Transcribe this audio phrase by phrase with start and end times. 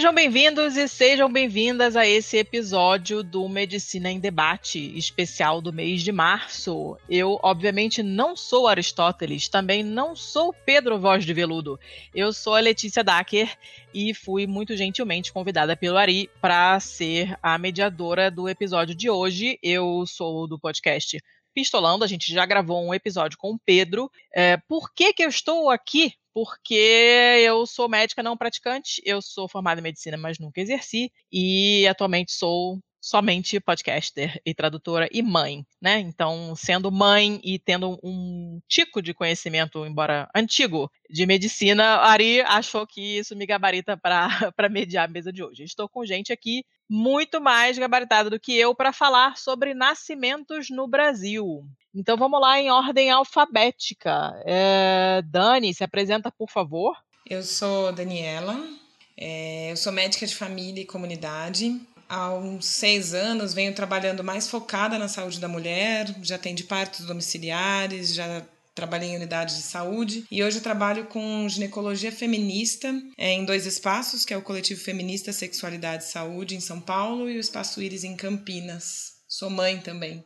[0.00, 6.00] Sejam bem-vindos e sejam bem-vindas a esse episódio do Medicina em Debate, especial do mês
[6.00, 6.96] de março.
[7.06, 11.78] Eu, obviamente, não sou Aristóteles, também não sou Pedro Voz de Veludo.
[12.14, 13.54] Eu sou a Letícia Dacker
[13.92, 19.58] e fui muito gentilmente convidada pelo Ari para ser a mediadora do episódio de hoje.
[19.62, 21.20] Eu sou do podcast
[21.60, 24.10] Pistolando, a gente já gravou um episódio com o Pedro.
[24.34, 26.74] É, por que, que eu estou aqui porque
[27.44, 32.32] eu sou médica não praticante, eu sou formada em medicina, mas nunca exerci, e atualmente
[32.32, 35.98] sou somente podcaster e tradutora e mãe, né?
[35.98, 42.86] Então, sendo mãe e tendo um tico de conhecimento, embora antigo, de medicina, Ari achou
[42.86, 44.28] que isso me gabarita para
[44.70, 45.64] mediar a mesa de hoje.
[45.64, 50.88] Estou com gente aqui muito mais gabaritada do que eu para falar sobre nascimentos no
[50.88, 51.64] Brasil.
[51.94, 54.32] Então vamos lá em ordem alfabética.
[54.44, 56.96] É, Dani, se apresenta, por favor.
[57.24, 58.56] Eu sou Daniela,
[59.16, 61.80] é, eu sou médica de família e comunidade.
[62.12, 67.06] Há uns seis anos venho trabalhando mais focada na saúde da mulher, já atendi partos
[67.06, 68.44] domiciliares, já
[68.74, 73.64] trabalhei em unidades de saúde e hoje eu trabalho com ginecologia feminista é, em dois
[73.64, 77.80] espaços, que é o Coletivo Feminista Sexualidade e Saúde em São Paulo e o Espaço
[77.80, 79.22] Íris em Campinas.
[79.28, 80.24] Sou mãe também.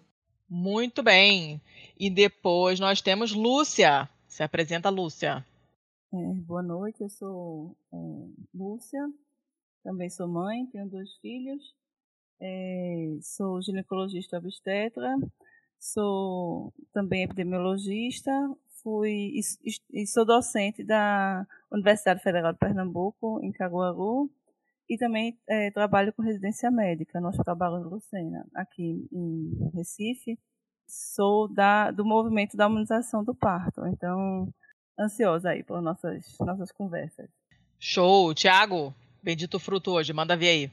[0.49, 1.61] Muito bem.
[2.00, 4.09] E depois nós temos Lúcia.
[4.27, 5.44] Se apresenta, Lúcia.
[6.15, 7.97] É, boa noite, eu sou é,
[8.55, 9.03] Lúcia,
[9.84, 11.62] também sou mãe, tenho dois filhos,
[12.41, 15.15] é, sou ginecologista obstetra,
[15.78, 18.33] sou também epidemiologista,
[18.83, 19.41] fui
[19.93, 24.31] e, sou docente da Universidade Federal de Pernambuco, em Caruaru,
[24.89, 30.39] e também é, trabalho com residência médica Hospital Barão de Lucena, aqui em Recife.
[30.87, 34.53] Sou da, do movimento da humanização do parto, então
[34.99, 37.28] ansiosa aí por nossas, nossas conversas.
[37.78, 38.34] Show!
[38.34, 38.94] Tiago,
[39.25, 40.71] bendito fruto hoje, manda ver aí.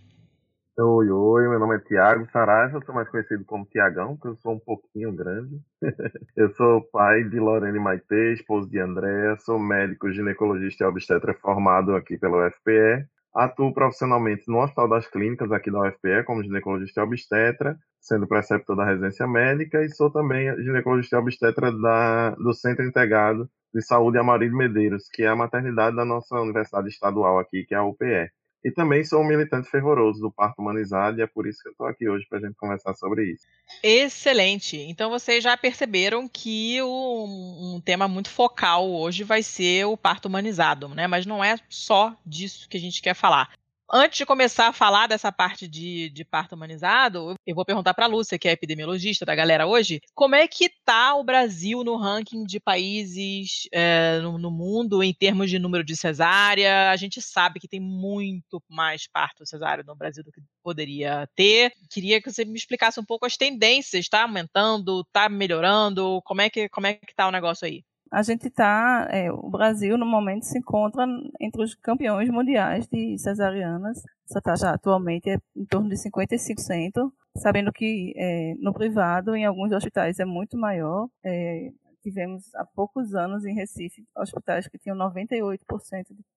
[0.77, 4.35] Oi, oi, meu nome é Tiago Saraiva, eu sou mais conhecido como Tiagão, porque eu
[4.37, 5.61] sou um pouquinho grande.
[6.35, 11.95] eu sou pai de Lorene Maite, esposo de Andréa, sou médico ginecologista e obstetra formado
[11.95, 17.03] aqui pela UFPE Atuo profissionalmente no Hospital das Clínicas aqui da UFPE como ginecologista e
[17.03, 22.85] obstetra, sendo preceptor da residência médica e sou também ginecologista e obstetra da, do Centro
[22.85, 27.73] Integrado de Saúde Amarildo Medeiros, que é a maternidade da nossa universidade estadual aqui, que
[27.73, 28.29] é a UPE.
[28.63, 31.71] E também sou um militante fervoroso do parto humanizado e é por isso que eu
[31.71, 33.47] estou aqui hoje para a gente conversar sobre isso.
[33.81, 34.77] Excelente!
[34.77, 40.89] Então vocês já perceberam que um tema muito focal hoje vai ser o parto humanizado,
[40.89, 41.07] né?
[41.07, 43.49] Mas não é só disso que a gente quer falar.
[43.93, 48.05] Antes de começar a falar dessa parte de, de parto humanizado, eu vou perguntar para
[48.05, 51.97] a Lúcia, que é epidemiologista da galera hoje, como é que tá o Brasil no
[51.97, 56.89] ranking de países é, no, no, mundo em termos de número de cesárea?
[56.89, 61.73] A gente sabe que tem muito mais parto cesárea no Brasil do que poderia ter.
[61.89, 66.21] Queria que você me explicasse um pouco as tendências, está aumentando, está melhorando?
[66.23, 67.83] Como é que como é que tá o negócio aí?
[68.11, 71.05] A gente está, é, o Brasil no momento se encontra
[71.39, 74.03] entre os campeões mundiais de cesarianas.
[74.29, 79.71] Essa taxa atualmente é em torno de 55%, sabendo que é, no privado, em alguns
[79.71, 81.07] hospitais, é muito maior.
[81.23, 81.71] É,
[82.03, 85.59] tivemos há poucos anos em Recife hospitais que tinham 98%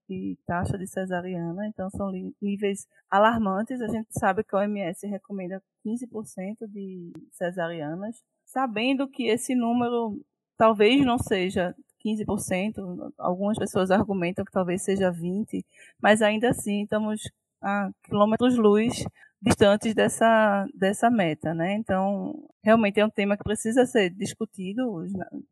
[0.08, 3.80] de taxa de cesariana, então são níveis alarmantes.
[3.80, 10.20] A gente sabe que a OMS recomenda 15% de cesarianas sabendo que esse número
[10.56, 11.74] talvez não seja
[12.04, 15.64] 15%, algumas pessoas argumentam que talvez seja 20%,
[16.02, 17.22] mas ainda assim estamos
[17.62, 19.04] a quilômetros-luz
[19.40, 21.54] distantes dessa, dessa meta.
[21.54, 21.74] Né?
[21.74, 25.06] Então, realmente é um tema que precisa ser discutido,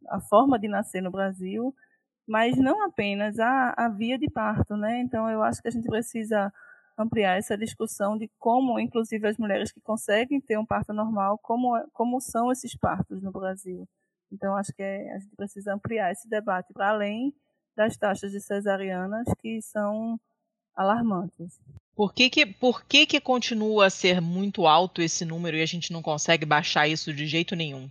[0.08, 1.74] a forma de nascer no Brasil,
[2.26, 4.76] mas não apenas a, a via de parto.
[4.76, 5.00] Né?
[5.00, 6.52] Então, eu acho que a gente precisa
[6.98, 11.72] ampliar essa discussão de como, inclusive, as mulheres que conseguem ter um parto normal, como,
[11.92, 13.88] como são esses partos no Brasil.
[14.32, 17.34] Então, acho que é, a gente precisa ampliar esse debate para além
[17.76, 20.18] das taxas de cesarianas, que são
[20.74, 21.60] alarmantes.
[21.94, 25.66] Por que que, por que que continua a ser muito alto esse número e a
[25.66, 27.90] gente não consegue baixar isso de jeito nenhum?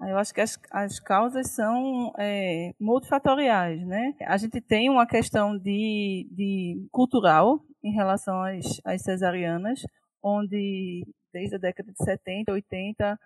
[0.00, 4.14] Eu acho que as, as causas são é, multifatoriais, né?
[4.26, 9.80] A gente tem uma questão de, de cultural em relação às, às cesarianas,
[10.22, 13.18] onde desde a década de 70, 80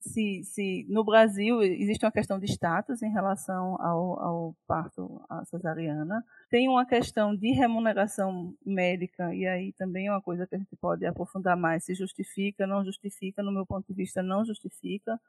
[0.00, 5.44] se, se no Brasil existe uma questão de status em relação ao, ao parto à
[5.44, 10.58] cesariana, tem uma questão de remuneração médica, e aí também é uma coisa que a
[10.58, 15.20] gente pode aprofundar mais, se justifica, não justifica, no meu ponto de vista não justifica,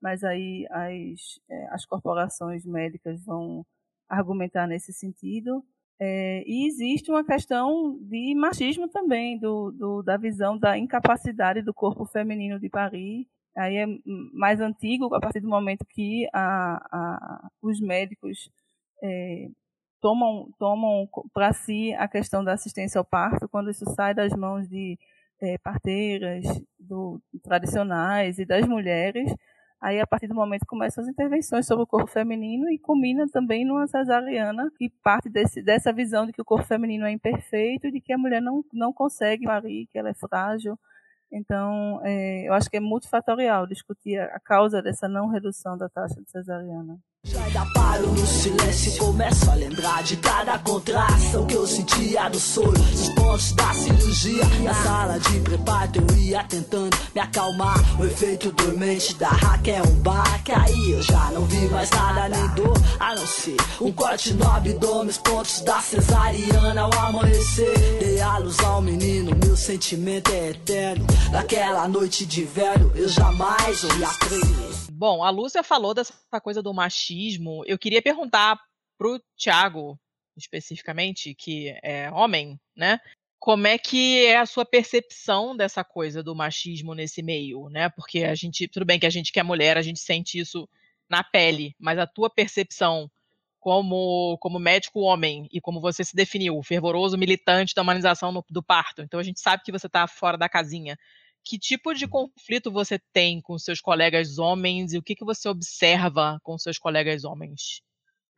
[0.00, 3.64] mas aí as, é, as corporações médicas vão
[4.08, 5.64] argumentar nesse sentido.
[6.00, 11.74] É, e existe uma questão de machismo também, do, do, da visão da incapacidade do
[11.74, 13.26] corpo feminino de parir
[13.58, 13.86] aí é
[14.32, 18.50] mais antigo, a partir do momento que a, a, os médicos
[19.02, 19.48] é,
[20.00, 24.68] tomam, tomam para si a questão da assistência ao parto, quando isso sai das mãos
[24.68, 24.98] de
[25.40, 26.44] é, parteiras
[26.78, 29.32] do, tradicionais e das mulheres,
[29.80, 33.64] aí a partir do momento começam as intervenções sobre o corpo feminino e combina também
[33.64, 38.00] numa cesariana e parte desse, dessa visão de que o corpo feminino é imperfeito de
[38.00, 40.78] que a mulher não, não consegue parir, que ela é frágil,
[41.30, 46.20] então, é, eu acho que é multifatorial discutir a causa dessa não redução da taxa
[46.22, 46.98] de cesariana.
[47.24, 52.38] Já paro no silêncio e começo a lembrar de cada contração que eu sentia do
[52.38, 54.44] sonho, dos pontos da cirurgia.
[54.62, 57.76] Na sala de preparo eu ia tentando me acalmar.
[58.00, 61.90] O efeito dormente da Raquel é um bar que aí eu já não vi mais
[61.90, 66.92] nada nem dor, a não ser um corte no abdômen, os pontos da cesariana ao
[66.92, 67.98] amanhecer.
[67.98, 71.04] Dei a luz ao menino, meu sentimento é eterno.
[71.32, 74.78] Naquela noite de velho eu jamais ouvi a.
[74.98, 76.12] Bom, a Lúcia falou dessa
[76.42, 77.07] coisa do machismo.
[77.66, 78.58] Eu queria perguntar
[78.96, 79.98] pro Tiago,
[80.36, 83.00] especificamente, que é homem, né?
[83.38, 87.88] Como é que é a sua percepção dessa coisa do machismo nesse meio, né?
[87.88, 90.68] Porque a gente, tudo bem que a gente que é mulher, a gente sente isso
[91.08, 93.10] na pele, mas a tua percepção
[93.60, 98.62] como, como médico homem e como você se definiu, fervoroso militante da humanização no, do
[98.62, 99.02] parto.
[99.02, 100.98] Então a gente sabe que você está fora da casinha
[101.44, 105.48] que tipo de conflito você tem com seus colegas homens e o que, que você
[105.48, 107.82] observa com seus colegas homens?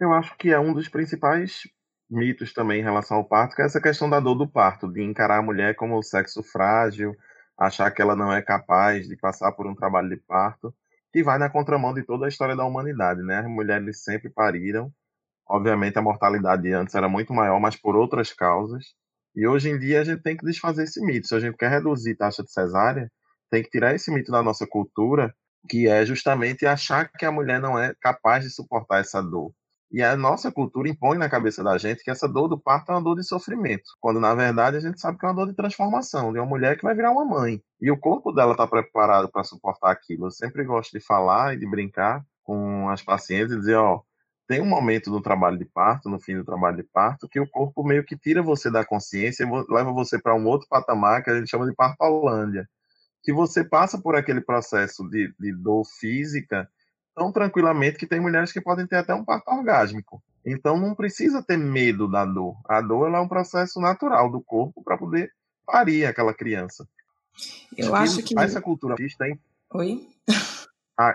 [0.00, 1.62] Eu acho que é um dos principais
[2.10, 5.02] mitos também em relação ao parto, que é essa questão da dor do parto, de
[5.02, 7.14] encarar a mulher como o sexo frágil,
[7.56, 10.74] achar que ela não é capaz de passar por um trabalho de parto,
[11.12, 13.38] que vai na contramão de toda a história da humanidade, né?
[13.40, 14.92] As mulheres sempre pariram.
[15.48, 18.94] Obviamente a mortalidade antes era muito maior, mas por outras causas.
[19.34, 21.28] E hoje em dia a gente tem que desfazer esse mito.
[21.28, 23.10] Se a gente quer reduzir taxa de cesárea,
[23.50, 25.34] tem que tirar esse mito da nossa cultura,
[25.68, 29.52] que é justamente achar que a mulher não é capaz de suportar essa dor.
[29.92, 32.94] E a nossa cultura impõe na cabeça da gente que essa dor do parto é
[32.94, 35.56] uma dor de sofrimento, quando na verdade a gente sabe que é uma dor de
[35.56, 37.60] transformação, de uma mulher que vai virar uma mãe.
[37.80, 40.26] E o corpo dela está preparado para suportar aquilo.
[40.26, 44.00] Eu sempre gosto de falar e de brincar com as pacientes e dizer: ó,
[44.50, 47.48] tem um momento no trabalho de parto, no fim do trabalho de parto, que o
[47.48, 51.30] corpo meio que tira você da consciência e leva você para um outro patamar que
[51.30, 52.68] a gente chama de partolândia.
[53.22, 56.68] Que você passa por aquele processo de, de dor física
[57.14, 60.20] tão tranquilamente que tem mulheres que podem ter até um parto orgásmico.
[60.44, 62.56] Então não precisa ter medo da dor.
[62.68, 65.30] A dor é um processo natural do corpo para poder
[65.64, 66.88] parir aquela criança.
[67.76, 68.36] Eu acho que.
[68.36, 69.38] Essa cultura tem.
[69.74, 70.08] Oi?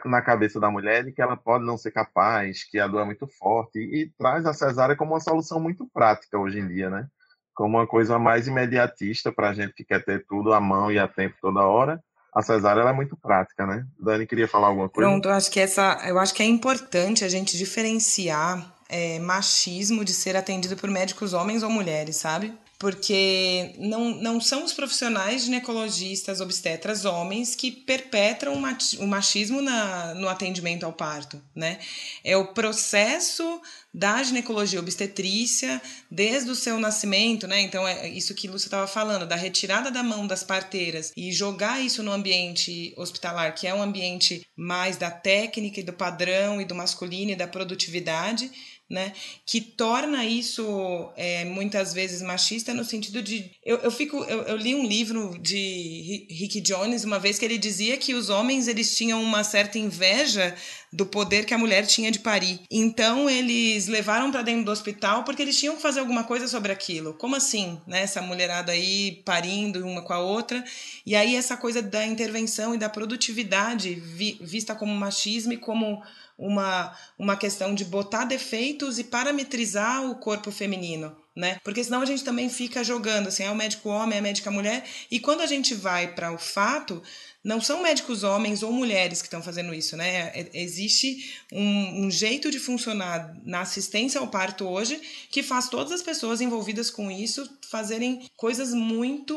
[0.06, 3.06] Na cabeça da mulher de que ela pode não ser capaz, que a dor é
[3.06, 7.08] muito forte, e, traz a cesárea como uma solução muito prática hoje em dia, né?
[7.54, 11.00] Como uma coisa mais imediatista para a gente que quer ter tudo à mão e
[11.00, 12.02] a tempo toda hora.
[12.34, 13.86] A cesárea é muito prática, né?
[13.98, 15.10] Dani queria falar alguma coisa?
[15.10, 20.04] Pronto, eu acho que essa, eu acho que é importante a gente diferenciar é, machismo
[20.04, 22.54] de ser atendido por médicos homens ou mulheres, sabe?
[22.78, 30.28] Porque não, não são os profissionais ginecologistas, obstetras, homens que perpetram o machismo na, no
[30.28, 31.80] atendimento ao parto, né?
[32.24, 33.62] É o processo
[33.96, 37.62] da ginecologia obstetrícia desde o seu nascimento, né?
[37.62, 41.80] Então é isso que Lúcia estava falando, da retirada da mão das parteiras e jogar
[41.80, 46.66] isso no ambiente hospitalar, que é um ambiente mais da técnica e do padrão e
[46.66, 48.52] do masculino e da produtividade
[48.90, 49.14] né?
[49.46, 53.52] Que torna isso é, muitas vezes machista no sentido de.
[53.64, 54.18] Eu, eu fico.
[54.26, 58.30] Eu, eu, li um livro de Rick Jones uma vez que ele dizia que os
[58.30, 60.56] homens eles tinham uma certa inveja
[60.94, 62.62] do poder que a mulher tinha de parir.
[62.70, 66.72] Então eles levaram para dentro do hospital porque eles tinham que fazer alguma coisa sobre
[66.72, 67.16] aquilo.
[67.16, 68.04] Como assim, né?
[68.04, 70.64] Essa mulherada aí parindo uma com a outra.
[71.04, 76.04] E aí essa coisa da intervenção e da produtividade vi, vista como machismo e como
[76.38, 81.16] uma, uma questão de botar defeitos e parametrizar o corpo feminino.
[81.36, 81.58] Né?
[81.66, 84.50] Porque senão a gente também fica jogando assim, é o médico homem, é a médica
[84.50, 87.04] mulher, e quando a gente vai para o fato,
[87.44, 90.30] não são médicos homens ou mulheres que estão fazendo isso, né?
[90.30, 95.00] É, existe um, um, jeito de funcionar na assistência ao parto hoje
[95.30, 99.36] que faz todas as pessoas envolvidas com isso fazerem coisas muito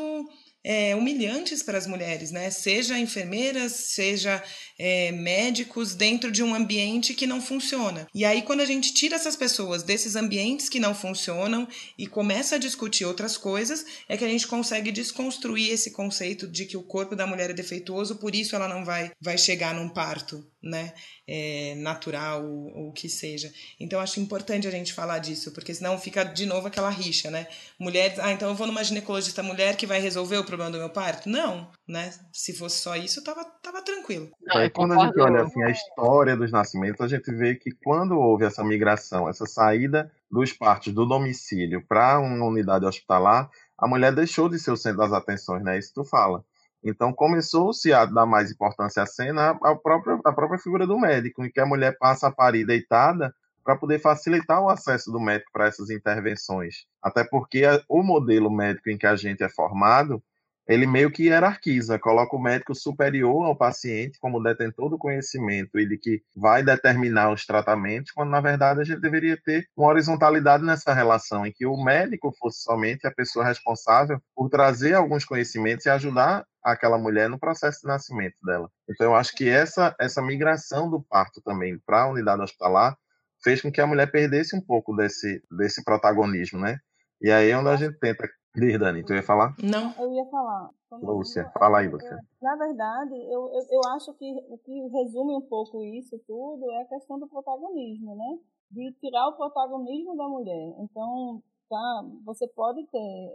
[0.63, 2.49] é, humilhantes para as mulheres, né?
[2.49, 4.43] Seja enfermeiras, seja
[4.77, 8.07] é, médicos dentro de um ambiente que não funciona.
[8.13, 12.55] E aí, quando a gente tira essas pessoas desses ambientes que não funcionam e começa
[12.55, 16.83] a discutir outras coisas, é que a gente consegue desconstruir esse conceito de que o
[16.83, 20.93] corpo da mulher é defeituoso, por isso ela não vai, vai chegar num parto, né?
[21.27, 23.51] É, natural ou o que seja.
[23.79, 27.47] Então, acho importante a gente falar disso, porque senão fica de novo aquela rixa, né?
[27.79, 30.89] Mulheres, ah, então eu vou numa ginecologista mulher que vai resolver o problema do meu
[30.89, 31.29] parto?
[31.29, 32.11] Não, né?
[32.33, 34.29] Se fosse só isso, tava, tava tranquilo.
[34.41, 38.17] Não, quando a gente olha assim, a história dos nascimentos, a gente vê que quando
[38.17, 44.13] houve essa migração, essa saída dos partos do domicílio para uma unidade hospitalar, a mulher
[44.13, 45.77] deixou de ser o centro das atenções, né?
[45.77, 46.43] Isso tu fala.
[46.83, 51.43] Então começou-se a dar mais importância à cena a própria, a própria figura do médico,
[51.43, 53.33] em que a mulher passa a parir deitada
[53.63, 56.85] para poder facilitar o acesso do médico para essas intervenções.
[57.03, 60.23] Até porque o modelo médico em que a gente é formado,
[60.67, 65.87] ele meio que hierarquiza, coloca o médico superior ao paciente como detentor do conhecimento e
[65.87, 70.63] de que vai determinar os tratamentos, quando na verdade a gente deveria ter uma horizontalidade
[70.63, 75.87] nessa relação, em que o médico fosse somente a pessoa responsável por trazer alguns conhecimentos
[75.87, 78.69] e ajudar aquela mulher no processo de nascimento dela.
[78.89, 82.97] Então eu acho que essa essa migração do parto também para a unidade hospitalar
[83.43, 86.77] fez com que a mulher perdesse um pouco desse desse protagonismo, né?
[87.21, 89.53] E aí é onde a gente tenta Diz, Dani, tu ia falar?
[89.61, 89.93] Não.
[89.97, 90.69] Eu ia falar.
[90.91, 92.17] Lúcia, fala aí, Lúcia.
[92.41, 96.81] Na verdade, eu, eu, eu, acho que o que resume um pouco isso tudo é
[96.81, 98.39] a questão do protagonismo, né?
[98.71, 100.73] De tirar o protagonismo da mulher.
[100.79, 103.33] Então, tá, você pode ter.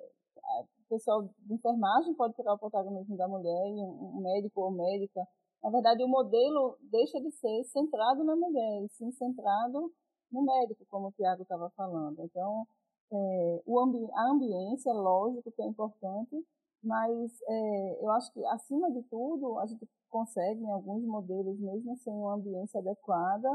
[0.87, 5.27] O pessoal de enfermagem pode tirar o protagonismo da mulher, um médico ou médica.
[5.63, 9.91] Na verdade, o modelo deixa de ser centrado na mulher, e sim centrado
[10.31, 12.23] no médico, como o Tiago estava falando.
[12.23, 12.67] Então,
[13.11, 16.45] é, o ambi a ambiência, lógico que é importante,
[16.83, 21.97] mas é, eu acho que, acima de tudo, a gente consegue, em alguns modelos, mesmo
[21.97, 23.49] sem uma ambiência adequada,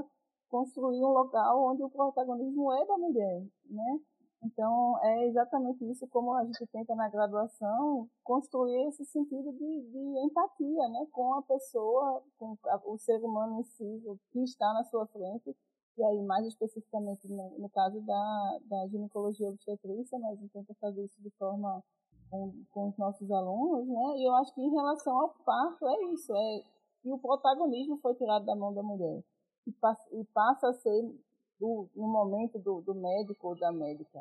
[0.49, 3.99] construir um local onde o protagonismo é da mulher, né?
[4.41, 10.25] Então, é exatamente isso como a gente tenta na graduação construir esse sentido de, de
[10.25, 14.85] empatia né, com a pessoa, com a, o ser humano em si, que está na
[14.85, 15.55] sua frente,
[15.97, 20.73] e aí, mais especificamente no, no caso da, da ginecologia obstetrícia, né, a gente tenta
[20.75, 21.83] fazer isso de forma
[22.29, 24.17] com, com os nossos alunos, né?
[24.17, 26.63] E eu acho que em relação ao parto é isso, é
[27.01, 29.21] que o protagonismo foi tirado da mão da mulher
[29.67, 31.15] e passa, a ser
[31.59, 34.19] do, no momento do, do médico ou da médica.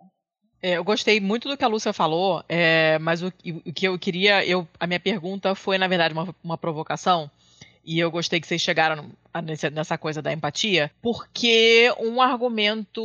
[0.61, 3.97] É, eu gostei muito do que a Lúcia falou, é, mas o, o, que eu
[3.99, 7.31] queria, eu, a minha pergunta foi, na verdade, uma, uma provocação.
[7.85, 9.11] E eu gostei que vocês chegaram
[9.73, 13.03] nessa coisa da empatia, porque um argumento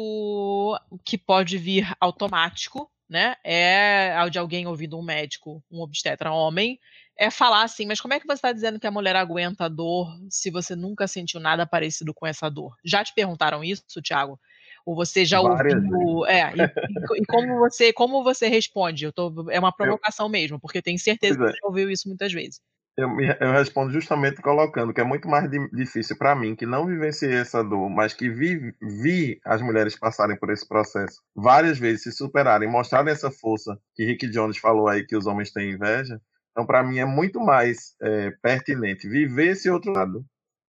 [1.06, 6.80] que pode vir automático, né, é de alguém ouvindo um médico, um obstetra homem,
[7.18, 9.70] é falar assim, mas como é que você está dizendo que a mulher aguenta a
[9.70, 12.76] dor se você nunca sentiu nada parecido com essa dor?
[12.84, 14.40] Já te perguntaram isso, Tiago?
[14.86, 16.26] Ou você já Várias ouviu?
[16.26, 19.06] É, e, e, como você como você responde?
[19.06, 21.48] Eu tô, é uma provocação eu, mesmo, porque eu tenho certeza que é.
[21.48, 22.60] você já ouviu isso muitas vezes.
[22.96, 26.86] Eu, eu respondo justamente colocando que é muito mais di difícil para mim, que não
[26.86, 32.04] vivenciei essa dor, mas que vi, vi as mulheres passarem por esse processo várias vezes,
[32.04, 36.22] se superarem, mostrarem essa força que Rick Jones falou aí que os homens têm inveja.
[36.54, 40.24] Então, para mim, é muito mais é, pertinente viver esse outro lado,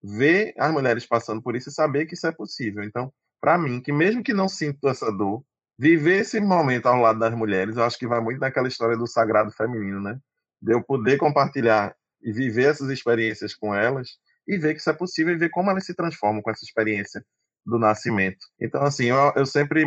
[0.03, 2.85] ver as mulheres passando por isso e saber que isso é possível.
[2.85, 5.45] Então, para mim, que mesmo que não sinto essa dor,
[5.77, 9.09] viver esse momento ao lado das mulheres, eu acho que vai muito naquela história do
[9.09, 10.19] sagrado feminino, né?
[10.61, 14.11] De eu poder compartilhar e viver essas experiências com elas
[14.47, 17.25] e ver que isso é possível e ver como elas se transformam com essa experiência
[17.67, 18.47] do nascimento.
[18.61, 19.85] Então, assim, eu, eu sempre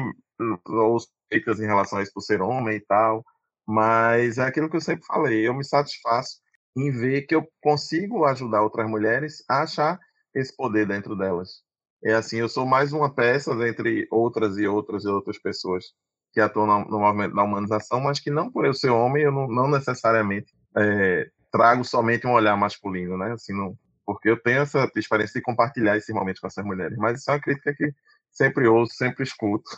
[0.68, 3.24] ouço críticas em relação a isso por ser homem e tal,
[3.68, 6.40] mas é aquilo que eu sempre falei, eu me satisfaço
[6.78, 10.00] em ver que eu consigo ajudar outras mulheres a achar
[10.34, 11.64] esse poder dentro delas.
[12.04, 15.86] É assim, eu sou mais uma peça entre outras e outras e outras pessoas
[16.34, 19.48] que atuam no, movimento da humanização, mas que não por eu ser homem, eu não,
[19.48, 23.32] não necessariamente é, trago somente um olhar masculino, né?
[23.32, 26.98] Assim, não, porque eu tenho essa experiência de compartilhar esses momentos com essas mulheres.
[26.98, 27.94] Mas isso é uma crítica que
[28.36, 29.70] sempre ouço, sempre escuto.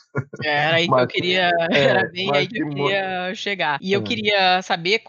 [0.43, 3.79] É, era aí mas, que eu queria, é, era bem aí que eu queria chegar.
[3.81, 4.03] E eu hum.
[4.03, 5.01] queria saber,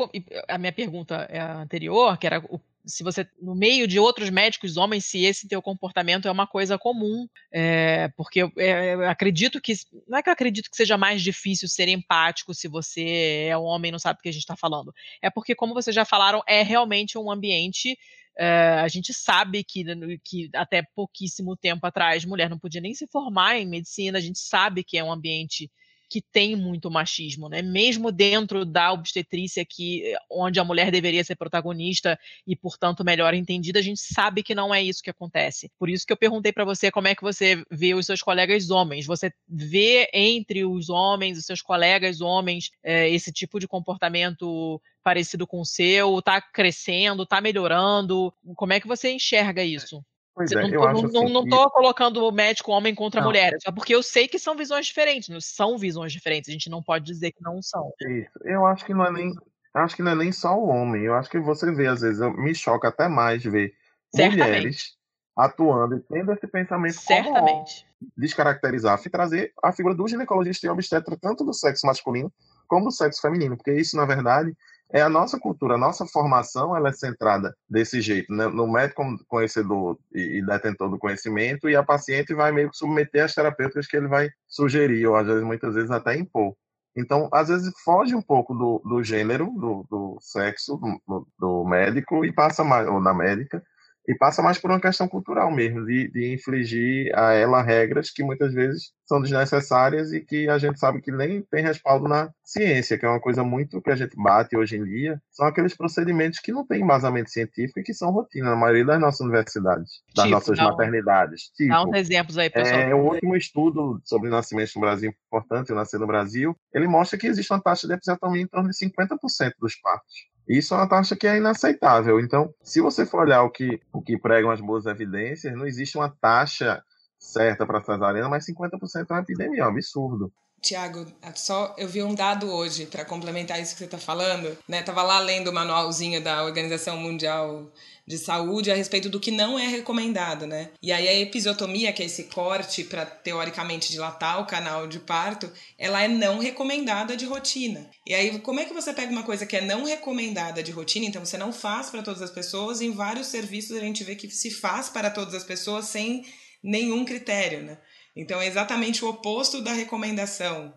[0.47, 4.79] a minha pergunta é anterior, que era o se você, no meio de outros médicos
[4.79, 9.61] homens, se esse teu comportamento é uma coisa comum, é, porque eu, é, eu, acredito
[9.61, 9.75] que,
[10.09, 13.65] não é que eu acredito que seja mais difícil ser empático se você é um
[13.65, 16.07] homem e não sabe o que a gente está falando, é porque, como vocês já
[16.07, 17.97] falaram, é realmente um ambiente
[18.39, 19.85] Uh, a gente sabe que,
[20.25, 24.39] que até pouquíssimo tempo atrás mulher não podia nem se formar em medicina, a gente
[24.39, 25.69] sabe que é um ambiente
[26.09, 27.61] que tem muito machismo, né?
[27.61, 33.79] Mesmo dentro da obstetrícia, que, onde a mulher deveria ser protagonista e, portanto, melhor entendida,
[33.79, 35.71] a gente sabe que não é isso que acontece.
[35.79, 38.71] Por isso que eu perguntei para você como é que você vê os seus colegas
[38.71, 39.05] homens.
[39.07, 45.47] Você vê entre os homens, os seus colegas homens, é, esse tipo de comportamento parecido
[45.47, 46.19] com o seu?
[46.19, 47.23] Está crescendo?
[47.23, 48.31] Está melhorando?
[48.55, 50.05] Como é que você enxerga isso?
[50.35, 53.29] Pois é, não, eu acho não, assim, não tô colocando o médico homem contra não.
[53.29, 56.69] mulher, só porque eu sei que são visões diferentes, não são visões diferentes, a gente
[56.69, 57.91] não pode dizer que não são.
[58.03, 58.31] Isso.
[58.45, 59.33] Eu acho que não é nem,
[59.75, 62.21] acho que não é nem só o homem, eu acho que você vê às vezes,
[62.37, 63.73] me choca até mais ver
[64.15, 64.47] Certamente.
[64.47, 64.99] mulheres
[65.37, 67.87] atuando e tendo esse pensamento Certamente.
[67.99, 72.33] como descaracterizar e trazer a figura do ginecologista e obstetra tanto do sexo masculino
[72.69, 74.55] como do sexo feminino, porque isso na verdade
[74.91, 78.47] é a nossa cultura, a nossa formação ela é centrada desse jeito, né?
[78.47, 83.35] no médico conhecedor e detentor do conhecimento, e a paciente vai meio que submeter as
[83.35, 86.55] terapêuticas que ele vai sugerir, ou às vezes, muitas vezes até impor.
[86.97, 90.77] Então, às vezes, foge um pouco do, do gênero, do, do sexo
[91.07, 93.63] do, do, médico e passa mais, ou da médica,
[94.09, 98.25] e passa mais por uma questão cultural mesmo, de, de infligir a ela regras que
[98.25, 102.99] muitas vezes são desnecessárias e que a gente sabe que nem tem respaldo na ciência,
[102.99, 106.41] que é uma coisa muito que a gente bate hoje em dia, são aqueles procedimentos
[106.41, 110.25] que não têm embasamento científico e que são rotina na maioria das nossas universidades, das
[110.25, 110.65] tipo, nossas não.
[110.71, 111.51] maternidades.
[111.55, 112.81] Tipo, Dá uns exemplos aí, pessoal.
[112.81, 117.19] É, o último estudo sobre nascimentos no Brasil importante, o Nascer no Brasil, ele mostra
[117.19, 120.15] que existe uma taxa de episiotomia em torno de 50% dos partos.
[120.49, 122.19] Isso é uma taxa que é inaceitável.
[122.19, 125.99] Então, se você for olhar o que, o que pregam as boas evidências, não existe
[125.99, 126.83] uma taxa
[127.19, 130.33] certa para cesariana, mas 50% é uma epidemia, é um absurdo.
[130.61, 134.83] Tiago, só eu vi um dado hoje para complementar isso que você está falando, né?
[134.83, 137.71] Tava lá lendo o manualzinho da Organização Mundial
[138.07, 140.71] de saúde a respeito do que não é recomendado, né?
[140.83, 145.53] E aí a episiotomia, que é esse corte para teoricamente dilatar o canal de parto,
[145.79, 147.89] ela é não recomendada de rotina.
[148.07, 151.07] E aí como é que você pega uma coisa que é não recomendada de rotina,
[151.07, 154.29] então você não faz para todas as pessoas, em vários serviços a gente vê que
[154.31, 156.25] se faz para todas as pessoas sem
[156.63, 157.79] nenhum critério, né?
[158.19, 160.75] Então é exatamente o oposto da recomendação.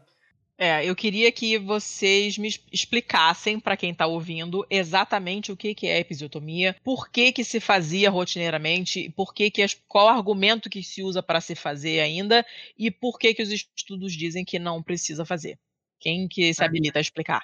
[0.56, 5.88] É, eu queria que vocês me explicassem para quem está ouvindo exatamente o que, que
[5.88, 10.84] é episiotomia, por que, que se fazia rotineiramente, por que que as, qual argumento que
[10.84, 12.46] se usa para se fazer ainda
[12.78, 15.58] e por que que os estudos dizem que não precisa fazer.
[16.00, 17.44] Quem que se habilita a explicar?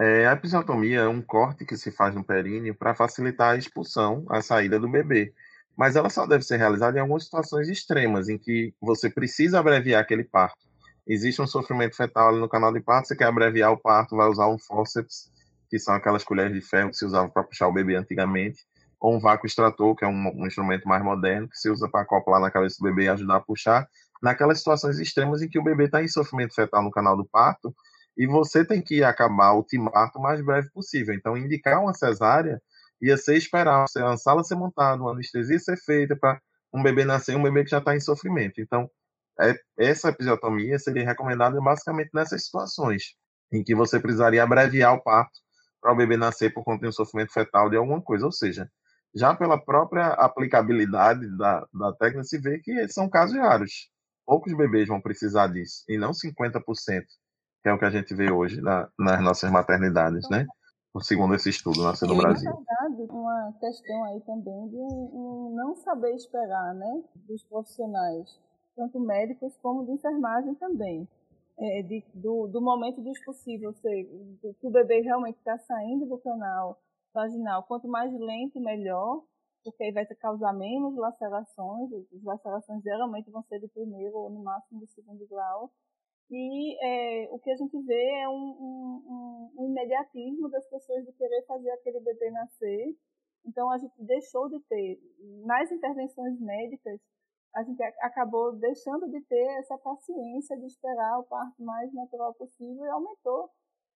[0.00, 4.26] É, a episiotomia é um corte que se faz no períneo para facilitar a expulsão,
[4.28, 5.32] a saída do bebê.
[5.76, 10.00] Mas ela só deve ser realizada em algumas situações extremas, em que você precisa abreviar
[10.00, 10.66] aquele parto
[11.06, 14.28] existe um sofrimento fetal ali no canal de parto, você quer abreviar o parto, vai
[14.28, 15.30] usar um fórceps,
[15.70, 18.64] que são aquelas colheres de ferro que se usavam para puxar o bebê antigamente,
[19.00, 22.02] ou um vácuo extrator, que é um, um instrumento mais moderno, que se usa para
[22.02, 23.86] acoplar na cabeça do bebê e ajudar a puxar,
[24.22, 27.74] naquelas situações extremas em que o bebê está em sofrimento fetal no canal do parto,
[28.16, 31.14] e você tem que acabar o parto o mais breve possível.
[31.14, 32.60] Então, indicar uma cesárea
[33.00, 36.40] ia ser esperar a sala ser montada, uma anestesia ser feita para
[36.72, 38.60] um bebê nascer, um bebê que já está em sofrimento.
[38.60, 38.90] Então,
[39.40, 43.14] é, essa episiotomia seria recomendada basicamente nessas situações,
[43.52, 45.38] em que você precisaria abreviar o parto
[45.80, 48.24] para o bebê nascer por conta de um sofrimento fetal de alguma coisa.
[48.26, 48.68] Ou seja,
[49.14, 53.90] já pela própria aplicabilidade da, da técnica, se vê que são casos raros.
[54.26, 56.60] Poucos bebês vão precisar disso, e não 50%,
[57.62, 60.44] que é o que a gente vê hoje na, nas nossas maternidades, né?
[61.00, 62.50] Segundo esse estudo, nasceu no Brasil.
[62.50, 67.02] Na verdade, uma questão aí também de um não saber esperar, né?
[67.28, 71.08] Dos profissionais tanto médicos como de enfermagem também.
[71.58, 74.10] é, de, do, do, momento dos possíveis, ou seja,
[74.60, 76.78] que o bebê realmente está saindo do canal
[77.14, 77.62] vaginal.
[77.62, 79.22] Quanto mais lento, melhor,
[79.64, 81.90] porque aí vai causar menos lacerações.
[82.14, 85.72] As lacerações geralmente vão ser de primeiro ou no máximo de segundo grau.
[86.28, 91.12] E é, o que a gente vê é um, um, um, imediatismo das pessoas de
[91.12, 92.96] querer fazer aquele bebê nascer.
[93.44, 94.98] Então a gente deixou de ter,
[95.44, 97.00] nas intervenções médicas,
[97.54, 102.84] a gente acabou deixando de ter essa paciência de esperar o parto mais natural possível
[102.84, 103.48] e aumentou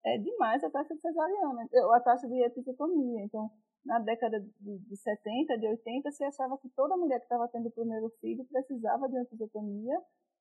[0.05, 3.23] é, demais a taxa de cesariana, a taxa de episiotomia.
[3.23, 3.49] Então,
[3.85, 7.69] na década de, de 70, de 80, se achava que toda mulher que estava tendo
[7.69, 9.97] o primeiro filho precisava de uma episiotomia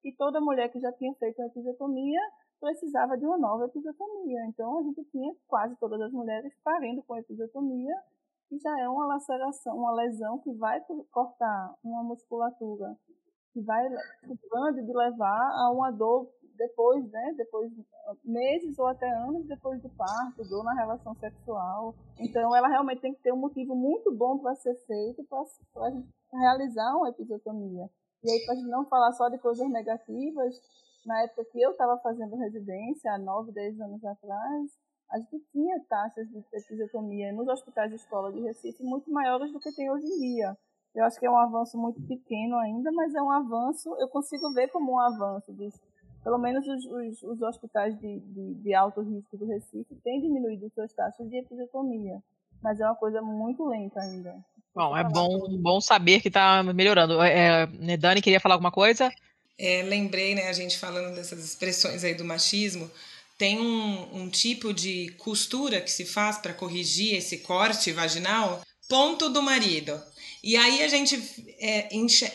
[0.06, 2.20] e toda mulher que já tinha feito uma episiotomia
[2.60, 4.46] precisava de uma nova episiotomia.
[4.46, 7.94] Então, a gente tinha quase todas as mulheres parindo com episiotomia
[8.48, 12.96] que já é uma laceração, uma lesão que vai cortar uma musculatura,
[13.52, 13.84] que vai
[14.48, 17.72] grande de levar a uma dor depois, né, depois
[18.24, 21.96] meses ou até anos depois do parto, dor na relação sexual.
[22.20, 25.92] Então, ela realmente tem que ter um motivo muito bom para ser feito para
[26.32, 27.90] realizar uma episiotomia.
[28.26, 30.60] E aí, para não falar só de coisas negativas,
[31.06, 34.72] na época que eu estava fazendo residência, há 9, 10 anos atrás,
[35.08, 39.60] a gente tinha taxas de episiotomia nos hospitais de escola de Recife muito maiores do
[39.60, 40.58] que tem hoje em dia.
[40.92, 44.52] Eu acho que é um avanço muito pequeno ainda, mas é um avanço, eu consigo
[44.52, 45.52] ver como um avanço.
[45.52, 45.80] Dos,
[46.24, 50.68] pelo menos os, os, os hospitais de, de, de, alto risco do Recife têm diminuído
[50.70, 52.20] suas taxas de episiotomia,
[52.60, 54.44] mas é uma coisa muito lenta ainda.
[54.76, 57.22] Bom, é bom, bom saber que está melhorando.
[57.22, 59.10] É, é, né, Dani, queria falar alguma coisa?
[59.58, 62.90] É, lembrei, né, a gente falando dessas expressões aí do machismo,
[63.38, 69.30] tem um, um tipo de costura que se faz para corrigir esse corte vaginal, ponto
[69.30, 69.98] do marido.
[70.46, 71.20] E aí a gente
[71.58, 71.88] é,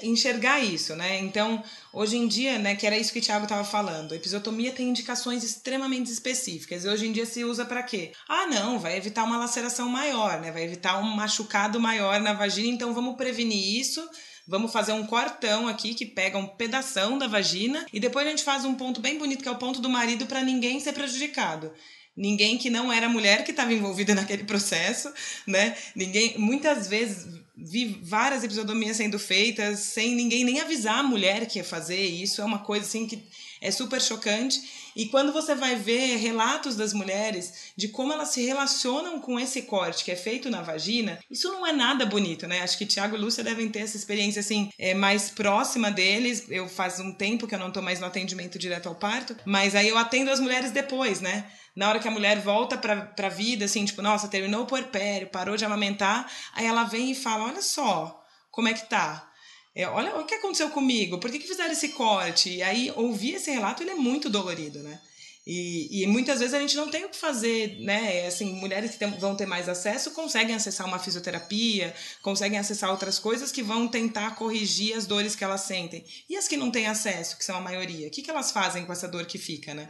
[0.04, 1.18] enxergar isso, né?
[1.20, 4.74] Então, hoje em dia, né, que era isso que o Thiago estava falando, a episiotomia
[4.74, 6.84] tem indicações extremamente específicas.
[6.84, 8.12] E hoje em dia se usa para quê?
[8.28, 10.52] Ah, não, vai evitar uma laceração maior, né?
[10.52, 14.06] Vai evitar um machucado maior na vagina, então vamos prevenir isso
[14.48, 18.44] Vamos fazer um cortão aqui que pega um pedação da vagina e depois a gente
[18.44, 21.72] faz um ponto bem bonito que é o ponto do marido para ninguém ser prejudicado
[22.16, 25.12] ninguém que não era mulher que estava envolvida naquele processo,
[25.48, 25.76] né?
[25.96, 31.60] Ninguém, muitas vezes vi várias episiotomias sendo feitas sem ninguém nem avisar a mulher que
[31.60, 32.02] ia fazer.
[32.02, 33.24] Isso é uma coisa assim que
[33.62, 34.60] é super chocante.
[34.96, 39.62] E quando você vai ver relatos das mulheres de como elas se relacionam com esse
[39.62, 42.62] corte que é feito na vagina, isso não é nada bonito, né?
[42.62, 46.46] Acho que Tiago e Lúcia devem ter essa experiência assim, é, mais próxima deles.
[46.50, 49.76] Eu faz um tempo que eu não estou mais no atendimento direto ao parto, mas
[49.76, 51.46] aí eu atendo as mulheres depois, né?
[51.76, 55.30] Na hora que a mulher volta pra, pra vida, assim, tipo, nossa, terminou o puerpério,
[55.30, 59.30] parou de amamentar, aí ela vem e fala: Olha só, como é que tá?
[59.74, 62.50] É, olha o que aconteceu comigo, por que, que fizeram esse corte?
[62.50, 65.00] E aí, ouvir esse relato, ele é muito dolorido, né?
[65.48, 68.18] E, e, muitas vezes a gente não tem o que fazer, né?
[68.18, 72.92] É assim, mulheres que tem, vão ter mais acesso conseguem acessar uma fisioterapia, conseguem acessar
[72.92, 76.06] outras coisas que vão tentar corrigir as dores que elas sentem.
[76.30, 78.86] E as que não têm acesso, que são a maioria, o que, que elas fazem
[78.86, 79.90] com essa dor que fica, né?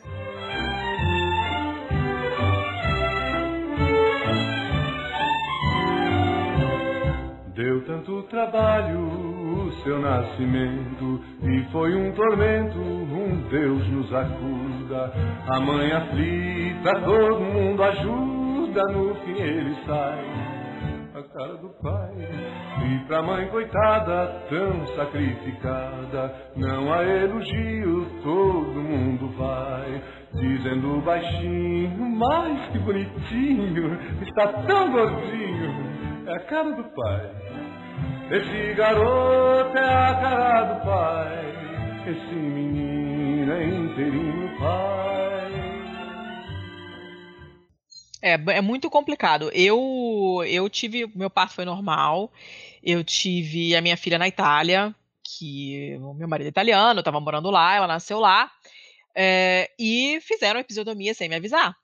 [7.62, 15.14] Deu tanto trabalho o seu nascimento e foi um tormento, um Deus nos acuda.
[15.48, 20.26] A mãe aflita, todo mundo ajuda, no fim ele sai.
[21.14, 22.16] A cara do pai
[22.84, 30.02] e pra mãe coitada, tão sacrificada, não há elogio, todo mundo vai.
[30.34, 36.11] Dizendo baixinho, mas que bonitinho, está tão gordinho.
[36.28, 37.32] É a cara do pai.
[38.32, 42.12] Esse garoto é a cara do pai.
[42.12, 45.02] Esse menino é inteirinho pai.
[48.22, 49.50] É, é muito complicado.
[49.54, 51.12] Eu, eu tive.
[51.16, 52.32] Meu parto foi normal.
[52.84, 57.20] Eu tive a minha filha na Itália, que o meu marido é italiano, eu tava
[57.20, 58.50] morando lá, ela nasceu lá.
[59.16, 61.76] É, e fizeram episiotomia sem me avisar.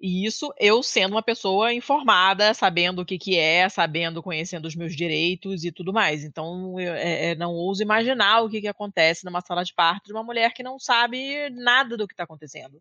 [0.00, 4.76] E isso eu sendo uma pessoa informada, sabendo o que, que é, sabendo, conhecendo os
[4.76, 6.22] meus direitos e tudo mais.
[6.22, 10.06] Então, eu é, é, não ouso imaginar o que, que acontece numa sala de parto
[10.06, 12.80] de uma mulher que não sabe nada do que está acontecendo.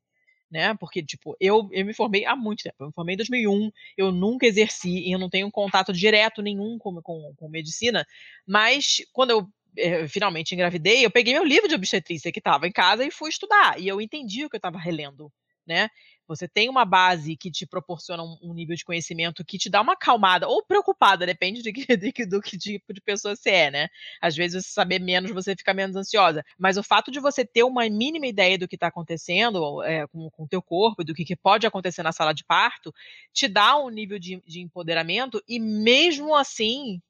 [0.49, 0.75] Né?
[0.75, 2.75] Porque, tipo, eu, eu me formei há muito tempo.
[2.79, 6.77] Eu me formei em 2001, eu nunca exerci e eu não tenho contato direto nenhum
[6.77, 8.05] com, com, com medicina.
[8.45, 12.71] Mas, quando eu é, finalmente engravidei, eu peguei meu livro de obstetrícia que estava em
[12.71, 13.79] casa e fui estudar.
[13.79, 15.31] E eu entendi o que eu estava relendo,
[15.65, 15.89] né?
[16.27, 19.81] Você tem uma base que te proporciona um, um nível de conhecimento que te dá
[19.81, 23.71] uma acalmada, ou preocupada, depende de que, de, do que tipo de pessoa você é,
[23.71, 23.87] né?
[24.21, 26.43] Às vezes, você saber menos, você fica menos ansiosa.
[26.57, 30.29] Mas o fato de você ter uma mínima ideia do que está acontecendo é, com,
[30.37, 32.93] o teu corpo do que, que, pode acontecer na sala de parto,
[33.33, 37.01] te dá um nível de, de empoderamento e mesmo assim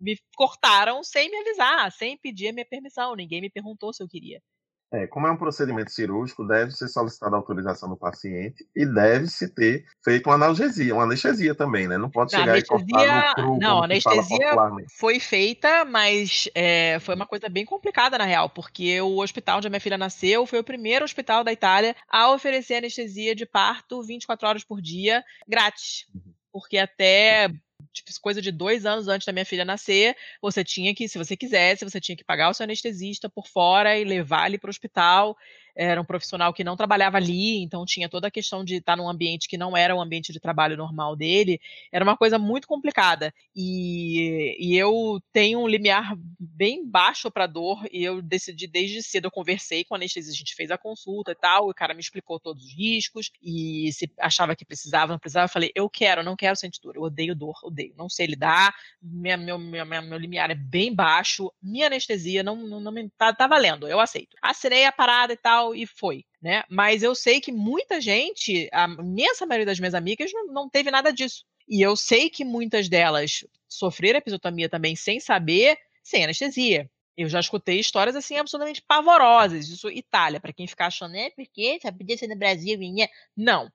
[0.00, 3.14] me cortaram sem me avisar, sem pedir a minha permissão.
[3.14, 4.42] Ninguém me perguntou se eu queria.
[4.92, 9.48] É, como é um procedimento cirúrgico, deve ser solicitada a autorização do paciente e deve-se
[9.48, 11.96] ter feito uma analgesia, uma anestesia também, né?
[11.96, 14.54] Não pode chegar anestesia, e cortar no cru, Não, a anestesia
[14.98, 19.66] foi feita, mas é, foi uma coisa bem complicada na real, porque o hospital onde
[19.66, 24.02] a minha filha nasceu foi o primeiro hospital da Itália a oferecer anestesia de parto
[24.02, 26.06] 24 horas por dia, grátis.
[26.14, 26.32] Uhum.
[26.52, 27.50] Porque até
[27.92, 31.36] tipo, coisa de dois anos antes da minha filha nascer, você tinha que, se você
[31.36, 34.70] quisesse, você tinha que pagar o seu anestesista por fora e levar ele para o
[34.70, 35.36] hospital
[35.74, 39.08] era um profissional que não trabalhava ali, então tinha toda a questão de estar num
[39.08, 43.32] ambiente que não era o ambiente de trabalho normal dele, era uma coisa muito complicada.
[43.54, 49.26] E, e eu tenho um limiar bem baixo para dor, e eu decidi desde cedo,
[49.26, 52.00] eu conversei com o anestesista, a gente fez a consulta e tal, o cara me
[52.00, 56.22] explicou todos os riscos, e se achava que precisava, não precisava, eu falei, eu quero,
[56.22, 60.18] não quero sentir dor, eu odeio dor, odeio, não sei lidar, minha, meu, meu, meu
[60.18, 64.36] limiar é bem baixo, minha anestesia não, não, não tá, tá valendo, eu aceito.
[64.40, 66.24] Assinei a parada e tal, tal, e foi.
[66.40, 66.64] Né?
[66.68, 70.90] Mas eu sei que muita gente, a imensa maioria das minhas amigas, não, não teve
[70.90, 71.44] nada disso.
[71.68, 76.90] E eu sei que muitas delas sofreram episiotomia também sem saber, sem anestesia.
[77.16, 79.68] Eu já escutei histórias assim absolutamente pavorosas.
[79.68, 83.08] Isso, Itália, para quem ficar achando, é porque sabe, podia ser no Brasil, minha.
[83.36, 83.70] Não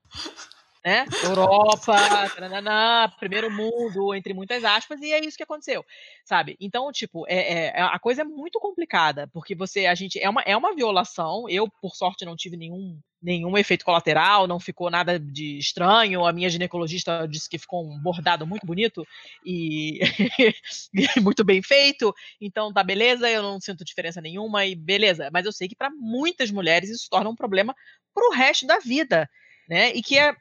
[0.87, 1.05] né?
[1.21, 1.97] Europa,
[3.19, 5.83] primeiro mundo, entre muitas aspas, e é isso que aconteceu,
[6.23, 6.55] sabe?
[6.61, 10.41] Então, tipo, é, é, a coisa é muito complicada, porque você, a gente, é uma,
[10.43, 15.19] é uma violação, eu, por sorte, não tive nenhum nenhum efeito colateral, não ficou nada
[15.19, 16.23] de estranho.
[16.23, 19.03] A minha ginecologista disse que ficou um bordado muito bonito
[19.43, 19.99] e,
[21.23, 22.13] muito bem feito.
[22.39, 25.29] Então tá beleza, eu não sinto diferença nenhuma e beleza.
[25.33, 27.75] Mas eu sei que para muitas mulheres isso torna um problema
[28.13, 29.27] pro resto da vida,
[29.67, 29.91] né?
[29.95, 30.35] E que é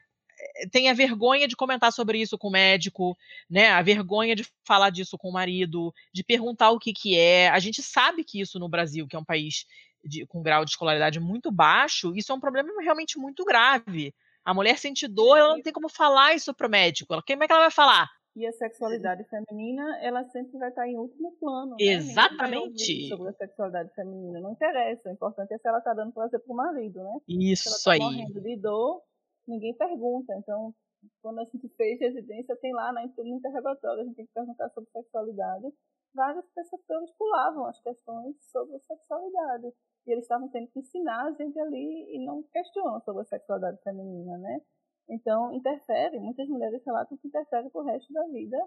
[0.71, 3.17] tem a vergonha de comentar sobre isso com o médico,
[3.49, 3.69] né?
[3.69, 7.49] A vergonha de falar disso com o marido, de perguntar o que que é.
[7.49, 9.65] A gente sabe que isso no Brasil, que é um país
[10.03, 14.13] de, com grau de escolaridade muito baixo, isso é um problema realmente muito grave.
[14.43, 17.13] A mulher sente dor, ela não tem como falar isso para o médico.
[17.13, 18.09] Ela, como é que ela vai falar?
[18.33, 21.71] E a sexualidade feminina, ela sempre vai estar em último plano.
[21.71, 21.77] Né?
[21.79, 23.09] Exatamente.
[23.09, 24.39] Sobre a sexualidade feminina.
[24.39, 25.09] Não interessa.
[25.09, 27.17] O importante é se ela está dando prazer para o marido, né?
[27.27, 28.17] Isso se ela tá aí.
[28.17, 29.01] morrendo de dor,
[29.47, 30.33] ninguém pergunta.
[30.37, 30.73] Então,
[31.21, 34.69] quando a gente fez residência, tem lá na, no interrogatório, a gente tem que perguntar
[34.69, 35.73] sobre sexualidade.
[36.13, 39.73] Várias pessoas pulavam as questões sobre sexualidade.
[40.05, 43.81] E eles estavam tendo que ensinar a gente ali e não questionam sobre a sexualidade
[43.83, 44.61] feminina, né?
[45.09, 48.57] Então, interfere, muitas mulheres relatam que interfere com o resto da vida,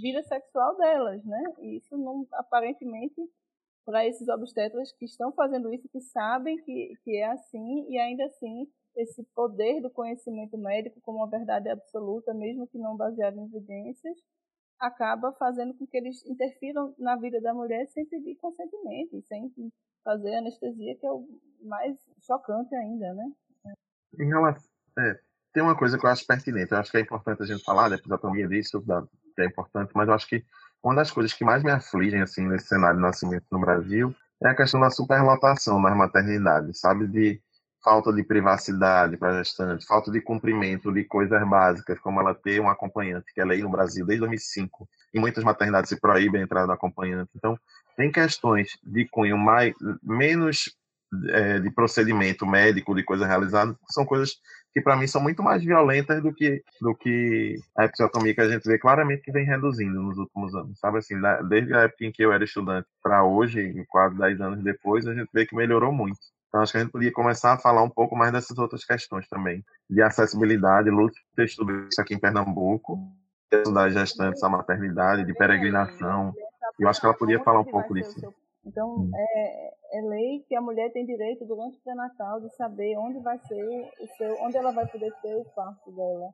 [0.00, 1.42] vida sexual delas, né?
[1.58, 3.20] E isso não, aparentemente,
[3.84, 8.24] para esses obstetras que estão fazendo isso, que sabem que, que é assim, e ainda
[8.24, 13.44] assim esse poder do conhecimento médico como uma verdade absoluta, mesmo que não baseada em
[13.44, 14.16] evidências,
[14.78, 19.52] acaba fazendo com que eles interfiram na vida da mulher sem pedir consentimento, sem
[20.02, 21.26] fazer anestesia, que é o
[21.62, 23.30] mais chocante ainda, né?
[24.18, 25.20] Em relação, é,
[25.52, 27.88] tem uma coisa que eu acho pertinente, eu acho que é importante a gente falar
[27.88, 29.02] da episiotomia disso, da,
[29.34, 30.44] que é importante, mas eu acho que
[30.82, 34.48] uma das coisas que mais me afligem assim nesse cenário de nascimento no Brasil é
[34.48, 37.06] a questão da superlotação nas maternidades, sabe?
[37.06, 37.42] De
[37.82, 42.68] falta de privacidade para gestante, falta de cumprimento de coisas básicas, como ela ter um
[42.68, 44.88] acompanhante, que é lei no Brasil desde 2005.
[45.14, 47.30] Em muitas maternidades se proíbe a entrada do acompanhante.
[47.34, 47.58] Então,
[47.96, 50.74] tem questões de cunho mais, menos
[51.30, 54.36] é, de procedimento médico, de coisa realizada, são coisas
[54.72, 58.48] que para mim são muito mais violentas do que do que a episiotomia que a
[58.48, 61.16] gente vê claramente que vem reduzindo nos últimos anos, sabe assim,
[61.48, 65.14] desde a época em que eu era estudante para hoje, quase 10 anos depois, a
[65.14, 66.20] gente vê que melhorou muito.
[66.50, 69.28] Então, acho que a gente podia começar a falar um pouco mais dessas outras questões
[69.28, 70.90] também, de acessibilidade.
[70.90, 72.98] Lúcio estudou isso aqui em Pernambuco,
[73.72, 76.34] das gestantes à maternidade, de peregrinação.
[76.78, 78.20] Eu acho que ela podia falar um pouco disso.
[78.66, 79.10] Então, hum.
[79.14, 83.38] é, é, lei que a mulher tem direito durante o pré-natal de saber onde vai
[83.38, 86.30] ser o seu, onde ela vai poder ter o parto dela.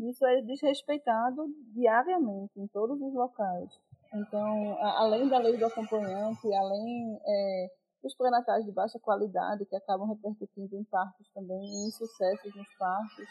[0.00, 3.70] Isso é desrespeitado diariamente em todos os locais.
[4.14, 7.70] Então, a, além da lei do acompanhante, além é,
[8.02, 13.26] os pré-natais de baixa qualidade, que acabam repercutindo em partos também, em insucessos nos partos.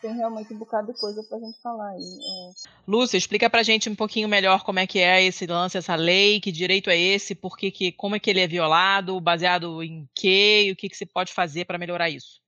[0.00, 2.00] Tem realmente um bocado de coisa para a gente falar aí.
[2.00, 2.70] É.
[2.86, 5.94] Lúcia, explica para a gente um pouquinho melhor como é que é esse lance, essa
[5.94, 9.82] lei, que direito é esse, por que, que, como é que ele é violado, baseado
[9.82, 12.40] em quê, e o que, que se pode fazer para melhorar isso.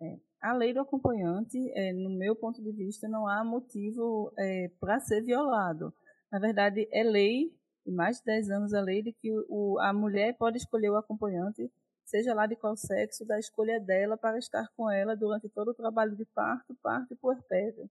[0.00, 0.16] É.
[0.40, 4.98] a lei do acompanhante, é, no meu ponto de vista, não há motivo é, para
[5.00, 5.92] ser violado.
[6.32, 7.52] Na verdade, é lei,
[7.86, 10.96] e mais de 10 anos a lei, de que o, a mulher pode escolher o
[10.96, 11.70] acompanhante,
[12.04, 15.74] seja lá de qual sexo, da escolha dela para estar com ela durante todo o
[15.74, 17.88] trabalho de parto, parto e puerpério.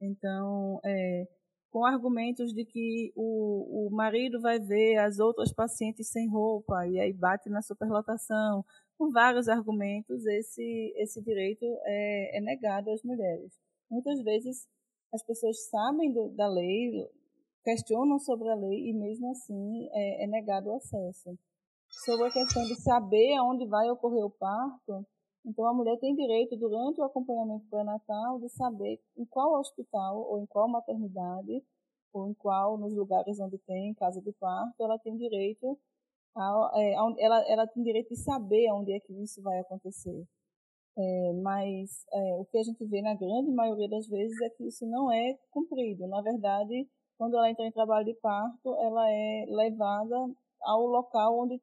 [0.00, 1.26] Então, é,
[1.70, 6.98] com argumentos de que o, o marido vai ver as outras pacientes sem roupa e
[6.98, 8.64] aí bate na superlotação,
[8.98, 13.58] com vários argumentos, esse, esse direito é, é negado às mulheres.
[13.90, 14.68] Muitas vezes
[15.12, 17.08] as pessoas sabem do, da lei,
[17.62, 21.38] questionam sobre a lei e mesmo assim é, é negado o acesso.
[21.88, 25.04] Sobre a questão de saber aonde vai ocorrer o parto,
[25.44, 30.38] então, a mulher tem direito, durante o acompanhamento pré-natal, de saber em qual hospital ou
[30.38, 31.64] em qual maternidade
[32.12, 35.78] ou em qual, nos lugares onde tem casa de parto, ela tem direito
[36.36, 40.24] a, é, ela, ela tem direito de saber onde é que isso vai acontecer.
[40.98, 44.66] É, mas é, o que a gente vê na grande maioria das vezes é que
[44.66, 46.06] isso não é cumprido.
[46.08, 46.88] Na verdade,
[47.20, 50.16] quando ela entra em trabalho de parto, ela é levada
[50.62, 51.60] ao local onde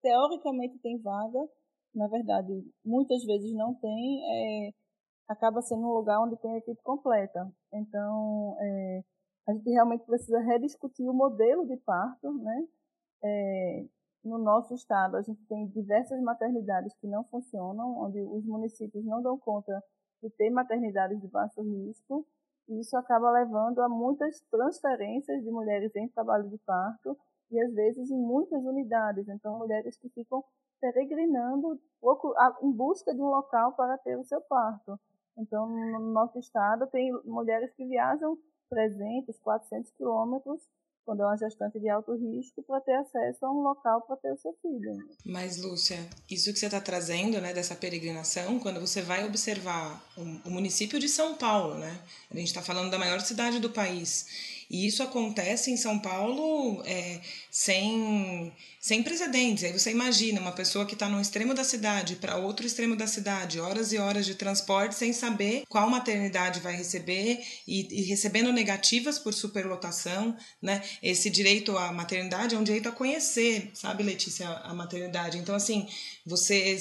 [0.00, 1.48] teoricamente tem vaga,
[1.92, 4.72] na verdade, muitas vezes não tem, é,
[5.26, 7.52] acaba sendo um lugar onde tem a equipe completa.
[7.72, 9.02] Então, é,
[9.48, 12.68] a gente realmente precisa rediscutir o modelo de parto, né?
[13.24, 13.84] É,
[14.22, 19.20] no nosso estado, a gente tem diversas maternidades que não funcionam, onde os municípios não
[19.20, 19.82] dão conta
[20.22, 22.24] de ter maternidades de baixo risco,
[22.78, 27.16] isso acaba levando a muitas transferências de mulheres em trabalho de parto,
[27.50, 29.28] e às vezes em muitas unidades.
[29.28, 30.44] Então, mulheres que ficam
[30.80, 31.80] peregrinando
[32.62, 34.98] em busca de um local para ter o seu parto.
[35.36, 40.62] Então, no nosso estado, tem mulheres que viajam 300, 400 quilômetros
[41.04, 44.32] quando é uma gestante de alto risco, para ter acesso a um local para ter
[44.32, 44.96] o seu filho.
[45.24, 45.98] Mas, Lúcia,
[46.30, 51.08] isso que você está trazendo, né, dessa peregrinação, quando você vai observar o, município de
[51.08, 52.00] São Paulo, né?
[52.30, 54.59] A gente está falando da maior cidade do país.
[54.70, 59.64] E isso acontece em São Paulo é, sem, sem precedentes.
[59.64, 63.08] Aí você imagina uma pessoa que está no extremo da cidade para outro extremo da
[63.08, 68.52] cidade, horas e horas de transporte sem saber qual maternidade vai receber e, e recebendo
[68.52, 70.80] negativas por superlotação, né?
[71.02, 75.36] Esse direito à maternidade é um direito a conhecer, sabe, Letícia, a maternidade.
[75.36, 75.88] Então, assim,
[76.24, 76.78] você,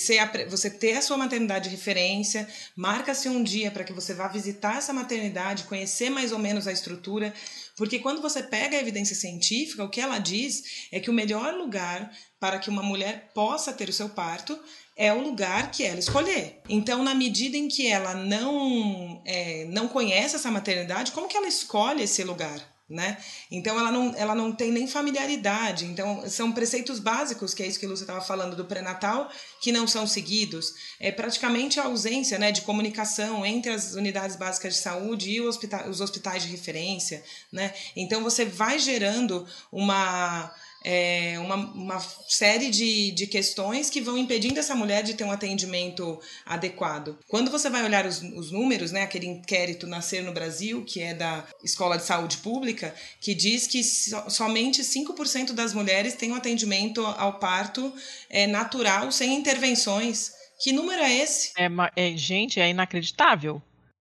[0.47, 4.77] você ter a sua maternidade de referência, marca-se um dia para que você vá visitar
[4.77, 7.33] essa maternidade, conhecer mais ou menos a estrutura,
[7.79, 11.53] porque quando você pega a evidência científica, o que ela diz é que o melhor
[11.53, 14.59] lugar para que uma mulher possa ter o seu parto
[14.97, 16.59] é o lugar que ela escolher.
[16.67, 21.47] Então, na medida em que ela não, é, não conhece essa maternidade, como que ela
[21.47, 22.59] escolhe esse lugar?
[22.89, 23.17] Né?
[23.51, 25.85] Então ela não, ela não tem nem familiaridade.
[25.85, 29.29] Então são preceitos básicos, que é isso que Lúcia estava falando do pré-natal,
[29.61, 30.73] que não são seguidos.
[30.99, 36.01] É praticamente a ausência né, de comunicação entre as unidades básicas de saúde e os
[36.01, 37.73] hospitais de referência, né?
[37.95, 40.51] Então você vai gerando uma
[40.83, 45.31] é, uma, uma série de, de questões que vão impedindo essa mulher de ter um
[45.31, 47.17] atendimento adequado.
[47.27, 51.13] Quando você vai olhar os, os números, né, aquele inquérito Nascer no Brasil, que é
[51.13, 56.35] da Escola de Saúde Pública, que diz que so, somente 5% das mulheres têm um
[56.35, 57.93] atendimento ao parto
[58.29, 60.31] é, natural, sem intervenções.
[60.61, 61.51] Que número é esse?
[61.57, 63.61] É, é gente, é inacreditável.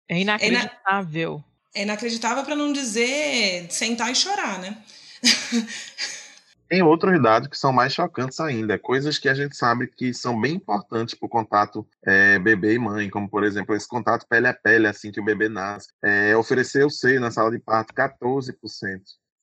[0.09, 1.43] É inacreditável.
[1.75, 4.77] É, ina é inacreditável para não dizer sentar e chorar, né?
[6.75, 10.41] Tem outros dados que são mais chocantes ainda, coisas que a gente sabe que são
[10.41, 14.49] bem importantes para o contato é, bebê e mãe, como por exemplo esse contato pele
[14.49, 15.87] a pele assim que o bebê nasce.
[16.03, 18.57] É, oferecer o seio na sala de parto, 14%.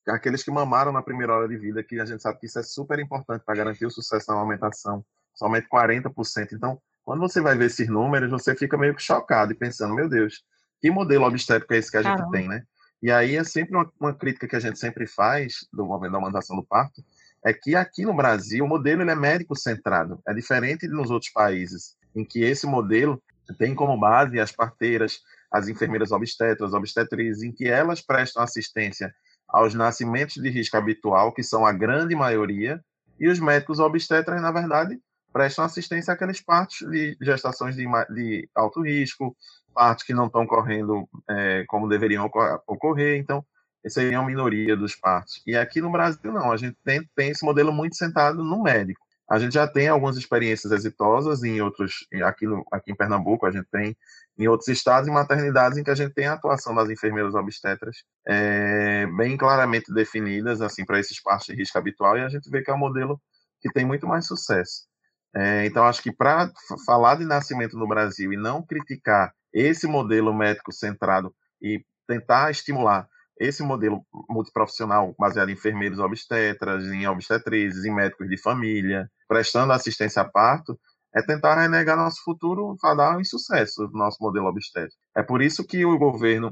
[0.10, 2.64] Aqueles que mamaram na primeira hora de vida, que a gente sabe que isso é
[2.64, 5.02] super importante para garantir o sucesso na amamentação,
[5.34, 6.52] somente 40%.
[6.52, 10.10] Então, quando você vai ver esses números, você fica meio que chocado e pensando, meu
[10.10, 10.44] Deus,
[10.82, 12.38] que modelo obstétrico é esse que a gente Caramba.
[12.38, 12.64] tem, né?
[13.02, 16.20] E aí é sempre uma, uma, crítica que a gente sempre faz do momento da
[16.20, 17.04] mandação do parto,
[17.44, 21.32] é que aqui no Brasil o modelo ele é médico centrado, é diferente nos outros
[21.32, 23.22] países, em que esse modelo
[23.58, 25.20] tem como base as parteiras,
[25.52, 29.14] as enfermeiras obstetras, obstetrizes, em que elas prestam assistência
[29.48, 32.82] aos nascimentos de risco habitual, que são a grande maioria,
[33.20, 34.98] e os médicos obstetras, na verdade,
[35.34, 39.36] prestam assistência àqueles partos de gestações de, de alto risco,
[39.74, 42.30] partes que não estão correndo é, como deveriam
[42.68, 43.18] ocorrer.
[43.18, 43.46] Então,
[43.84, 45.42] essa é uma minoria dos partos.
[45.46, 46.52] E aqui no Brasil, não.
[46.52, 49.02] A gente tem, tem esse modelo muito sentado no médico.
[49.30, 53.52] A gente já tem algumas experiências exitosas em outros, aqui, no, aqui em Pernambuco, a
[53.52, 53.96] gente tem
[54.38, 58.04] em outros estados e maternidades em que a gente tem a atuação das enfermeiras obstetras
[58.28, 62.62] é, bem claramente definidas assim para esses partos de risco habitual e a gente vê
[62.62, 63.22] que é um modelo
[63.62, 64.86] que tem muito mais sucesso.
[65.34, 66.52] É, então, acho que para
[66.86, 73.08] falar de nascimento no Brasil e não criticar esse modelo médico centrado e tentar estimular
[73.42, 80.22] esse modelo multiprofissional baseado em enfermeiros obstetras, em obstetrizes, em médicos de família, prestando assistência
[80.22, 80.80] a parto,
[81.14, 84.96] é tentar renegar nosso futuro fadal em sucesso nosso modelo obstétrico.
[85.18, 86.52] É por isso que o governo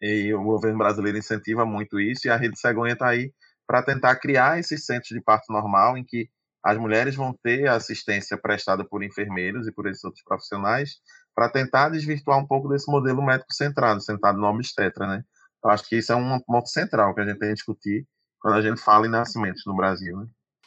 [0.00, 3.32] e o governo brasileiro incentiva muito isso e a Rede Cegonha está aí
[3.66, 6.30] para tentar criar esses centros de parto normal em que
[6.64, 11.00] as mulheres vão ter assistência prestada por enfermeiros e por esses outros profissionais
[11.34, 15.22] para tentar desvirtuar um pouco desse modelo médico centrado, sentado no obstetra, né?
[15.64, 18.06] Eu acho que isso é um ponto central que a gente tem que discutir
[18.40, 20.26] quando a gente fala em nascimentos no Brasil, né?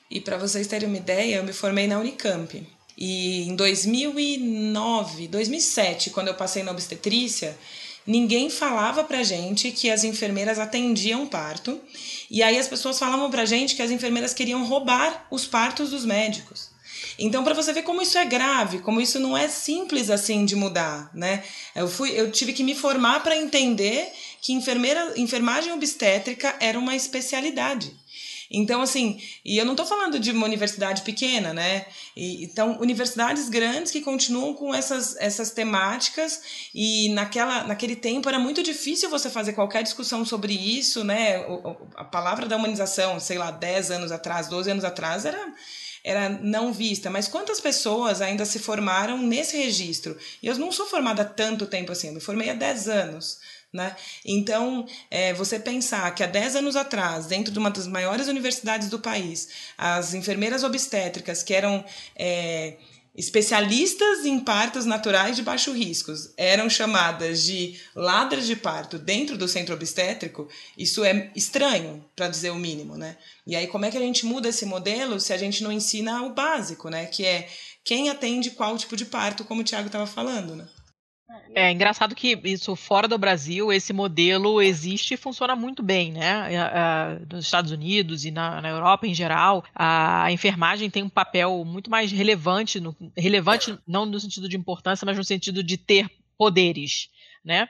[0.10, 2.68] E para vocês terem uma ideia, eu me formei na Unicamp.
[2.98, 7.58] E em 2009, 2007, quando eu passei na obstetrícia,
[8.06, 11.80] ninguém falava pra gente que as enfermeiras atendiam parto.
[12.30, 16.06] E aí as pessoas falavam pra gente que as enfermeiras queriam roubar os partos dos
[16.06, 16.70] médicos.
[17.18, 20.56] Então, para você ver como isso é grave, como isso não é simples assim de
[20.56, 21.44] mudar, né?
[21.76, 24.12] Eu fui, eu tive que me formar para entender
[24.42, 27.96] que enfermeira, enfermagem obstétrica era uma especialidade.
[28.54, 31.86] Então, assim, e eu não estou falando de uma universidade pequena, né?
[32.16, 36.42] E, então, universidades grandes que continuam com essas, essas temáticas,
[36.76, 41.40] e naquela, naquele tempo era muito difícil você fazer qualquer discussão sobre isso, né?
[41.48, 45.54] O, a palavra da humanização, sei lá, 10 anos atrás, 12 anos atrás, era
[46.04, 50.18] era não vista, mas quantas pessoas ainda se formaram nesse registro?
[50.42, 53.38] E eu não sou formada tanto tempo assim, eu me formei há 10 anos.
[53.74, 53.96] Né?
[54.26, 58.90] Então, é, você pensar que há 10 anos atrás, dentro de uma das maiores universidades
[58.90, 59.48] do país,
[59.78, 62.76] as enfermeiras obstétricas, que eram é,
[63.16, 69.48] especialistas em partos naturais de baixo risco, eram chamadas de ladras de parto dentro do
[69.48, 72.98] centro obstétrico, isso é estranho, para dizer o mínimo.
[72.98, 73.18] Né?
[73.48, 76.24] E aí, como é que a gente muda esse modelo se a gente não ensina
[76.24, 77.06] o básico, né?
[77.06, 77.50] que é
[77.84, 80.56] quem atende qual tipo de parto, como o Tiago estava falando?
[80.56, 80.68] Né?
[81.54, 86.48] É engraçado que isso fora do Brasil, esse modelo existe e funciona muito bem, né?
[87.30, 91.64] Nos Estados Unidos e na, na Europa em geral, a, a, enfermagem tem um papel
[91.66, 96.10] muito mais relevante, no, relevante não no sentido de importância, mas no sentido de ter
[96.38, 97.10] poderes,
[97.44, 97.68] né?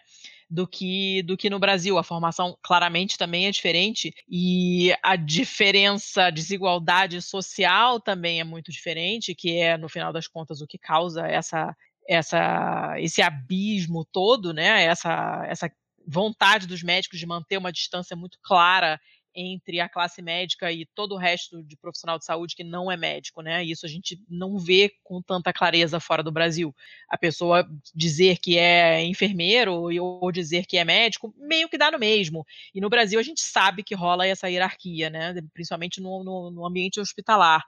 [0.52, 1.98] do que do que no Brasil.
[1.98, 8.70] A formação claramente também é diferente e a diferença, a desigualdade social também é muito
[8.70, 11.76] diferente, que é no final das contas o que causa essa
[12.12, 14.84] essa, esse abismo todo, né?
[14.84, 15.72] Essa, essa
[16.06, 19.00] vontade dos médicos de manter uma distância muito clara
[19.34, 22.98] entre a classe médica e todo o resto de profissional de saúde que não é
[22.98, 23.64] médico, né?
[23.64, 26.76] Isso a gente não vê com tanta clareza fora do Brasil.
[27.08, 31.98] A pessoa dizer que é enfermeiro ou dizer que é médico, meio que dá no
[31.98, 32.46] mesmo.
[32.76, 35.34] E no Brasil a gente sabe que rola essa hierarquia, né?
[35.54, 37.64] Principalmente no, no, no ambiente hospitalar.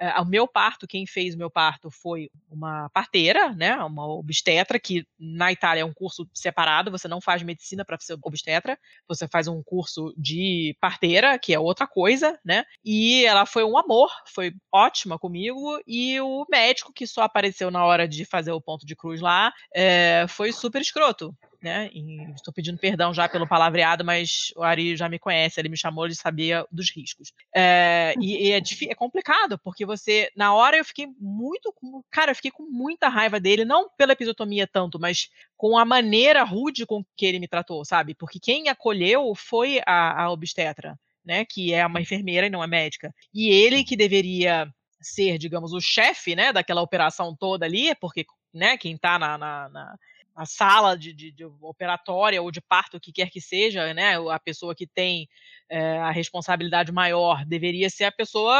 [0.00, 4.78] Uh, o meu parto, quem fez o meu parto foi uma parteira, né, uma obstetra,
[4.78, 8.78] que na Itália é um curso separado, você não faz medicina para ser obstetra,
[9.08, 13.76] você faz um curso de parteira, que é outra coisa, né, e ela foi um
[13.76, 18.60] amor, foi ótima comigo, e o médico que só apareceu na hora de fazer o
[18.60, 21.90] ponto de cruz lá, é, foi super escroto, né?
[22.34, 26.04] Estou pedindo perdão já pelo palavreado, mas o Ari já me conhece, ele me chamou,
[26.04, 27.32] ele sabia dos riscos.
[27.54, 31.74] É, e, e é, é, complicado, porque você, na hora eu fiquei muito,
[32.10, 36.44] cara, eu fiquei com muita raiva dele, não pela episiotomia tanto, mas com a maneira
[36.44, 38.14] rude com que ele me tratou, sabe?
[38.14, 41.44] Porque quem acolheu foi a, a obstetra, né?
[41.44, 43.12] Que é uma enfermeira e não é médica.
[43.34, 48.76] E ele que deveria ser, digamos, o chefe, né, daquela operação toda ali, porque, né,
[48.76, 49.98] quem está na, na, na
[50.38, 54.16] a sala de, de, de, operatória ou de parto, o que quer que seja, né?
[54.30, 55.28] A pessoa que tem
[55.68, 58.56] é, a responsabilidade maior deveria ser a pessoa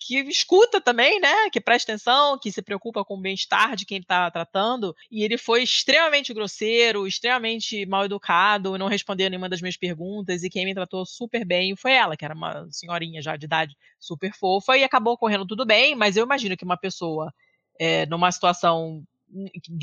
[0.00, 1.50] que escuta também, né?
[1.50, 4.96] Que presta atenção, que se preocupa com o bem-estar de quem está tratando.
[5.10, 10.42] E ele foi extremamente grosseiro, extremamente mal educado, não respondeu nenhuma das minhas perguntas.
[10.42, 13.76] E quem me tratou super bem foi ela, que era uma senhorinha já de idade
[14.00, 14.78] super fofa.
[14.78, 17.30] E acabou correndo tudo bem, mas eu imagino que uma pessoa
[17.78, 19.04] é, numa situação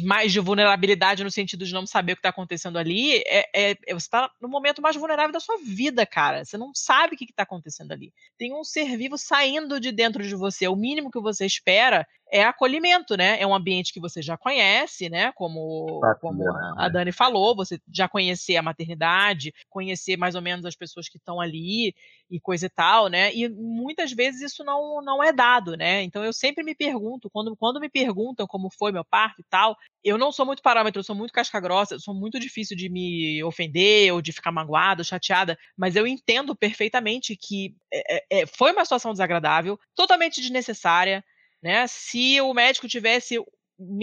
[0.03, 3.71] mais de vulnerabilidade no sentido de não saber o que está acontecendo ali, é, é,
[3.71, 6.45] é você está no momento mais vulnerável da sua vida, cara.
[6.45, 8.13] Você não sabe o que está acontecendo ali.
[8.37, 10.67] Tem um ser vivo saindo de dentro de você.
[10.67, 13.39] O mínimo que você espera é acolhimento, né?
[13.41, 15.33] É um ambiente que você já conhece, né?
[15.33, 16.43] Como, como
[16.77, 16.89] a né?
[16.89, 21.41] Dani falou, você já conhecer a maternidade, conhecer mais ou menos as pessoas que estão
[21.41, 21.93] ali
[22.29, 23.35] e coisa e tal, né?
[23.35, 26.03] E muitas vezes isso não, não é dado, né?
[26.03, 29.75] Então eu sempre me pergunto, quando, quando me perguntam como foi meu parto e tal,
[30.01, 32.87] eu não sou muito parâmetro, eu sou muito casca grossa, eu sou muito difícil de
[32.87, 38.45] me ofender ou de ficar magoada, chateada, mas eu entendo perfeitamente que é, é, é
[38.45, 41.21] foi uma situação desagradável, totalmente desnecessária,
[41.61, 41.85] né?
[41.87, 43.37] Se o médico tivesse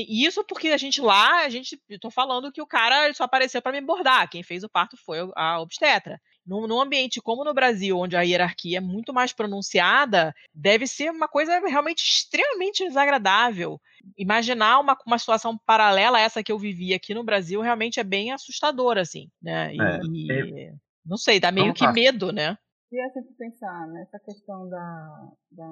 [0.09, 3.73] isso porque a gente lá, a gente, tô falando que o cara só apareceu para
[3.73, 4.29] me bordar.
[4.29, 6.21] Quem fez o parto foi a obstetra.
[6.45, 11.11] Num, num, ambiente como no Brasil, onde a hierarquia é muito mais pronunciada, deve ser
[11.11, 13.79] uma coisa realmente extremamente desagradável.
[14.17, 18.05] Imaginar uma, uma situação paralela a essa que eu vivi aqui no Brasil realmente é
[18.05, 19.75] bem assustador, assim, né?
[19.75, 20.73] E, é, e
[21.05, 22.57] não sei, dá meio que medo, né?
[22.91, 25.67] E a gente pensar nessa questão da, da,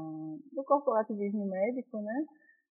[0.52, 2.26] do corporativismo médico, né?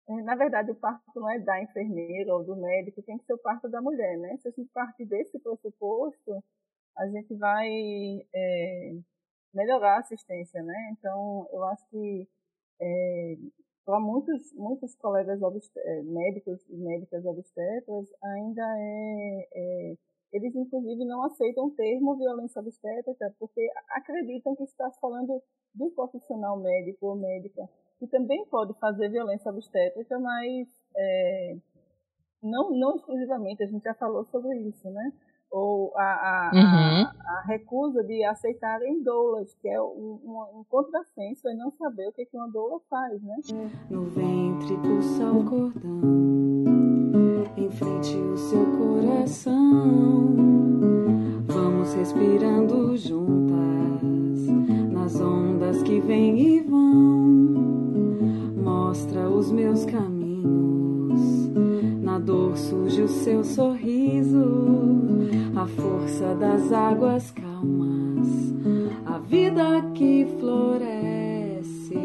[0.08, 3.34] É, na verdade, o parto não é da enfermeira ou do médico, tem que ser
[3.34, 4.36] o parto da mulher, né?
[4.38, 6.42] Se a gente partir desse pressuposto,
[6.98, 7.68] a gente vai
[8.34, 8.92] é,
[9.54, 10.90] melhorar a assistência, né?
[10.92, 12.28] Então, eu acho que
[12.80, 13.36] é,
[13.84, 15.40] para muitos, muitos colegas
[15.76, 19.96] é, médicos e médicas obstetras, ainda é, é,
[20.32, 25.42] eles inclusive não aceitam o termo violência obstétrica porque acreditam que está falando
[25.74, 27.68] do profissional médico ou médica
[28.02, 30.66] que também pode fazer violência obstétrica, mas
[30.96, 31.56] é,
[32.42, 35.12] não, não exclusivamente, a gente já falou sobre isso, né?
[35.48, 37.20] Ou a, a, uhum.
[37.20, 42.08] a, a recusa de aceitarem doulas, que é um, um, um contrassenso é não saber
[42.08, 43.36] o que, que uma doula faz, né?
[43.88, 46.51] No ventre pulsa o cordão,
[47.56, 50.34] em frente o seu coração.
[51.46, 54.02] Vamos respirando juntas,
[54.90, 57.72] nas ondas que vêm e vão
[58.92, 61.20] mostra os meus caminhos.
[62.02, 64.44] Na dor surge o seu sorriso,
[65.56, 68.28] a força das águas calmas,
[69.06, 71.96] a vida que floresce.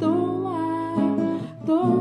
[0.00, 0.96] Doa,
[1.64, 1.99] doa,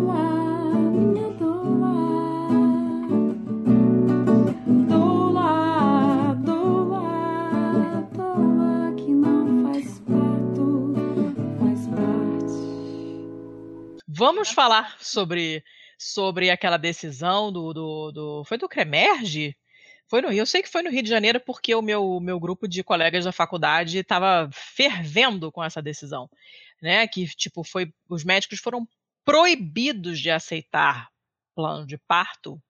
[14.19, 15.63] Vamos falar sobre,
[15.97, 18.43] sobre aquela decisão do, do, do.
[18.43, 19.55] Foi do Cremerge?
[20.09, 20.41] Foi no Rio.
[20.41, 23.23] Eu sei que foi no Rio de Janeiro porque o meu, meu grupo de colegas
[23.23, 26.29] da faculdade estava fervendo com essa decisão.
[26.81, 27.07] Né?
[27.07, 27.93] Que, tipo, foi.
[28.09, 28.85] Os médicos foram
[29.23, 31.07] proibidos de aceitar
[31.55, 32.61] plano de parto.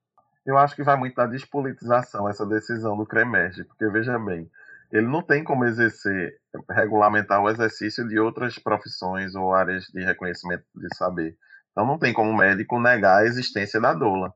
[0.46, 4.48] Eu acho que vai muito da despolitização essa decisão do CREMERGE, porque veja bem,
[4.92, 6.34] ele não tem como exercer,
[6.70, 11.36] regulamentar o exercício de outras profissões ou áreas de reconhecimento de saber.
[11.72, 14.34] Então não tem como o médico negar a existência da doula.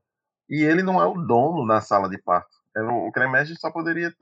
[0.48, 2.54] E ele não é o dono da sala de parto.
[2.76, 4.12] É, o CREMERG só poderia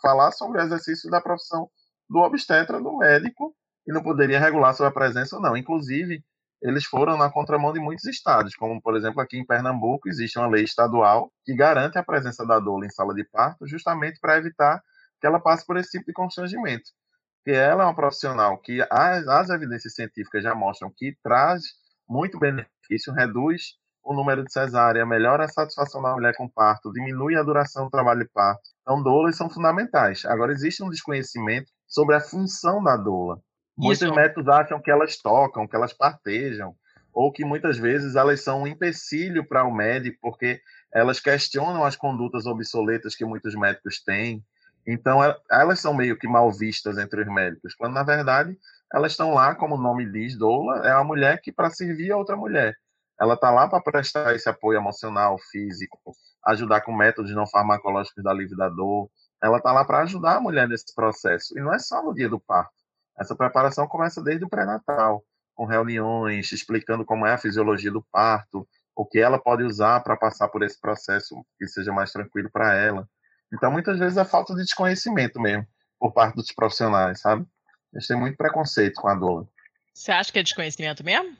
[0.00, 1.68] falar sobre o exercício da profissão
[2.08, 3.54] do obstetra, do médico,
[3.86, 5.56] e não poderia regular sobre a presença ou não.
[5.56, 6.22] Inclusive,
[6.62, 10.48] eles foram na contramão de muitos estados, como, por exemplo, aqui em Pernambuco existe uma
[10.48, 14.82] lei estadual que garante a presença da doula em sala de parto, justamente para evitar
[15.24, 16.90] que ela passe por esse tipo de constrangimento.
[17.38, 21.62] Porque ela é uma profissional que as, as evidências científicas já mostram que traz
[22.06, 27.36] muito benefício, reduz o número de cesárea, melhora a satisfação da mulher com parto, diminui
[27.36, 28.60] a duração do trabalho de parto.
[28.82, 30.26] Então, doulas são fundamentais.
[30.26, 33.40] Agora, existe um desconhecimento sobre a função da doula.
[33.74, 36.76] Muitos médicos acham que elas tocam, que elas partejam,
[37.14, 40.60] ou que muitas vezes elas são um empecilho para o médico, porque
[40.92, 44.44] elas questionam as condutas obsoletas que muitos médicos têm,
[44.86, 48.56] então, é, elas são meio que mal vistas entre os médicos, quando na verdade
[48.92, 52.16] elas estão lá, como o nome diz, doula, é uma mulher que para servir a
[52.16, 52.76] outra mulher.
[53.20, 55.98] Ela está lá para prestar esse apoio emocional, físico,
[56.46, 59.08] ajudar com métodos não farmacológicos da alívio da dor.
[59.42, 61.56] Ela está lá para ajudar a mulher nesse processo.
[61.56, 62.72] E não é só no dia do parto.
[63.18, 65.24] Essa preparação começa desde o pré-natal,
[65.54, 68.66] com reuniões, explicando como é a fisiologia do parto,
[68.96, 72.74] o que ela pode usar para passar por esse processo que seja mais tranquilo para
[72.74, 73.08] ela.
[73.54, 75.66] Então, muitas vezes é falta de desconhecimento mesmo,
[75.98, 77.46] por parte dos profissionais, sabe?
[77.92, 79.48] Eles têm muito preconceito com a dor.
[79.92, 81.36] Você acha que é desconhecimento mesmo?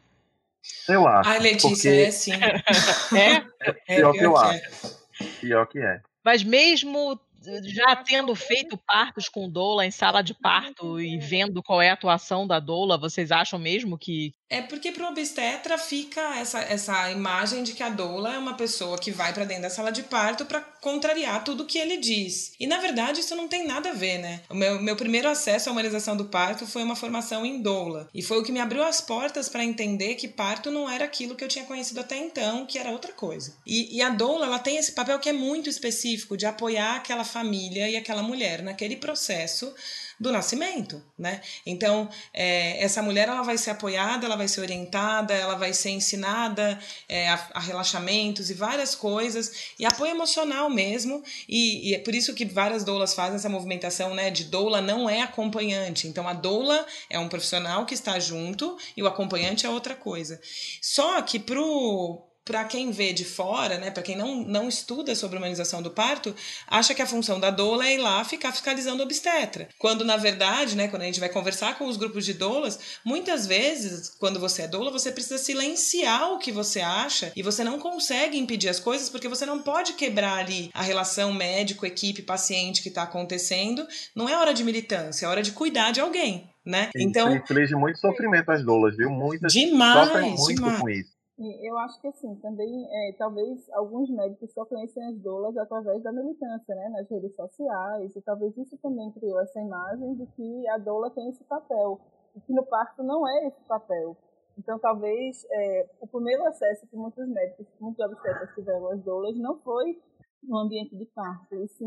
[0.89, 1.29] Eu acho.
[1.29, 2.33] Ai, Letícia, é sim.
[3.17, 3.45] é?
[3.61, 4.41] É pior, é, que eu é.
[4.41, 4.99] acho.
[5.41, 6.01] Pior que é.
[6.25, 7.21] Mas mesmo
[7.65, 11.95] já tendo feito partos com doula em sala de parto e vendo qual é a
[11.95, 14.33] atuação da doula, vocês acham mesmo que.
[14.49, 18.55] É porque para o obstetra fica essa, essa imagem de que a doula é uma
[18.55, 22.53] pessoa que vai para dentro da sala de parto para contrariar tudo que ele diz.
[22.61, 24.43] E na verdade isso não tem nada a ver, né?
[24.49, 28.09] O meu, meu primeiro acesso à humanização do parto foi uma formação em doula.
[28.15, 31.35] E foi o que me abriu as portas para entender que parto não era aquilo
[31.35, 33.57] que eu tinha conhecido até então, que era outra coisa.
[33.67, 37.25] E, e a doula ela tem esse papel que é muito específico de apoiar aquela
[37.35, 39.75] família e aquela mulher naquele processo
[40.21, 41.41] do nascimento, né?
[41.67, 45.91] Então, é, essa mulher ela vai ser apoiada, ela vai ser orientada, ela vai ser
[45.91, 46.79] ensinada
[47.09, 52.15] é, a, a, relaxamentos e várias coisas, e apoio emocional mesmo, e, e, é por
[52.15, 56.33] isso que várias doulas fazem essa movimentação, né, de doula não é acompanhante, então a
[56.33, 60.41] doula é um profissional que está junto e o acompanhante é outra coisa.
[60.81, 65.37] Só que pro para quem vê de fora, né, para quem não, não estuda sobre
[65.37, 66.35] a humanização do parto,
[66.69, 69.69] acha que a função da doula é ir lá ficar fiscalizando o obstetra.
[69.79, 73.47] Quando, na verdade, né, quando a gente vai conversar com os grupos de doulas, muitas
[73.47, 77.79] vezes, quando você é doula, você precisa silenciar o que você acha e você não
[77.79, 82.83] consegue impedir as coisas porque você não pode quebrar ali a relação médico, equipe, paciente
[82.83, 83.87] que está acontecendo.
[84.15, 86.49] Não é hora de militância, é hora de cuidar de alguém.
[86.65, 86.89] Né?
[86.97, 89.11] Então, inflige muito sofrimento às doulas, viu?
[89.11, 90.81] Muitas demais, sofrem muito demais.
[90.81, 91.14] com isso.
[91.37, 96.13] Eu acho que assim, também, é, talvez alguns médicos só conhecem as doulas através da
[96.13, 100.79] militância, né, nas redes sociais, e talvez isso também criou essa imagem de que a
[100.79, 102.01] doula tem esse papel,
[102.37, 104.17] e que no parto não é esse papel.
[104.57, 109.59] Então, talvez é, o primeiro acesso que muitos médicos, muitos obstetras tiveram às doulas não
[109.59, 110.01] foi
[110.45, 111.85] no ambiente de parto, e sim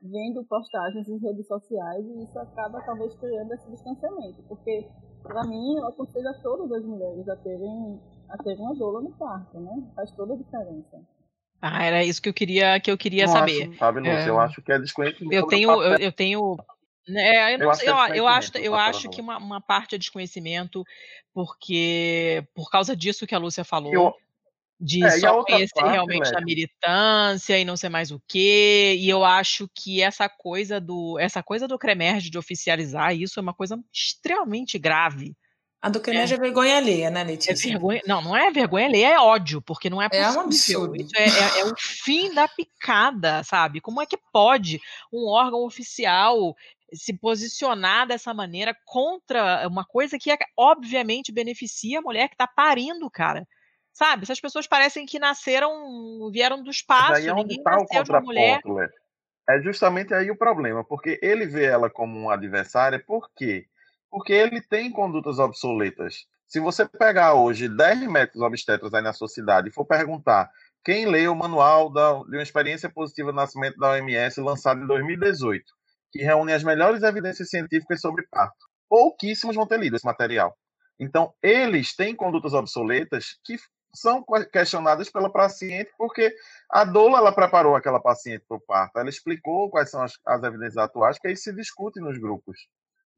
[0.00, 4.88] vendo postagens em redes sociais, e isso acaba talvez criando esse distanciamento, porque,
[5.22, 9.10] para mim, eu aconselho a todas as mulheres a terem a ter uma doula no
[9.12, 9.82] parto, né?
[9.94, 11.00] Faz toda a diferença.
[11.60, 13.68] Ah, era isso que eu queria que eu queria Não saber.
[13.68, 14.28] Acho, sabe, Lúcia, É.
[14.28, 15.34] eu acho que é desconhecimento.
[15.34, 16.56] Eu tenho, eu, eu tenho,
[17.08, 19.94] né, eu, não Eu acho é eu acho, eu papel acho que uma, uma parte
[19.96, 20.84] é desconhecimento,
[21.34, 24.14] porque por causa disso que a Lúcia falou, Eu-
[24.80, 29.08] de É, só conhecer parte, realmente a militância e não sei mais o quê, e
[29.08, 33.52] eu acho que essa coisa do, essa coisa do Cremerge de oficializar isso é uma
[33.54, 35.36] coisa extremamente grave.
[35.80, 37.70] A do Cremerge é vergonha alheia, né, É Letícia?
[37.70, 40.40] vergonha, não, não é vergonha alheia, é ódio, porque não é É possível.
[40.40, 40.96] um absurdo.
[40.96, 43.80] Isso é, é- é o fim da picada, sabe?
[43.80, 44.80] Como é que pode
[45.12, 46.56] um órgão oficial
[46.92, 52.46] se posicionar dessa maneira contra uma coisa que é, obviamente beneficia a mulher que está
[52.46, 53.46] parindo, cara?
[53.92, 54.24] Sabe?
[54.24, 58.02] Essas pessoas parecem que nasceram, vieram do espaço, aí é onde ninguém está o nasceu
[58.04, 58.60] de uma mulher.
[59.48, 63.66] É justamente aí o problema, porque ele vê ela como uma adversária, por quê?
[63.66, 63.77] Porque
[64.32, 66.26] ele tem condutas obsoletas.
[66.46, 70.50] Se você pegar hoje 10 médicos obstetras aí na sua cidade e for perguntar
[70.84, 74.86] quem leu o manual da, de uma experiência positiva de nascimento da OMS lançado em
[74.86, 75.64] 2018,
[76.10, 78.56] que reúne as melhores evidências científicas sobre parto,
[78.88, 80.56] pouquíssimos vão ter lido esse material.
[80.98, 83.56] Então, eles têm condutas obsoletas que
[83.94, 86.34] são que- questionadas pela paciente, porque
[86.70, 90.42] a doula ela preparou aquela paciente para o parto, ela explicou quais são as, as
[90.42, 92.66] evidências atuais, que aí se discute nos grupos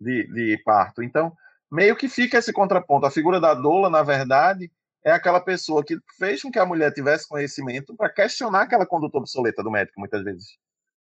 [0.01, 1.03] de, de parto.
[1.03, 1.33] Então,
[1.71, 3.07] meio que fica esse contraponto.
[3.07, 4.71] A figura da doula, na verdade,
[5.05, 9.19] é aquela pessoa que fez com que a mulher tivesse conhecimento para questionar aquela conduta
[9.19, 10.59] obsoleta do médico, muitas vezes.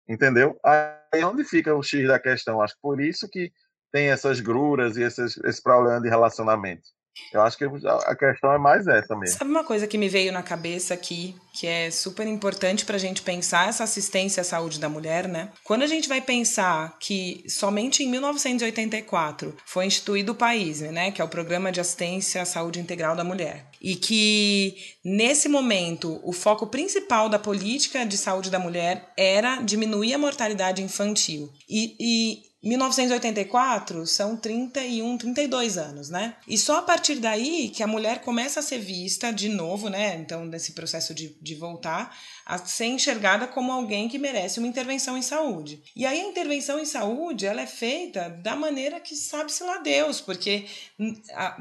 [0.09, 0.59] Entendeu?
[0.65, 2.61] Aí é onde fica o X da questão.
[2.61, 3.53] Acho que por isso que
[3.93, 6.89] tem essas gruras e esses, esse problema de relacionamento.
[7.33, 9.39] Eu acho que a questão é mais essa mesmo.
[9.39, 12.99] Sabe uma coisa que me veio na cabeça aqui, que é super importante para a
[12.99, 15.51] gente pensar essa assistência à saúde da mulher, né?
[15.65, 21.11] Quando a gente vai pensar que somente em 1984 foi instituído o país, né?
[21.11, 23.67] Que é o Programa de Assistência à Saúde Integral da Mulher.
[23.81, 30.15] E que nesse momento o foco principal da política de saúde da mulher era diminuir
[30.15, 31.51] a mortalidade infantil.
[31.69, 36.37] E, e 1984 são 31, 32 anos, né?
[36.49, 40.17] E só a partir daí que a mulher começa a ser vista de novo, né?
[40.17, 45.17] Então, nesse processo de, de voltar, a ser enxergada como alguém que merece uma intervenção
[45.17, 45.83] em saúde.
[45.95, 50.21] E aí a intervenção em saúde, ela é feita da maneira que sabe-se lá Deus,
[50.21, 50.67] porque
[50.99, 51.13] hum,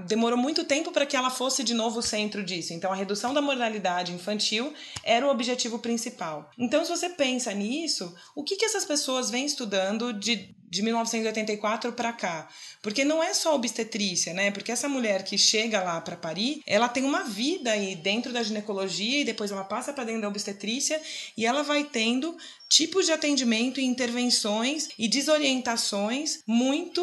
[0.08, 2.74] demorou muito tempo para que ela fosse de novo o centro disso.
[2.74, 4.74] Então, a redução da mortalidade infantil
[5.04, 6.50] era o objetivo principal.
[6.58, 11.93] Então, se você pensa nisso, o que, que essas pessoas vêm estudando de, de 1984
[11.93, 12.47] para cá?
[12.82, 14.51] Porque não é só obstetrícia, né?
[14.51, 18.43] Porque essa mulher que chega lá para parir, ela tem uma vida aí dentro da
[18.43, 21.01] ginecologia e depois ela passa para dentro da obstetrícia
[21.38, 22.36] e ela vai tendo
[22.70, 27.01] tipos de atendimento e intervenções e desorientações muito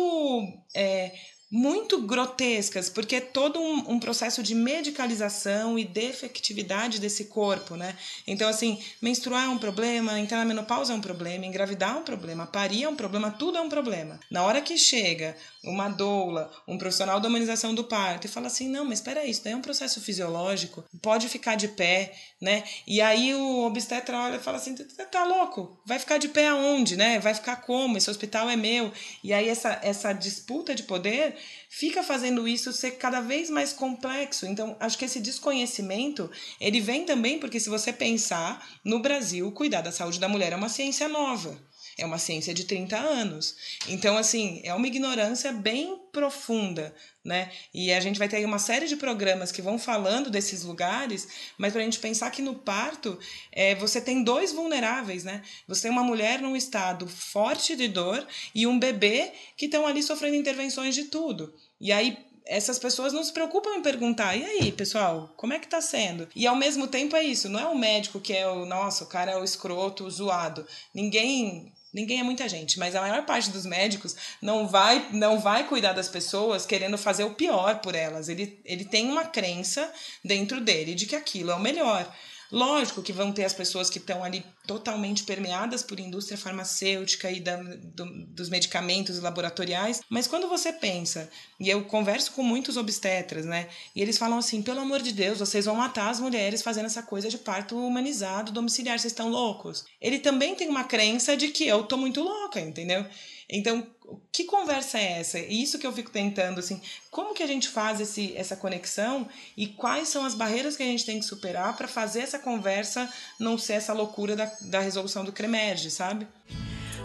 [0.75, 1.13] é,
[1.55, 7.95] muito grotescas, porque é todo um, um processo de medicalização e defectividade desse corpo, né?
[8.27, 12.05] Então, assim, menstruar é um problema, entrar na menopausa é um problema, engravidar é um
[12.05, 14.19] problema, parir é um problema, tudo é um problema.
[14.31, 18.67] Na hora que chega uma doula, um profissional da humanização do parto e fala assim,
[18.69, 22.65] não, mas espera isso daí é um processo fisiológico, pode ficar de pé, né?
[22.87, 25.79] E aí o obstetra olha e fala assim, "Tá- tá louco?
[25.85, 27.19] Vai ficar de pé aonde, né?
[27.19, 27.99] Vai ficar como?
[27.99, 28.91] Esse hospital é meu.
[29.23, 31.37] E aí essa, essa disputa de poder
[31.69, 34.47] fica fazendo isso ser cada vez mais complexo.
[34.47, 36.31] Então, acho que esse desconhecimento,
[36.61, 40.57] ele vem também porque se você pensar, no Brasil, cuidar da saúde da mulher é
[40.57, 41.59] uma ciência nova.
[41.99, 43.57] É uma ciência de 30 anos.
[43.89, 47.51] Então, assim, é uma ignorância bem profunda, né?
[47.73, 51.73] E a gente vai ter uma série de programas que vão falando desses lugares, mas
[51.73, 53.19] para a gente pensar que no parto
[53.51, 55.43] é, você tem dois vulneráveis, né?
[55.67, 60.03] Você tem uma mulher num estado forte de dor e um bebê que estão ali
[60.03, 61.55] sofrendo intervenções de tudo.
[61.81, 65.69] E aí essas pessoas não se preocupam em perguntar, e aí, pessoal, como é que
[65.69, 66.29] tá sendo?
[66.35, 69.07] E ao mesmo tempo é isso, não é o médico que é o, nossa, o
[69.07, 70.67] cara é o escroto, o zoado.
[70.93, 75.67] Ninguém Ninguém é muita gente, mas a maior parte dos médicos não vai não vai
[75.69, 78.29] cuidar das pessoas querendo fazer o pior por elas.
[78.29, 79.93] Ele, ele tem uma crença
[80.25, 82.11] dentro dele de que aquilo é o melhor.
[82.53, 87.41] Lógico que vão ter as pessoas que estão ali totalmente permeadas por indústria farmacêutica e
[87.41, 93.47] da, do, dos medicamentos laboratoriais, mas quando você pensa, e eu converso com muitos obstetras,
[93.47, 93.69] né?
[93.97, 97.03] E eles falam assim: pelo amor de Deus, vocês vão matar as mulheres fazendo essa
[97.03, 99.87] coisa de parto humanizado, domiciliar, vocês estão loucos.
[99.99, 103.07] Ele também tem uma crença de que eu tô muito louca, entendeu?
[103.49, 103.87] Então,
[104.33, 105.39] que conversa é essa?
[105.39, 109.67] Isso que eu fico tentando, assim, como que a gente faz esse, essa conexão e
[109.67, 113.09] quais são as barreiras que a gente tem que superar para fazer essa conversa
[113.39, 116.27] não ser essa loucura da, da resolução do CREMERGE, sabe?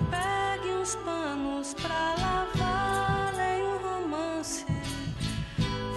[0.10, 4.66] Pegue uns panos pra lavar, leia um romance.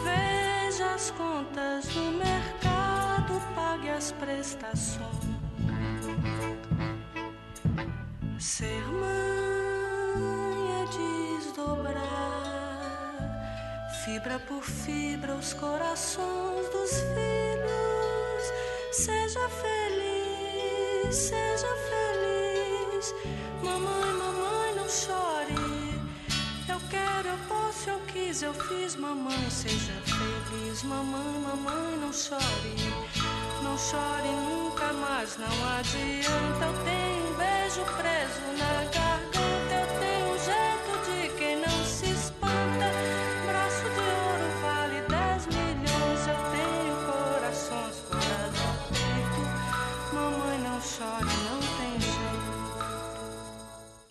[0.04, 5.30] Veja as contas do mercado, pague as prestações.
[8.38, 9.79] Ser mãe
[11.60, 13.20] desdobrar,
[14.04, 18.44] fibra por fibra, os corações dos filhos.
[18.92, 23.14] Seja feliz, seja feliz.
[23.62, 26.00] Mamãe, mamãe, não chore.
[26.68, 28.96] Eu quero, eu posso, eu quis, eu fiz.
[28.96, 30.82] Mamãe, seja feliz.
[30.82, 32.74] Mamãe, mamãe, não chore.
[33.62, 36.64] Não chore nunca mais, não adianta.
[36.66, 39.39] Eu tenho um beijo preso na garganta.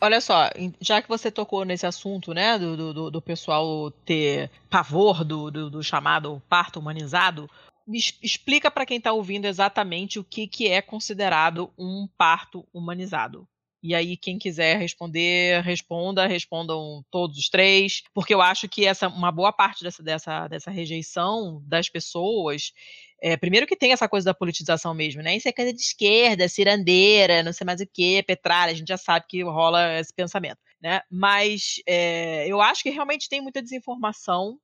[0.01, 5.25] Olha só, já que você tocou nesse assunto, né, do, do- do, pessoal ter pavor
[5.25, 7.49] do, do, do chamado parto humanizado,
[7.85, 13.47] me explica para quem está ouvindo exatamente o que, que é considerado um parto humanizado.
[13.81, 19.07] E aí, quem quiser responder, responda, respondam todos os três, porque eu acho que essa
[19.07, 22.73] uma boa parte dessa, dessa, dessa rejeição das pessoas
[23.21, 25.35] é, primeiro que tem essa coisa da politização mesmo, né?
[25.35, 28.97] Isso é coisa de esquerda, cirandeira, não sei mais o que, petralha, a gente já
[28.97, 31.01] sabe que rola esse pensamento, né?
[31.09, 34.59] Mas é, eu acho que realmente tem muita desinformação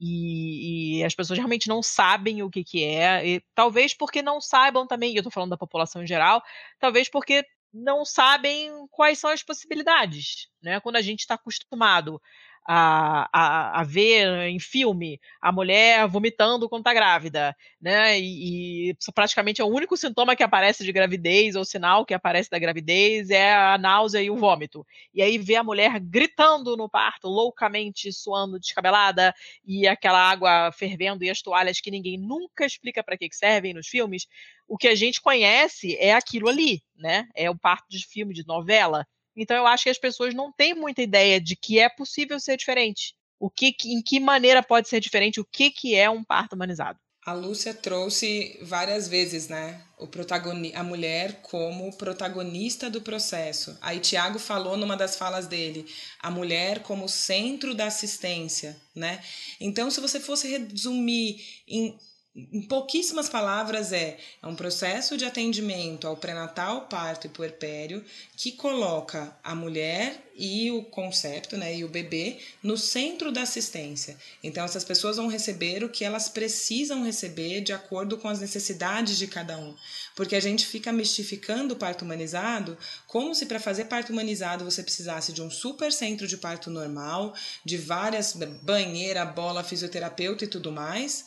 [0.00, 4.40] e, e as pessoas realmente não sabem o que, que é, e talvez porque não
[4.40, 6.42] saibam também, e eu tô falando da população em geral,
[6.78, 10.80] talvez porque não sabem quais são as possibilidades, né?
[10.80, 12.20] Quando a gente está acostumado
[12.66, 18.18] a, a, a ver em filme a mulher vomitando quando está grávida, né?
[18.18, 22.50] E, e praticamente é o único sintoma que aparece de gravidez ou sinal que aparece
[22.50, 24.86] da gravidez é a náusea e o vômito.
[25.12, 29.34] E aí vê a mulher gritando no parto, loucamente suando, descabelada
[29.64, 33.74] e aquela água fervendo e as toalhas que ninguém nunca explica para que que servem
[33.74, 34.26] nos filmes.
[34.68, 37.28] O que a gente conhece é aquilo ali, né?
[37.34, 39.06] É o parto de filme, de novela.
[39.36, 42.56] Então eu acho que as pessoas não têm muita ideia de que é possível ser
[42.56, 43.14] diferente.
[43.38, 45.40] O que, em que maneira pode ser diferente?
[45.40, 46.98] O que, que é um parto humanizado?
[47.24, 53.76] A Lúcia trouxe várias vezes, né, o protagoni a mulher como protagonista do processo.
[53.82, 55.86] Aí Tiago falou numa das falas dele,
[56.18, 59.22] a mulher como centro da assistência, né?
[59.60, 61.98] Então, se você fosse resumir em,
[62.34, 68.04] em pouquíssimas palavras, é, é um processo de atendimento ao pré-natal, parto e puerpério
[68.36, 74.16] que coloca a mulher e o concepto, né, e o bebê no centro da assistência.
[74.42, 79.18] Então essas pessoas vão receber o que elas precisam receber de acordo com as necessidades
[79.18, 79.74] de cada um.
[80.14, 84.82] Porque a gente fica mistificando o parto humanizado como se para fazer parto humanizado você
[84.82, 90.72] precisasse de um super centro de parto normal, de várias banheira, bola, fisioterapeuta e tudo
[90.72, 91.24] mais.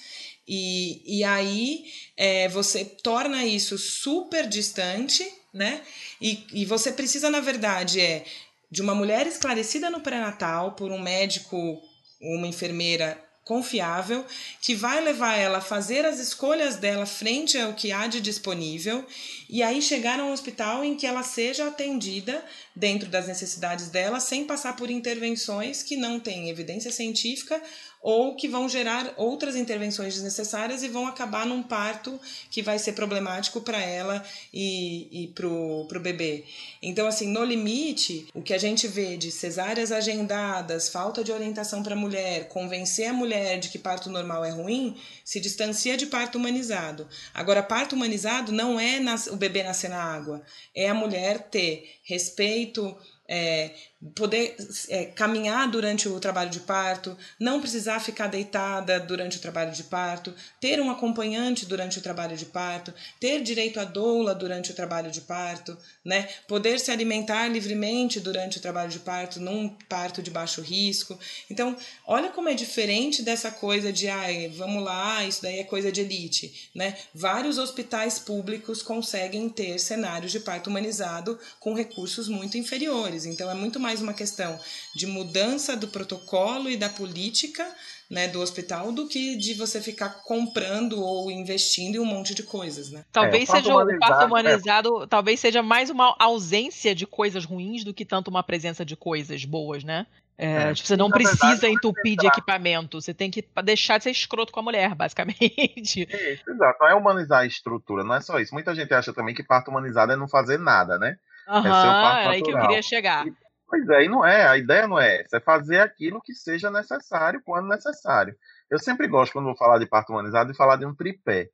[0.47, 1.85] E, e aí
[2.17, 5.81] é, você torna isso super distante, né?
[6.21, 8.25] E, e você precisa, na verdade, é
[8.69, 11.81] de uma mulher esclarecida no pré-natal por um médico,
[12.19, 14.25] uma enfermeira confiável,
[14.61, 19.05] que vai levar ela a fazer as escolhas dela frente ao que há de disponível
[19.49, 24.19] e aí chegar a um hospital em que ela seja atendida dentro das necessidades dela,
[24.19, 27.61] sem passar por intervenções que não têm evidência científica
[28.03, 32.19] ou que vão gerar outras intervenções desnecessárias e vão acabar num parto
[32.51, 34.21] que vai ser problemático para ela
[34.53, 36.43] e, e para o bebê.
[36.81, 41.81] Então, assim, no limite, o que a gente vê de cesáreas agendadas, falta de orientação
[41.81, 46.07] para a mulher, convencer a mulher de que parto normal é ruim, se distancia de
[46.07, 47.07] parto humanizado.
[47.33, 48.99] Agora, parto humanizado não é
[49.31, 50.41] o bebê nascer na água,
[50.75, 52.97] é a mulher ter respeito
[53.27, 53.71] é,
[54.15, 54.55] poder
[54.89, 59.83] é, caminhar durante o trabalho de parto, não precisar ficar deitada durante o trabalho de
[59.83, 64.73] parto, ter um acompanhante durante o trabalho de parto, ter direito à doula durante o
[64.73, 66.27] trabalho de parto, né?
[66.47, 71.17] poder se alimentar livremente durante o trabalho de parto, num parto de baixo risco.
[71.49, 71.75] Então,
[72.05, 76.01] olha como é diferente dessa coisa de, ai, vamos lá, isso daí é coisa de
[76.01, 76.69] elite.
[76.75, 76.97] Né?
[77.13, 83.25] Vários hospitais públicos conseguem ter cenários de parto humanizado com recursos muito inferiores.
[83.25, 84.59] Então, é muito mais mais uma questão
[84.95, 87.63] de mudança do protocolo e da política
[88.09, 92.41] né, do hospital do que de você ficar comprando ou investindo em um monte de
[92.41, 93.05] coisas, né?
[93.11, 95.07] Talvez é, seja o parto humanizado, é.
[95.07, 99.45] talvez seja mais uma ausência de coisas ruins do que tanto uma presença de coisas
[99.45, 100.07] boas, né?
[100.37, 100.73] É, é.
[100.73, 104.51] Tipo, você não precisa verdade, entupir de equipamento, você tem que deixar de ser escroto
[104.51, 106.07] com a mulher, basicamente.
[106.09, 106.79] Isso, exato.
[106.79, 108.53] Não é humanizar a estrutura, não é só isso.
[108.53, 111.15] Muita gente acha também que parto humanizado é não fazer nada, né?
[111.47, 113.27] Uhum, é, é aí que eu queria chegar.
[113.27, 113.33] E,
[113.73, 116.69] Pois é, e não é, a ideia não é essa, é fazer aquilo que seja
[116.69, 118.37] necessário quando necessário.
[118.69, 121.49] Eu sempre gosto, quando vou falar de parto humanizado, de falar de um tripé.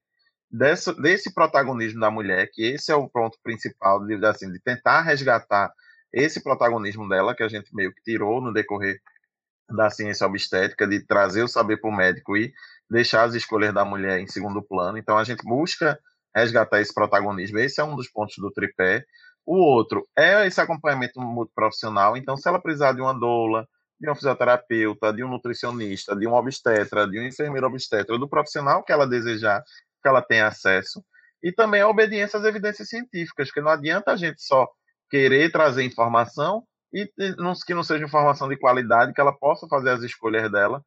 [0.52, 5.00] Desse, desse protagonismo da mulher, que esse é o ponto principal, de, assim, de tentar
[5.00, 5.72] resgatar
[6.12, 9.00] esse protagonismo dela, que a gente meio que tirou no decorrer
[9.70, 12.52] da ciência obstétrica, de trazer o saber para o médico e
[12.92, 14.98] deixar as escolhas da mulher em segundo plano.
[14.98, 15.98] Então a gente busca
[16.36, 17.60] resgatar esse protagonismo.
[17.60, 19.06] Esse é um dos pontos do tripé.
[19.52, 22.16] O outro é esse acompanhamento multiprofissional.
[22.16, 23.68] Então, se ela precisar de uma doula,
[24.00, 28.84] de um fisioterapeuta, de um nutricionista, de um obstetra, de um enfermeiro obstetra, do profissional
[28.84, 29.64] que ela desejar,
[30.04, 31.04] que ela tenha acesso.
[31.42, 34.68] E também a obediência às evidências científicas, porque não adianta a gente só
[35.10, 37.08] querer trazer informação e
[37.66, 40.86] que não seja informação de qualidade, que ela possa fazer as escolhas dela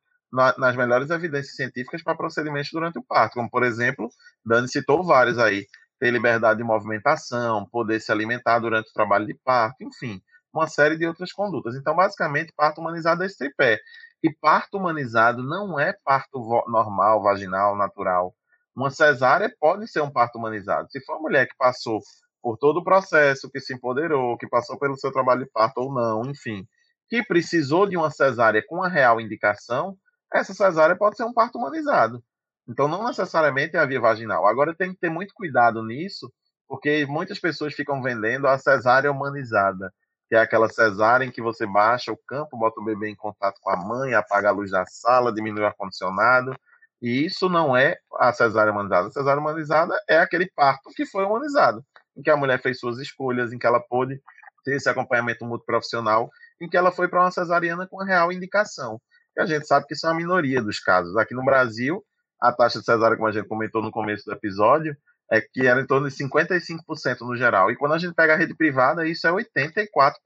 [0.57, 4.09] nas melhores evidências científicas para procedimentos durante o parto, como por exemplo,
[4.47, 5.67] Dani citou vários aí,
[6.03, 10.21] ter liberdade de movimentação, poder se alimentar durante o trabalho de parto, enfim,
[10.53, 11.77] uma série de outras condutas.
[11.77, 13.79] Então, basicamente, parto humanizado é esse tripé.
[14.21, 18.35] E parto humanizado não é parto normal, vaginal, natural.
[18.75, 20.89] Uma cesárea pode ser um parto humanizado.
[20.91, 22.01] Se for uma mulher que passou
[22.43, 25.95] por todo o processo, que se empoderou, que passou pelo seu trabalho de parto ou
[25.95, 26.67] não, enfim,
[27.09, 29.97] que precisou de uma cesárea com a real indicação,
[30.35, 32.21] essa cesárea pode ser um parto humanizado.
[32.69, 34.47] Então, não necessariamente é a via vaginal.
[34.47, 36.33] Agora, tem que ter muito cuidado nisso,
[36.69, 39.93] porque muitas pessoas ficam vendendo a cesárea humanizada,
[40.29, 43.59] que é aquela cesárea em que você baixa o campo, bota o bebê em contato
[43.61, 46.55] com a mãe, apaga a luz da sala, diminui o ar-condicionado.
[47.03, 49.09] E isso não é a cesárea humanizada.
[49.09, 51.85] A cesárea humanizada é aquele parto que foi humanizado,
[52.17, 54.23] em que a mulher fez suas escolhas, em que ela pôde
[54.65, 59.01] ter esse acompanhamento multiprofissional, em que ela foi para uma cesariana com real indicação.
[59.37, 61.17] E a gente sabe que isso é a minoria dos casos.
[61.17, 62.03] Aqui no Brasil,
[62.43, 64.97] a taxa de cesárea, como a gente comentou no começo do episódio,
[65.31, 67.71] é que era em torno de 55% no geral.
[67.71, 70.17] E quando a gente pega a rede privada, isso é 84%.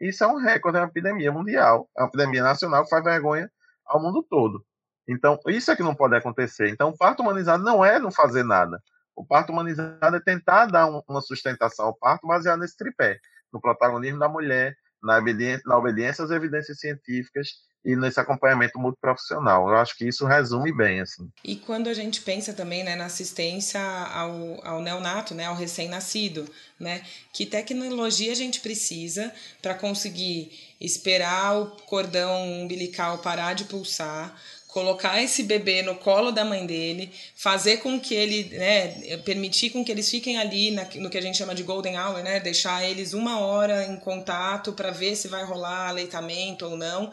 [0.00, 3.48] Isso é um recorde, é uma epidemia mundial, é uma epidemia nacional que faz vergonha
[3.86, 4.66] ao mundo todo.
[5.08, 6.68] Então, isso é que não pode acontecer.
[6.68, 8.82] Então, o parto humanizado não é não fazer nada.
[9.14, 13.20] O parto humanizado é tentar dar um, uma sustentação ao parto baseado nesse tripé,
[13.52, 17.48] no protagonismo da mulher, na obediência, na obediência às evidências científicas
[17.84, 19.68] e nesse acompanhamento multiprofissional.
[19.68, 21.28] Eu acho que isso resume bem, assim.
[21.44, 26.48] E quando a gente pensa também né, na assistência ao, ao neonato, né, ao recém-nascido,
[26.78, 27.02] né,
[27.32, 34.36] que tecnologia a gente precisa para conseguir esperar o cordão umbilical parar de pulsar,
[34.68, 39.84] colocar esse bebê no colo da mãe dele, fazer com que ele, né, permitir com
[39.84, 42.82] que eles fiquem ali na, no que a gente chama de golden hour, né, deixar
[42.82, 47.10] eles uma hora em contato para ver se vai rolar aleitamento ou não,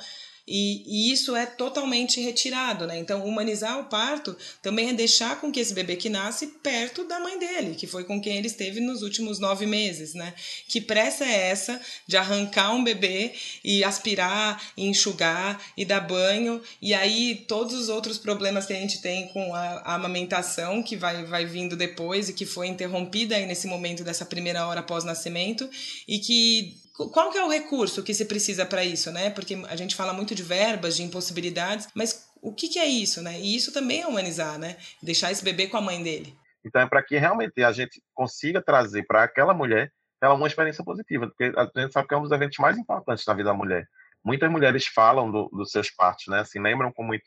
[0.50, 2.97] e, e, isso é totalmente retirado, né?
[2.97, 7.20] Então, humanizar o parto também é deixar com que esse bebê que nasce perto da
[7.20, 10.34] mãe dele, que foi com quem ele esteve nos últimos nove meses, né?
[10.68, 13.34] Que pressa é essa de arrancar um bebê
[13.64, 18.78] e aspirar, e enxugar e dar banho, e aí todos os outros problemas que a
[18.78, 23.36] gente tem com a, a amamentação, que vai, vai vindo depois e que foi interrompida
[23.36, 25.70] aí nesse momento dessa primeira hora pós-nascimento,
[26.08, 29.30] e que qual que é o recurso que se precisa para isso, né?
[29.30, 33.22] Porque a gente fala muito de verbas, de impossibilidades, mas o que, que é isso,
[33.22, 33.39] né?
[33.39, 34.76] E isso também é humanizar, né?
[35.02, 36.36] Deixar esse bebê com a mãe dele.
[36.64, 39.91] Então é para que realmente a gente consiga trazer para aquela mulher
[40.22, 43.26] ela uma experiência positiva, porque a gente sabe que é um dos eventos mais importantes
[43.26, 43.88] na vida da mulher.
[44.22, 46.39] muitas mulheres falam do, dos seus partos, né?
[46.41, 47.24] Assim, lembram com, muito,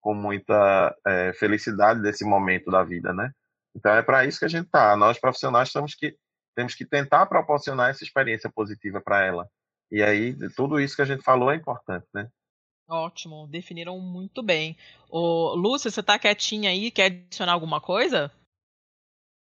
[0.00, 3.30] com muita é, felicidade desse momento da vida, né?
[3.74, 4.96] Então é para isso que a gente tá.
[4.96, 6.16] Nós profissionais temos que
[6.54, 9.48] temos que tentar proporcionar essa experiência positiva para ela.
[9.90, 12.28] E aí tudo isso que a gente falou é importante, né?
[12.88, 14.76] Ótimo, definiram muito bem.
[15.08, 16.90] Ô, Lúcia, você tá quietinha aí?
[16.90, 18.30] Quer adicionar alguma coisa?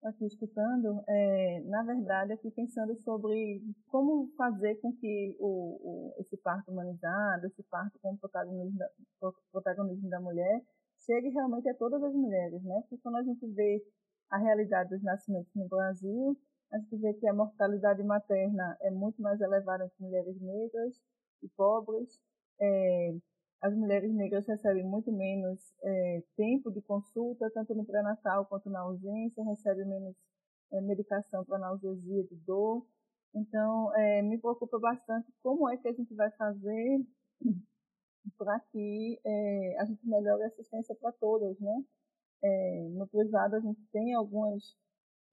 [0.09, 6.37] aqui escutando, é, na verdade, aqui pensando sobre como fazer com que o, o, esse
[6.37, 8.89] parto humanizado, esse parto com protagonismo da,
[9.51, 10.63] protagonismo da mulher,
[11.05, 12.81] chegue realmente a todas as mulheres, né?
[12.83, 13.83] Porque quando a gente vê
[14.31, 16.37] a realidade dos nascimentos no Brasil,
[16.73, 21.01] a gente vê que a mortalidade materna é muito mais elevada entre mulheres negras
[21.43, 22.21] e pobres,
[22.61, 23.15] é,
[23.61, 28.81] as mulheres negras recebem muito menos é, tempo de consulta, tanto no pré-natal quanto na
[28.81, 30.17] ausência, recebem menos
[30.73, 32.87] é, medicação para analgesia de dor.
[33.35, 37.05] Então, é, me preocupa bastante como é que a gente vai fazer
[38.39, 41.85] para que é, a gente melhore a assistência para todas, né?
[42.43, 44.77] É, no privado a gente tem algumas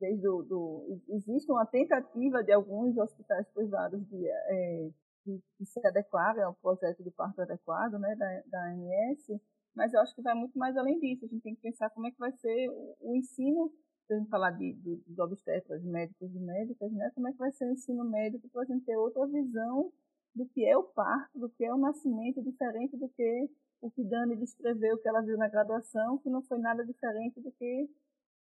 [0.03, 4.89] desde do, existe uma tentativa de alguns hospitais privados de é,
[5.23, 9.39] que, que se adequarem ao projeto do parto adequado, né, da, da ANS,
[9.73, 11.23] mas eu acho que vai muito mais além disso.
[11.25, 13.71] A gente tem que pensar como é que vai ser o, o ensino,
[14.05, 17.37] se a gente falar de, de, dos obstetras, médicos e médicas, né, como é que
[17.37, 19.89] vai ser o ensino médico para a gente ter outra visão
[20.35, 23.49] do que é o parto, do que é o nascimento, diferente do que
[23.81, 27.51] o que Dani descreveu, que ela viu na graduação, que não foi nada diferente do
[27.51, 27.89] que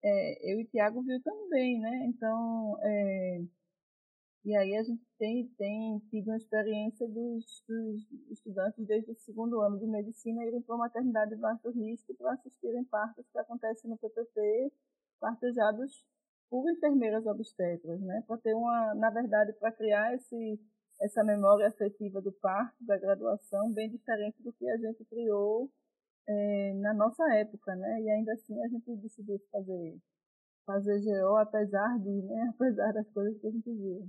[0.02, 2.06] é, eu e Tiago viu também, né?
[2.06, 3.40] Então, é,
[4.44, 9.60] e aí a gente tem, tem tido uma experiência dos, dos estudantes desde o segundo
[9.60, 13.90] ano de medicina irem para a maternidade de baixo risco para assistirem partos que acontecem
[13.90, 14.72] no PPP,
[15.20, 16.04] partejados
[16.48, 18.22] por enfermeiras obstetras, né?
[18.26, 20.60] Para ter uma, na verdade, para criar esse,
[21.00, 25.70] essa memória afetiva do parto, da graduação, bem diferente do que a gente criou
[26.28, 28.02] é, na nossa época, né?
[28.02, 29.98] E ainda assim a gente decidiu fazer
[30.66, 32.50] fazer GO apesar de, né?
[32.54, 34.08] Apesar das coisas que a gente viu.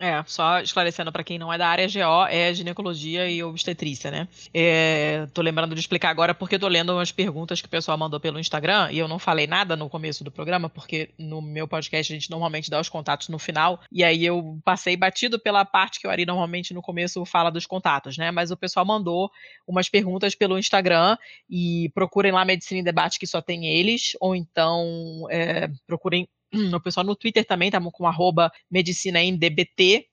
[0.00, 4.28] É, só esclarecendo para quem não é da área, GO é ginecologia e obstetrícia, né?
[4.54, 8.20] É, tô lembrando de explicar agora porque tô lendo umas perguntas que o pessoal mandou
[8.20, 12.12] pelo Instagram e eu não falei nada no começo do programa, porque no meu podcast
[12.12, 15.98] a gente normalmente dá os contatos no final, e aí eu passei batido pela parte
[15.98, 18.30] que o Ari normalmente no começo fala dos contatos, né?
[18.30, 19.28] Mas o pessoal mandou
[19.66, 21.16] umas perguntas pelo Instagram
[21.50, 26.28] e procurem lá Medicina em Debate que só tem eles, ou então é, procurem
[26.74, 28.50] o pessoal no Twitter também tá com arroba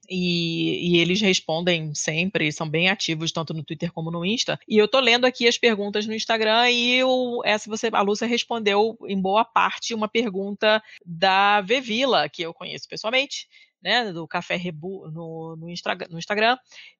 [0.10, 4.60] e, e, eles respondem sempre, são bem ativos tanto no Twitter como no Insta.
[4.68, 8.28] E eu tô lendo aqui as perguntas no Instagram e o, essa você, a Lúcia
[8.28, 13.48] respondeu em boa parte uma pergunta da Vevila, que eu conheço pessoalmente,
[13.82, 15.70] né, do Café Rebu no, no,
[16.10, 16.58] no Instagram,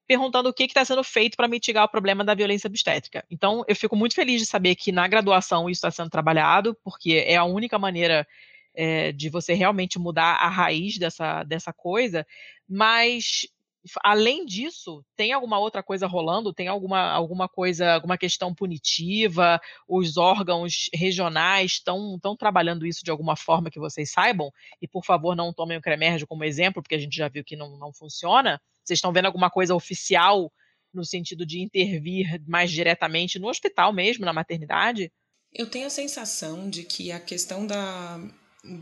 [0.08, 3.26] perguntando o que está sendo feito para mitigar o problema da violência obstétrica.
[3.30, 7.24] Então, eu fico muito feliz de saber que na graduação isso está sendo trabalhado, porque
[7.26, 8.26] é a única maneira
[8.76, 12.26] é, de você realmente mudar a raiz dessa, dessa coisa,
[12.68, 13.48] mas
[14.04, 16.54] além disso, tem alguma outra coisa rolando?
[16.54, 19.60] Tem alguma, alguma coisa, alguma questão punitiva?
[19.88, 24.52] Os órgãos regionais estão trabalhando isso de alguma forma que vocês saibam?
[24.82, 27.56] E, por favor, não tomem o Cremérgio como exemplo, porque a gente já viu que
[27.56, 28.60] não, não funciona.
[28.84, 30.52] Vocês estão vendo alguma coisa oficial
[30.94, 35.12] no sentido de intervir mais diretamente no hospital mesmo, na maternidade?
[35.54, 38.20] Eu tenho a sensação de que a questão da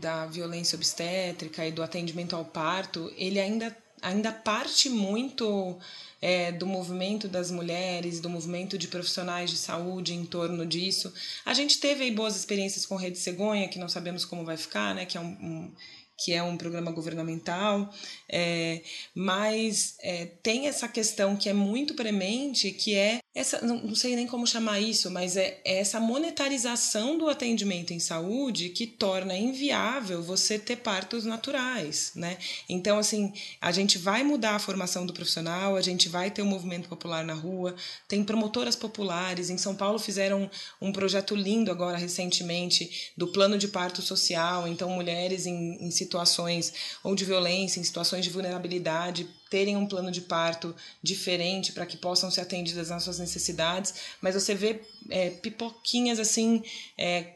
[0.00, 5.78] da violência obstétrica e do atendimento ao parto, ele ainda, ainda parte muito
[6.20, 11.12] é, do movimento das mulheres, do movimento de profissionais de saúde em torno disso.
[11.44, 14.94] A gente teve aí boas experiências com Rede Cegonha, que não sabemos como vai ficar,
[14.94, 15.04] né?
[15.04, 15.72] Que é um, um
[16.16, 17.92] que é um programa governamental,
[18.28, 18.82] é,
[19.14, 24.28] mas é, tem essa questão que é muito premente, que é essa, não, sei nem
[24.28, 30.22] como chamar isso, mas é, é essa monetarização do atendimento em saúde que torna inviável
[30.22, 32.38] você ter partos naturais, né?
[32.68, 36.46] Então, assim, a gente vai mudar a formação do profissional, a gente vai ter um
[36.46, 37.74] movimento popular na rua,
[38.06, 40.48] tem promotoras populares, em São Paulo fizeram
[40.80, 46.72] um projeto lindo agora, recentemente, do plano de parto social, então mulheres em, em situações
[47.02, 51.96] ou de violência, em situações de vulnerabilidade, terem um plano de parto diferente para que
[51.96, 54.80] possam ser atendidas nas suas necessidades, mas você vê
[55.10, 56.62] é, pipoquinhas assim,
[56.96, 57.34] é,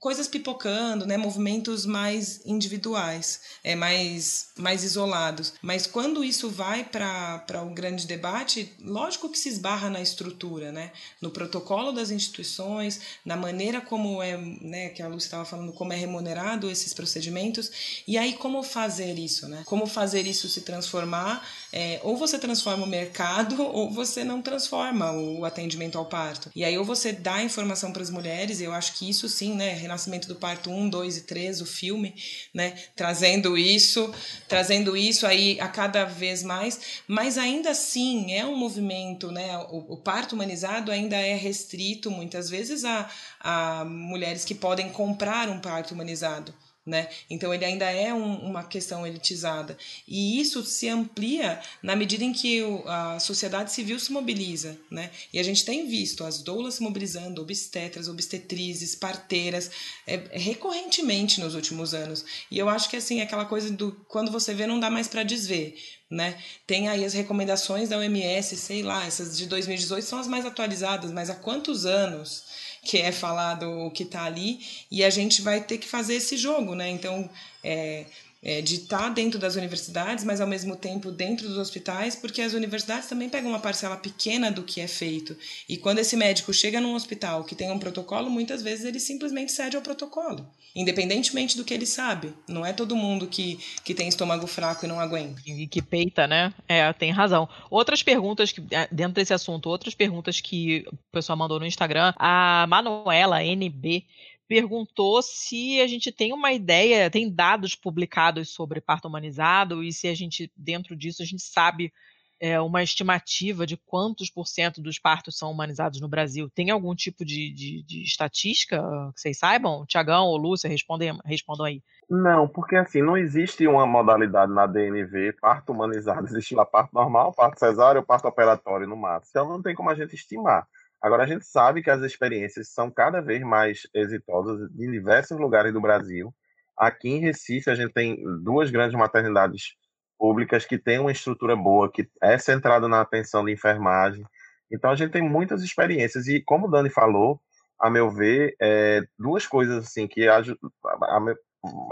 [0.00, 5.54] coisas pipocando, né, movimentos mais individuais, é mais mais isolados.
[5.62, 10.72] Mas quando isso vai para o um grande debate, lógico que se esbarra na estrutura,
[10.72, 15.72] né, no protocolo das instituições, na maneira como é, né, que a Lúcia estava falando,
[15.72, 19.62] como é remunerado esses procedimentos, e aí como fazer isso, né?
[19.64, 25.12] Como fazer isso se transformar é, ou você transforma o mercado ou você não transforma
[25.12, 26.50] o atendimento ao parto.
[26.54, 29.72] E aí ou você dá informação para as mulheres, eu acho que isso sim, né,
[29.74, 32.14] Renascimento do Parto 1, 2 e 3, o filme,
[32.54, 34.12] né, trazendo isso,
[34.48, 39.94] trazendo isso aí a cada vez mais, mas ainda assim é um movimento, né, o,
[39.94, 43.10] o parto humanizado ainda é restrito muitas vezes a,
[43.40, 46.54] a mulheres que podem comprar um parto humanizado.
[46.88, 47.06] Né?
[47.28, 49.76] Então ele ainda é um, uma questão elitizada
[50.06, 55.10] e isso se amplia na medida em que o, a sociedade civil se mobiliza, né?
[55.30, 59.70] E a gente tem visto as doulas se mobilizando, obstetras, obstetrizes, parteiras,
[60.06, 62.24] é, recorrentemente nos últimos anos.
[62.50, 65.22] E eu acho que assim aquela coisa do quando você vê não dá mais para
[65.22, 65.76] desver,
[66.10, 66.38] né?
[66.66, 71.12] Tem aí as recomendações da OMS, sei lá, essas de 2018 são as mais atualizadas,
[71.12, 72.44] mas há quantos anos?
[72.82, 74.60] Que é falado o que está ali,
[74.90, 76.88] e a gente vai ter que fazer esse jogo, né?
[76.88, 77.28] Então,
[77.62, 78.06] é,
[78.42, 82.40] é, de estar tá dentro das universidades, mas ao mesmo tempo dentro dos hospitais, porque
[82.40, 85.36] as universidades também pegam uma parcela pequena do que é feito.
[85.68, 89.52] E quando esse médico chega num hospital que tem um protocolo, muitas vezes ele simplesmente
[89.52, 92.32] cede ao protocolo, independentemente do que ele sabe.
[92.48, 95.40] Não é todo mundo que, que tem estômago fraco e não aguenta.
[95.46, 96.52] E que peita, né?
[96.68, 97.48] É, tem razão.
[97.70, 102.12] Outras perguntas, que, é, dentro desse assunto, outras perguntas que o pessoal mandou no Instagram,
[102.16, 104.04] a Manuela NB
[104.48, 110.08] perguntou se a gente tem uma ideia, tem dados publicados sobre parto humanizado e se
[110.08, 111.92] a gente, dentro disso, a gente sabe
[112.40, 116.48] é, uma estimativa de quantos por cento dos partos são humanizados no Brasil.
[116.48, 118.80] Tem algum tipo de, de, de estatística
[119.14, 119.84] que vocês saibam?
[119.86, 121.82] Tiagão ou Lúcia, respondem, respondam aí.
[122.08, 127.34] Não, porque assim, não existe uma modalidade na DNV, parto humanizado, existe lá parto normal,
[127.34, 129.30] parto cesáreo, parto operatório no máximo.
[129.30, 130.66] Então não tem como a gente estimar.
[131.00, 135.72] Agora, a gente sabe que as experiências são cada vez mais exitosas em diversos lugares
[135.72, 136.34] do Brasil.
[136.76, 139.74] Aqui em Recife, a gente tem duas grandes maternidades
[140.18, 144.24] públicas que têm uma estrutura boa, que é centrada na atenção de enfermagem.
[144.70, 146.26] Então, a gente tem muitas experiências.
[146.26, 147.40] E, como o Dani falou,
[147.80, 151.18] a meu ver, é, duas coisas assim que a, a,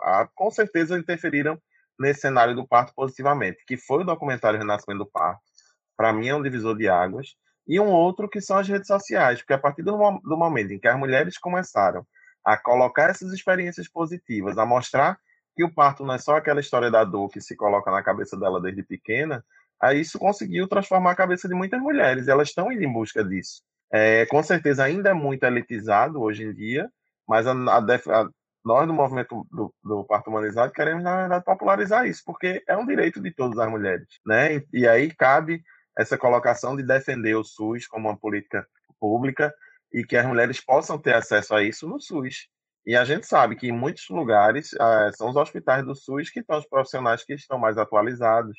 [0.03, 1.57] a, com certeza interferiram
[1.99, 5.41] nesse cenário do parto positivamente, que foi o documentário Renascimento do Parto.
[5.97, 7.37] Para mim, é um divisor de águas
[7.67, 10.79] e um outro que são as redes sociais, porque a partir do, do momento em
[10.79, 12.07] que as mulheres começaram
[12.45, 15.19] a colocar essas experiências positivas, a mostrar
[15.57, 18.39] que o parto não é só aquela história da dor que se coloca na cabeça
[18.39, 19.45] dela desde pequena,
[19.81, 23.62] aí isso conseguiu transformar a cabeça de muitas mulheres, elas estão indo em busca disso.
[23.93, 26.89] É, com certeza ainda é muito elitizado hoje em dia,
[27.27, 28.29] mas a, a, a,
[28.64, 32.87] nós, no movimento do, do, parto humanizado, queremos, na verdade, popularizar isso, porque é um
[32.87, 34.07] direito de todas as mulheres.
[34.25, 34.57] Né?
[34.57, 35.62] E, e aí cabe
[35.97, 38.67] essa colocação de defender o SUS como uma política
[39.01, 39.55] pública
[39.93, 42.49] e que as mulheres possam ter acesso a isso no SUS.
[42.85, 46.41] E a gente sabe que em muitos lugares ah, são os hospitais do SUS que
[46.41, 48.57] estão os profissionais que estão mais atualizados,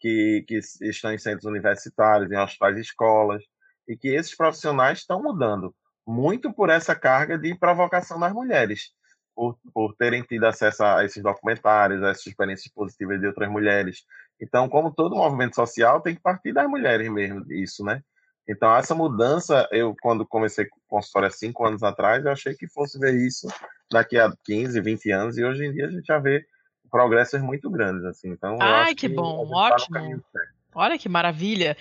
[0.00, 3.42] que, que estão em centros universitários, em hospitais e escolas,
[3.86, 5.74] e que esses profissionais estão mudando
[6.06, 8.92] muito por essa carga de provocação das mulheres,
[9.34, 14.04] por, por terem tido acesso a esses documentários, a essas experiências positivas de outras mulheres,
[14.40, 18.02] então, como todo movimento social, tem que partir das mulheres mesmo, isso, né?
[18.48, 22.98] Então, essa mudança, eu, quando comecei com história cinco anos atrás, eu achei que fosse
[22.98, 23.46] ver isso
[23.90, 26.46] daqui a 15, 20 anos, e hoje em dia a gente já vê
[26.90, 28.30] progressos muito grandes, assim.
[28.30, 30.22] Então, Ai, que, que bom, tá ótimo.
[30.74, 31.76] Olha que maravilha.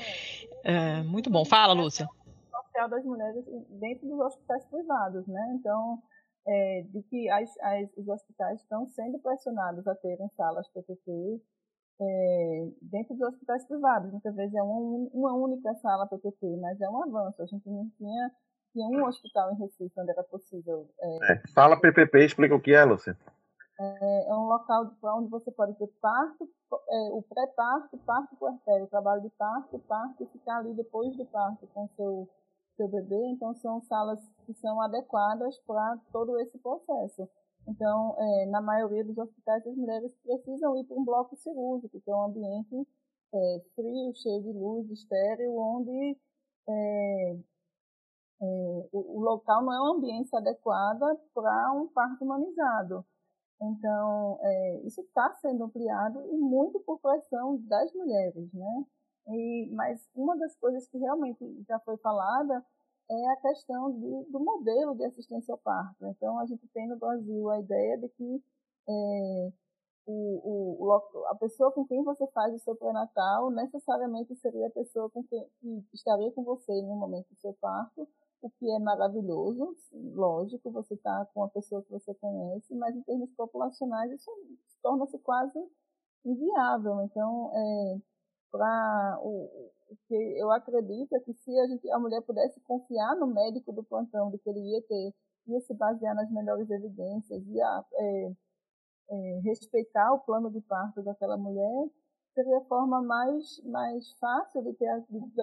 [0.64, 1.46] É, muito bom.
[1.46, 2.08] Fala, Lúcia.
[2.52, 3.46] social das mulheres
[3.80, 5.56] dentro dos hospitais privados, né?
[5.58, 6.02] Então,
[6.46, 11.42] é, de que as, as, os hospitais estão sendo pressionados a terem salas PPP,
[12.00, 14.12] é, dentro dos hospitais privados.
[14.12, 17.42] Muitas vezes é uma, uma única sala PPP, mas é um avanço.
[17.42, 18.32] A gente não tinha,
[18.74, 20.88] tinha um hospital em Recife onde era possível.
[21.00, 23.18] É, é, sala PPP, explica o que é, Lúcia.
[23.80, 26.50] É, é um local onde você pode ter parto,
[26.90, 31.26] é, o pré-parto, parto puerpério, o trabalho de parto, parto e ficar ali depois do
[31.26, 32.28] parto com seu
[32.78, 33.20] seu bebê.
[33.32, 37.28] Então são salas que são adequadas para todo esse processo.
[37.68, 42.10] Então, é, na maioria dos hospitais, as mulheres precisam ir para um bloco cirúrgico, que
[42.10, 42.88] é um ambiente
[43.34, 46.18] é, frio, cheio de luz, estéreo, onde
[46.70, 47.38] é, é
[48.92, 53.06] o, o, local não é um ambiente adequado para um parto humanizado.
[53.62, 58.86] Então, é, isso está sendo ampliado e muito por pressão das mulheres, né?
[59.30, 62.66] E, mas uma das coisas que realmente já foi falada
[63.10, 66.06] é a questão de, do modelo de assistência ao parto.
[66.08, 68.44] Então, a gente tem no Brasil a ideia de que
[68.90, 69.52] é,
[70.06, 70.94] o, o,
[71.28, 75.46] a pessoa com quem você faz o seu pré-natal necessariamente seria a pessoa com quem,
[75.62, 78.08] que estaria com você no momento do seu parto,
[78.42, 83.02] o que é maravilhoso, lógico, você está com uma pessoa que você conhece, mas em
[83.02, 84.32] termos populacionais isso
[84.82, 85.60] torna-se quase
[86.24, 87.02] inviável.
[87.02, 87.98] Então, é,
[88.52, 89.72] para o
[90.08, 93.84] que eu acredito é que se a, gente, a mulher pudesse confiar no médico do
[93.84, 95.14] plantão de que ele ia ter
[95.48, 98.32] ia se basear nas melhores evidências ia é,
[99.10, 101.90] é, respeitar o plano de parto daquela mulher
[102.34, 104.88] seria a forma mais mais fácil de ter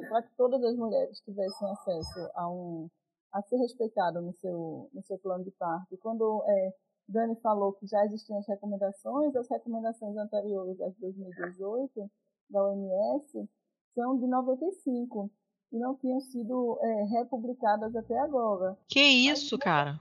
[0.08, 2.88] para que todas as mulheres tivessem acesso a um
[3.32, 5.96] a ser respeitado no seu no seu plano de parto.
[5.98, 6.74] Quando é,
[7.08, 12.10] Dani falou que já existiam as recomendações as recomendações anteriores às 2018
[12.50, 13.48] da OMS
[13.94, 15.30] são de 95
[15.72, 18.76] e não tinham sido é, republicadas até agora.
[18.88, 20.00] Que isso, mas, cara?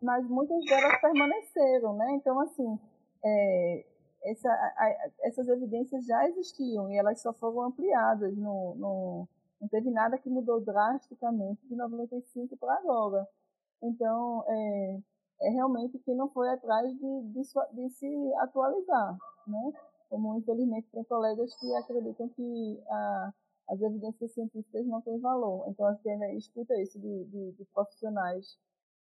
[0.00, 2.12] Mas muitas delas permaneceram, né?
[2.12, 2.78] Então, assim,
[3.24, 3.84] é,
[4.24, 8.36] essa, a, essas evidências já existiam e elas só foram ampliadas.
[8.36, 9.28] No, no,
[9.60, 13.28] não teve nada que mudou drasticamente de 95 para agora.
[13.82, 15.00] Então, é,
[15.42, 17.42] é realmente quem não foi atrás de, de,
[17.72, 19.72] de se atualizar, né?
[20.10, 23.32] Como infelizmente tem colegas que acreditam que a,
[23.70, 25.66] as evidências científicas não têm valor.
[25.68, 28.58] Então a gente ainda escuta isso de, de, de profissionais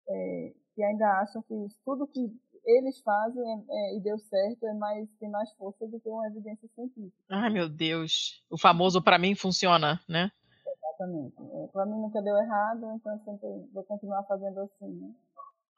[0.08, 2.30] é, que ainda acham que tudo que
[2.66, 6.68] eles fazem é, e deu certo é mais tem mais força do que uma evidência
[6.76, 7.16] científica.
[7.30, 10.30] Ai meu Deus, o famoso para mim funciona, né?
[10.68, 11.36] Exatamente.
[11.40, 15.12] É, para mim nunca deu errado, então eu sempre vou continuar fazendo assim, né?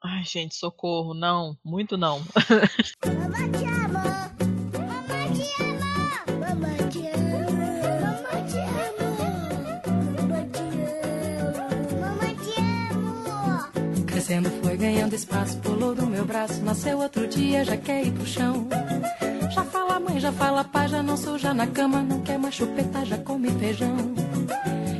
[0.04, 2.18] Ai gente, socorro, não, muito não.
[15.12, 18.68] Ganhando espaço, pulou do meu braço, nasceu outro dia, já quer ir pro chão.
[19.50, 23.04] Já fala mãe, já fala pai, já não suja na cama, não quer mais chupeta,
[23.04, 23.96] já come feijão.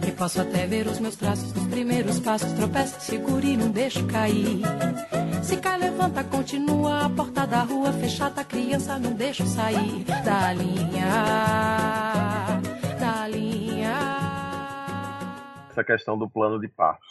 [0.06, 4.06] E posso até ver os meus traços nos primeiros passos, tropeça, segura e não deixo
[4.06, 4.60] cair.
[5.43, 11.06] Se cai, levanta, continua a porta da rua fechada, criança, não deixo sair da linha,
[13.01, 13.94] da linha.
[15.70, 17.06] Essa questão do plano de parto.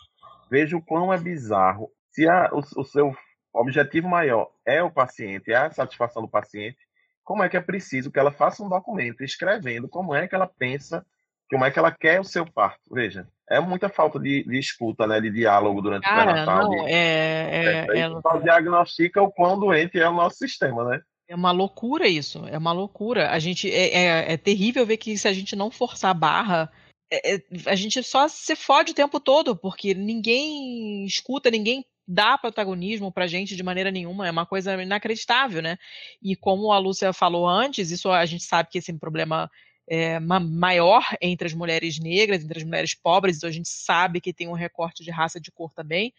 [0.49, 3.16] Veja o quão é bizarro se a, o, o, seu
[3.54, 6.78] objetivo maior é o paciente, é a satisfação do paciente,
[7.24, 10.48] como é que é preciso que ela faça um documento escrevendo como é que ela
[10.48, 11.06] pensa,
[11.50, 12.82] como é que ela quer o seu parto?
[12.92, 16.64] Veja, é muita falta de, de escuta, né, de diálogo durante Cara, o pré-natal.
[16.64, 20.84] não, de- é, é, é, isso só diagnostica o quão doente é o nosso sistema,
[20.86, 21.02] né?
[21.32, 23.32] é uma loucura isso, é uma loucura.
[23.32, 26.70] A gente é, é, é terrível ver que se a gente não forçar a barra,
[27.10, 32.38] é- é- a gente só se fode o tempo todo, porque ninguém escuta, ninguém dá
[32.38, 35.78] protagonismo pra gente de maneira nenhuma, é uma coisa inacreditável, né?
[36.22, 39.50] E como a Lúcia falou antes, isso a gente sabe que esse é um problema
[39.88, 44.20] é, ma- maior entre as mulheres negras, entre as mulheres pobres, então a gente sabe
[44.20, 46.14] que tem um recorte de raça de cor também,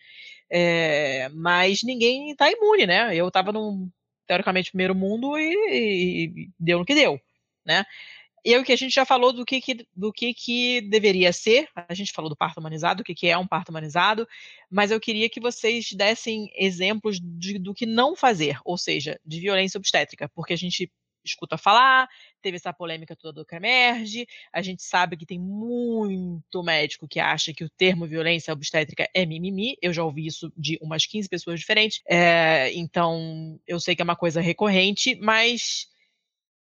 [0.50, 3.14] é, mas ninguém está imune, né?
[3.14, 3.90] Eu estava num,
[4.26, 7.20] teoricamente, primeiro mundo e, e deu no que deu,
[7.66, 7.84] né?
[8.44, 11.68] E o que a gente já falou do que, que, do que, que deveria ser,
[11.74, 14.26] a gente falou do parto humanizado, o que, que é um parto humanizado,
[14.70, 19.40] mas eu queria que vocês dessem exemplos de- do que não fazer, ou seja, de
[19.40, 20.90] violência obstétrica, porque a gente
[21.24, 22.08] escuta falar,
[22.40, 27.52] teve essa polêmica toda do Cremerge, a gente sabe que tem muito médico que acha
[27.52, 31.60] que o termo violência obstétrica é mimimi, eu já ouvi isso de umas 15 pessoas
[31.60, 35.86] diferentes, é, então eu sei que é uma coisa recorrente, mas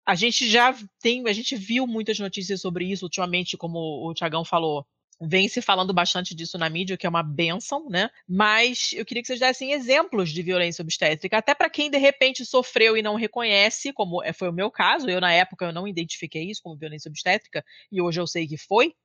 [0.10, 3.77] a gente já tem, a gente viu muitas notícias sobre isso ultimamente, como
[4.10, 4.84] o Tiagão falou.
[5.22, 8.10] Vem se falando bastante disso na mídia, que é uma benção, né?
[8.27, 12.44] Mas eu queria que vocês dessem exemplos de violência obstétrica, até para quem de repente
[12.44, 15.07] sofreu e não reconhece, como é- foi o meu caso.
[15.07, 18.57] Eu, na época, eu não identifiquei isso como violência obstétrica, e hoje eu sei que
[18.57, 18.95] foi,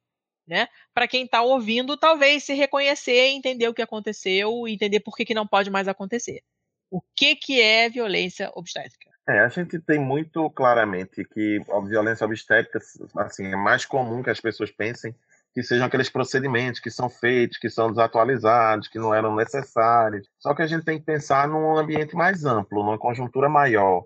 [0.47, 0.69] né?
[0.95, 5.35] Para quem está ouvindo, talvez se reconhecer, entender o que aconteceu entender por que, que
[5.35, 6.43] não pode mais acontecer.
[6.91, 9.14] O que, que é violência obstétrica?
[9.27, 12.79] É, a gente tem muito claramente que a violência obstétrica,
[13.17, 15.15] assim, é mais comum que as pessoas pensem
[15.55, 20.29] que sejam aqueles procedimentos que são feitos, que são desatualizados, que não eram necessários.
[20.39, 24.05] Só que a gente tem que pensar num ambiente mais amplo, numa conjuntura maior,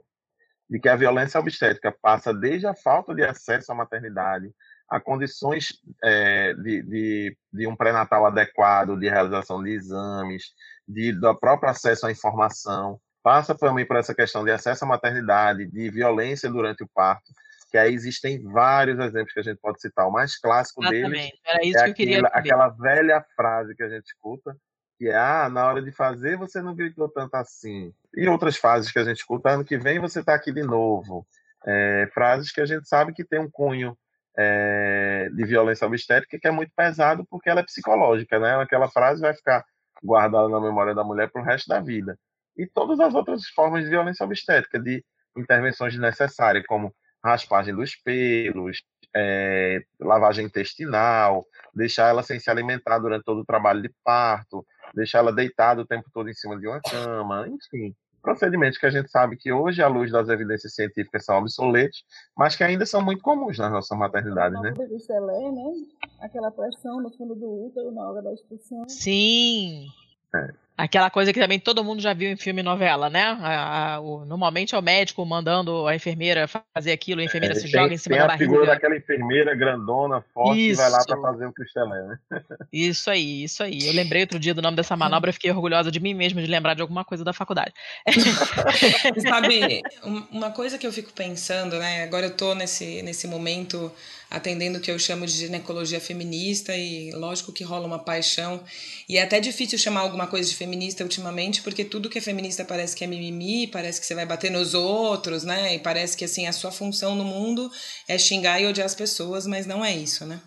[0.70, 4.52] de que a violência obstétrica passa desde a falta de acesso à maternidade,
[4.88, 10.52] a condições é, de, de, de um pré-natal adequado, de realização de exames,
[10.86, 15.66] de, do próprio acesso à informação, passa também por essa questão de acesso à maternidade,
[15.66, 17.32] de violência durante o parto,
[17.70, 20.06] que aí existem vários exemplos que a gente pode citar.
[20.06, 23.74] O mais clássico deles Exatamente, era isso é que eu queria aquela, aquela velha frase
[23.74, 24.56] que a gente escuta,
[24.96, 27.92] que é, ah, na hora de fazer você não gritou tanto assim.
[28.14, 31.26] E outras frases que a gente escuta, ano que vem você está aqui de novo.
[31.66, 33.96] É, frases que a gente sabe que tem um cunho
[34.36, 38.56] é, de violência obstétrica que é muito pesado porque ela é psicológica, né?
[38.56, 39.64] Aquela frase vai ficar
[40.02, 42.18] guardada na memória da mulher para o resto da vida.
[42.58, 45.04] E todas as outras formas de violência obstétrica, de
[45.36, 46.92] intervenções desnecessárias, como
[47.24, 48.82] raspagem dos pelos,
[49.14, 54.64] é, lavagem intestinal, deixar ela sem se alimentar durante todo o trabalho de parto,
[54.94, 57.94] deixar ela deitada o tempo todo em cima de uma cama, enfim.
[58.20, 62.04] Procedimentos que a gente sabe que hoje, à luz das evidências científicas, são obsoletos,
[62.36, 64.74] mas que ainda são muito comuns nas nossas maternidades, né?
[64.90, 65.72] Estelé, né?
[66.20, 68.88] Aquela pressão no fundo do útero na hora da expulsão.
[68.88, 69.86] Sim.
[70.34, 70.52] É.
[70.78, 73.36] Aquela coisa que também todo mundo já viu em filme e novela, né?
[73.40, 77.66] A- a- o- normalmente é o médico mandando a enfermeira fazer aquilo, a enfermeira se
[77.66, 78.74] É, tem, joga em cima tem da a figura barriga.
[78.74, 81.06] daquela enfermeira grandona, forte, que vai lá Isso.
[81.06, 82.18] para fazer o que o Estelé, né?
[82.72, 83.86] Isso aí, isso aí.
[83.86, 86.46] Eu lembrei outro dia do nome dessa manobra, eu fiquei orgulhosa de mim mesma de
[86.46, 87.72] lembrar de alguma coisa da faculdade.
[89.16, 92.04] E Sabe, um- uma coisa que eu fico pensando, né?
[92.04, 93.90] Agora eu tô nesse, nesse momento
[94.30, 98.62] atendendo o que eu chamo de ginecologia feminista e lógico que rola uma paixão.
[99.08, 100.67] E é até difícil chamar alguma coisa de feminista
[101.02, 104.50] ultimamente, porque tudo que é feminista parece que é mimimi, parece que você vai bater
[104.50, 105.74] nos outros, né?
[105.74, 107.70] E parece que assim a sua função no mundo
[108.06, 110.40] é xingar e odiar as pessoas, mas não é isso, né?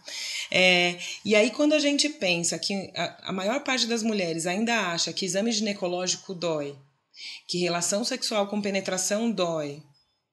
[0.52, 4.92] É, e aí, quando a gente pensa que a, a maior parte das mulheres ainda
[4.92, 6.76] acha que exame ginecológico dói,
[7.48, 9.82] que relação sexual com penetração dói,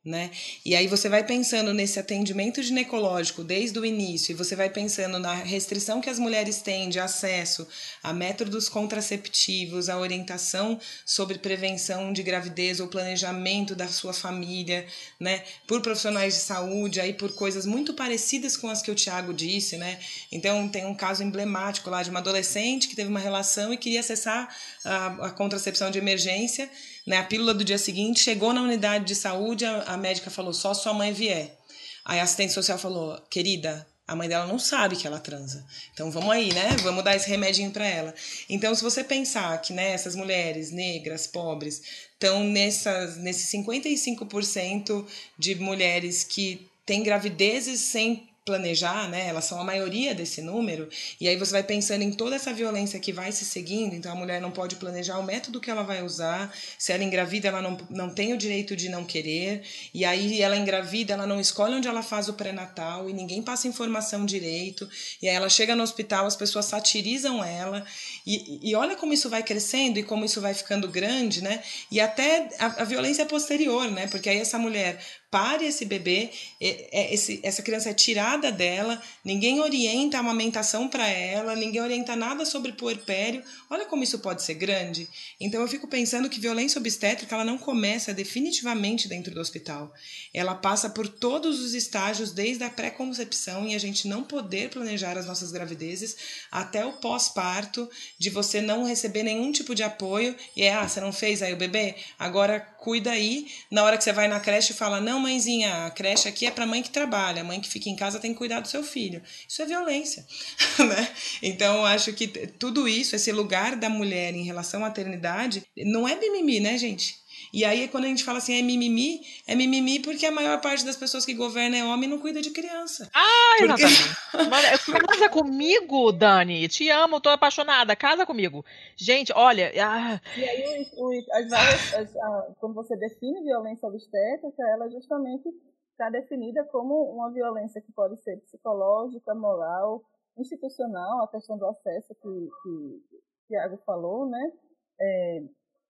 [0.09, 0.31] né?
[0.65, 5.19] E aí você vai pensando nesse atendimento ginecológico desde o início, e você vai pensando
[5.19, 7.69] na restrição que as mulheres têm de acesso
[8.03, 14.87] a métodos contraceptivos, a orientação sobre prevenção de gravidez ou planejamento da sua família,
[15.21, 15.45] né?
[15.67, 19.77] Por profissionais de saúde, aí por coisas muito parecidas com as que o Tiago disse,
[19.77, 19.99] né?
[20.33, 24.01] Então tem um caso emblemático lá de uma adolescente que teve uma relação e queria
[24.01, 24.49] acessar
[24.85, 26.71] a, a contracepção de emergência,
[27.09, 27.17] né?
[27.17, 30.75] A pílula do dia seguinte chegou na unidade de saúde, a, a médica falou só
[30.75, 31.57] sua mãe vier.
[32.05, 35.67] Aí a assistente social falou, querida, a mãe dela não sabe que ela transa.
[35.95, 36.77] Então vamos aí, né?
[36.83, 38.15] Vamos dar esse remedinho para ela.
[38.47, 41.81] Então, se você pensar que né, essas mulheres negras, pobres,
[42.13, 45.07] estão nesses 55%
[45.39, 49.29] de mulheres que têm gravidezes sem planejar, né?
[49.29, 50.89] Elas são a maioria desse número.
[51.21, 53.95] E aí você vai pensando em toda essa violência que vai se seguindo.
[53.95, 56.51] Então a mulher não pode planejar o método que ela vai usar.
[56.79, 59.63] Se ela engravida, ela não, não tem o direito de não querer.
[59.93, 63.69] E aí ela engravida, ela não escolhe onde ela faz o pré-natal e ninguém passa
[63.69, 64.89] informação direito.
[65.21, 67.85] E aí ela chega no hospital, as pessoas satirizam ela.
[68.27, 71.63] E, e olha como isso vai crescendo e como isso vai ficando grande, né?
[71.91, 74.07] E até a, a violência posterior, né?
[74.07, 74.99] Porque aí essa mulher
[75.31, 76.31] pare esse bebê,
[76.61, 81.83] é- é- esse- essa criança é tirada dela, ninguém orienta a amamentação para ela, ninguém
[81.83, 83.43] orienta nada sobre puerpério.
[83.69, 85.07] Olha como isso pode ser grande.
[85.39, 89.93] Então eu fico pensando que violência obstétrica ela não começa definitivamente dentro do hospital.
[90.33, 95.19] Ela passa por todos os estágios, desde a pré-concepção e a gente não poder planejar
[95.19, 96.17] as nossas gravidezes
[96.51, 97.89] até o pós-parto,
[98.19, 101.53] de você não receber nenhum tipo de apoio e é, ah, você não fez aí
[101.53, 101.95] o bebê?
[102.19, 103.47] Agora cuida aí.
[103.71, 106.67] Na hora que você vai na creche fala, não, mãezinha, a creche aqui é para
[106.67, 109.23] mãe que trabalha, a mãe que fica em casa tem que cuidar do seu filho.
[109.47, 110.27] Isso é violência,
[110.79, 111.09] né?
[111.43, 116.15] Então, acho que tudo isso, esse lugar da mulher em relação à maternidade, não é
[116.15, 117.19] mimimi, né, gente?
[117.53, 120.85] E aí, quando a gente fala assim, é mimimi, é mimimi porque a maior parte
[120.85, 123.09] das pessoas que governam é homem e não cuida de criança.
[123.15, 124.19] Ah, Porque- exatamente.
[124.93, 126.69] Mano, Casa comigo, Dani.
[126.69, 127.97] Te amo, tô apaixonada.
[127.97, 128.65] Casa comigo.
[128.97, 129.73] Gente, olha.
[129.83, 135.49] ah, E aí, os- as várias, as- a- quando você define violência obstétrica, ela justamente
[135.93, 140.03] está definida como uma violência que pode ser psicológica, moral,
[140.39, 142.23] institucional, a questão do acesso que,
[142.63, 143.03] que o
[143.49, 144.53] Tiago falou, né?
[145.01, 145.43] É,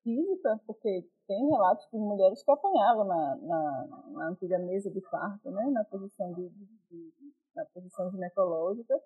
[0.02, 5.50] física, porque tem relatos de mulheres que apanharam na, na, na antiga mesa de parto,
[5.52, 5.70] né?
[5.70, 7.12] Na posição de, de- de-
[7.54, 8.98] na posição ginecológica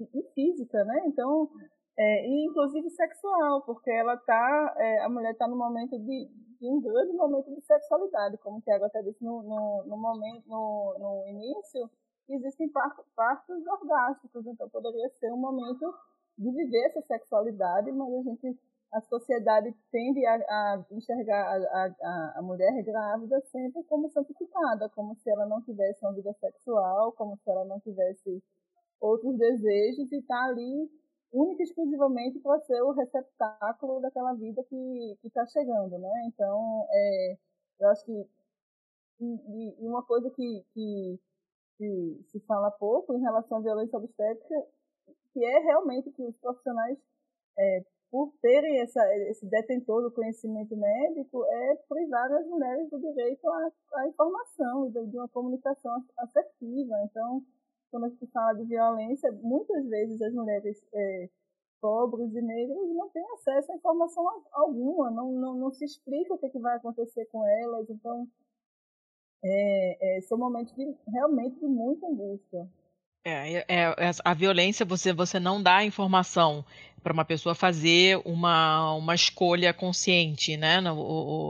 [0.00, 1.02] e, e física, né?
[1.06, 1.48] Então,
[1.96, 6.28] é, e inclusive sexual, porque ela tá, é, a mulher está no momento de,
[6.60, 10.42] de um grande momento de sexualidade, como o Tiago até disse no, no, no momento,
[10.48, 11.88] no, no início,
[12.28, 15.94] existem partos, partos orgásticos, então poderia ser um momento
[16.36, 18.58] de viver essa sexualidade, mas a gente,
[18.92, 25.16] a sociedade tende a, a enxergar a, a, a mulher grávida sempre como santificada, como
[25.16, 28.42] se ela não tivesse uma vida sexual, como se ela não tivesse
[29.00, 30.88] outros desejos e está ali
[31.32, 36.26] única e exclusivamente para ser o receptáculo daquela vida que está chegando, né?
[36.28, 37.36] Então, é,
[37.80, 38.26] eu acho que
[39.20, 41.20] e, e uma coisa que, que,
[41.78, 44.66] que se fala pouco em relação à violência obstétrica,
[45.32, 46.98] que é realmente que os profissionais,
[47.58, 47.84] é,
[48.14, 53.72] por terem essa, esse detentor do conhecimento médico, é privar as mulheres do direito à,
[53.94, 56.94] à informação, de, uma comunicação assertiva.
[57.06, 57.42] Então,
[57.90, 61.28] quando a gente fala de violência, muitas vezes as mulheres é,
[61.80, 66.34] pobres e negras não têm acesso a informação al- alguma, não, não, não se explica
[66.34, 67.90] o que, é que vai acontecer com elas.
[67.90, 68.28] Então,
[69.42, 72.70] é, é, são momentos de, realmente de muita angústia.
[73.26, 76.64] É, é, é, a violência, você, você não dá informação
[77.04, 80.80] para uma pessoa fazer uma, uma escolha consciente, né?
[80.90, 80.96] O,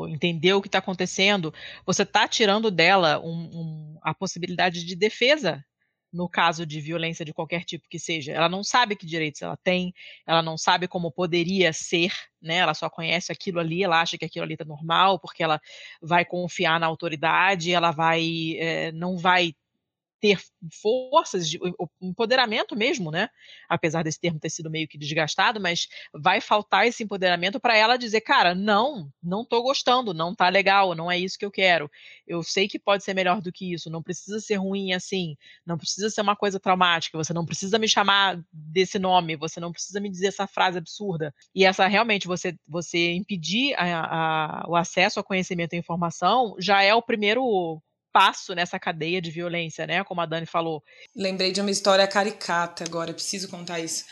[0.03, 1.55] o, entender o que está acontecendo,
[1.87, 5.65] você está tirando dela um, um, a possibilidade de defesa
[6.13, 8.33] no caso de violência de qualquer tipo que seja.
[8.33, 9.93] Ela não sabe que direitos ela tem,
[10.27, 12.13] ela não sabe como poderia ser,
[12.43, 12.57] né?
[12.57, 15.61] Ela só conhece aquilo ali, ela acha que aquilo ali está normal, porque ela
[16.03, 19.55] vai confiar na autoridade, ela vai, é, não vai
[20.25, 20.41] ter
[20.81, 21.61] forças, de
[22.01, 23.29] empoderamento mesmo, né?
[23.69, 27.99] Apesar desse termo ter sido meio que desgastado, mas vai faltar esse empoderamento para ela
[27.99, 31.91] dizer, cara, não, não tô gostando, não tá legal, não é isso que eu quero.
[32.27, 35.37] Eu sei que pode ser melhor do que isso, não precisa ser ruim assim,
[35.67, 39.73] não precisa ser uma coisa traumática, você não precisa me chamar desse nome, você não
[39.73, 41.35] precisa me dizer essa frase absurda.
[41.55, 46.83] E essa realmente você você impedir a, a, o acesso ao conhecimento e informação já
[46.83, 47.83] é o primeiro
[48.15, 50.05] passo nessa cadeia de violência, né?
[50.05, 50.81] Como a Dani falou.
[51.17, 54.05] Lembrei de uma história caricata agora, preciso contar isso.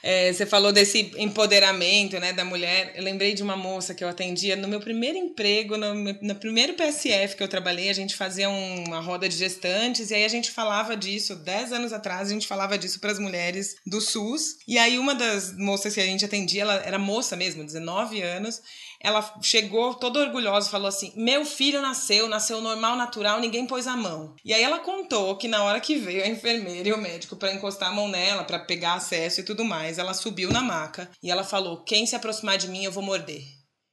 [0.00, 2.92] É, você falou desse empoderamento, né, da mulher.
[2.94, 6.74] Eu lembrei de uma moça que eu atendia no meu primeiro emprego, no, no primeiro
[6.74, 10.52] PSF que eu trabalhei, a gente fazia uma roda de gestantes e aí a gente
[10.52, 14.58] falava disso, dez anos atrás, a gente falava disso para as mulheres do SUS.
[14.68, 18.62] E aí uma das moças que a gente atendia, ela era moça mesmo, 19 anos,
[19.00, 23.96] ela chegou toda orgulhosa, falou assim: Meu filho nasceu, nasceu normal, natural, ninguém pôs a
[23.96, 24.34] mão.
[24.44, 27.52] E aí ela contou que na hora que veio a enfermeira e o médico para
[27.52, 31.30] encostar a mão nela, para pegar acesso e tudo mais, ela subiu na maca e
[31.30, 33.42] ela falou: Quem se aproximar de mim, eu vou morder.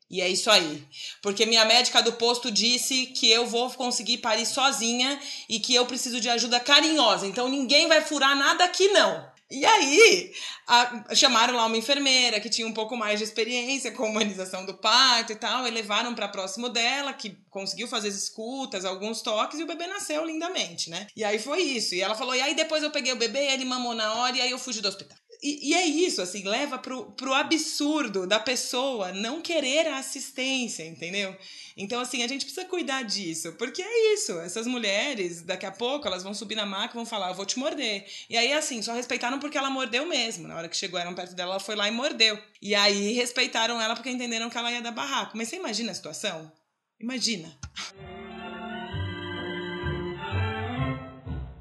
[0.10, 0.84] E é isso aí.
[1.22, 5.20] Porque minha médica do posto disse que eu vou conseguir parir sozinha
[5.50, 7.26] e que eu preciso de ajuda carinhosa.
[7.26, 9.35] Então ninguém vai furar nada aqui, não.
[9.50, 10.34] E aí,
[10.68, 14.74] a, chamaram lá uma enfermeira que tinha um pouco mais de experiência com humanização do
[14.74, 19.60] parto e tal, e levaram para próximo dela, que conseguiu fazer as escutas, alguns toques,
[19.60, 21.06] e o bebê nasceu lindamente, né?
[21.16, 21.94] E aí foi isso.
[21.94, 24.42] E ela falou: e aí depois eu peguei o bebê, ele mamou na hora, e
[24.42, 25.18] aí eu fugi do hospital.
[25.46, 30.84] E, e, é isso, assim, leva pro, pro absurdo da pessoa não querer a assistência,
[30.84, 31.38] entendeu?
[31.78, 34.40] Então, assim, a gente precisa cuidar disso, porque é isso.
[34.40, 37.46] Essas mulheres, daqui a pouco, elas vão subir na maca e vão falar, eu vou
[37.46, 38.08] te morder.
[38.28, 40.48] E aí, assim, só respeitaram porque ela mordeu mesmo.
[40.48, 42.42] Na hora que chegou, eram perto dela, ela foi lá e mordeu.
[42.60, 45.38] E aí, respeitaram ela porque entenderam que ela ia dar barraco.
[45.38, 46.52] Mas você imagina a situação?
[47.00, 47.56] Imagina.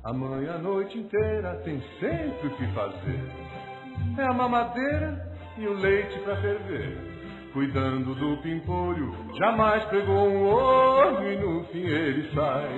[0.04, 3.53] A mãe a noite inteira tem sempre o que fazer.
[4.18, 7.14] É a mamadeira e o leite para ferver
[7.54, 12.68] cuidando do pimpolho, jamais pegou um olho e no fim ele sai.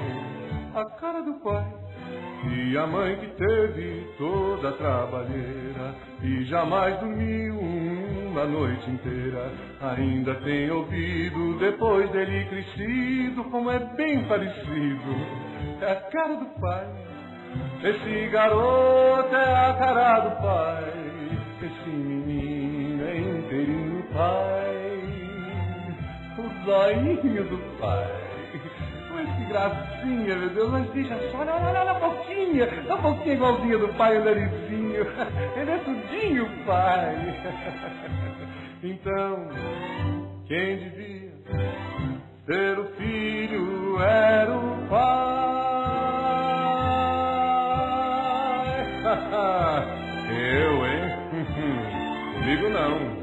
[0.75, 1.65] A cara do pai
[2.53, 9.51] e a mãe que teve toda a trabalheira e jamais dormiu uma noite inteira.
[9.81, 15.17] Ainda tem ouvido depois dele crescido, como é bem parecido.
[15.81, 16.87] É a cara do pai.
[17.83, 21.16] Esse garoto é a cara do pai.
[26.77, 28.07] Zoinho do pai.
[29.15, 33.35] Mas que gracinha, meu Deus, mas deixa só, olha, olha, olha a boquinha, a boquinha
[33.35, 35.07] igualzinha do pai, o narizinho.
[35.57, 37.17] Ele é tudinho, pai.
[38.83, 39.49] Então,
[40.47, 41.33] quem devia
[42.45, 45.47] ser o filho era o pai.
[50.29, 51.17] Eu, hein?
[52.39, 53.16] Comigo não.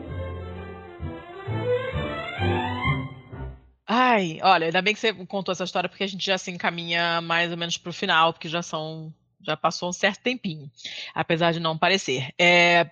[3.95, 7.21] Ai, olha, ainda bem que você contou essa história, porque a gente já se encaminha
[7.21, 9.13] mais ou menos para o final, porque já são.
[9.45, 10.71] Já passou um certo tempinho,
[11.13, 12.33] apesar de não parecer.
[12.39, 12.89] É,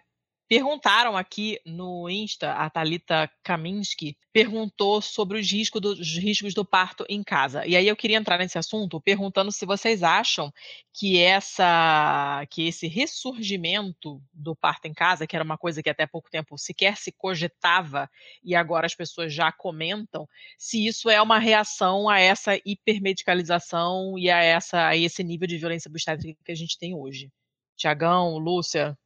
[0.52, 6.66] Perguntaram aqui no Insta, a Talita Kaminski perguntou sobre os riscos, do, os riscos do
[6.66, 7.66] parto em casa.
[7.66, 10.52] E aí eu queria entrar nesse assunto perguntando se vocês acham
[10.92, 16.06] que essa que esse ressurgimento do parto em casa, que era uma coisa que até
[16.06, 18.10] pouco tempo sequer se cogitava
[18.44, 24.30] e agora as pessoas já comentam, se isso é uma reação a essa hipermedicalização e
[24.30, 27.32] a essa a esse nível de violência obstétrica que a gente tem hoje.
[27.78, 28.98] Tiagão, Lúcia,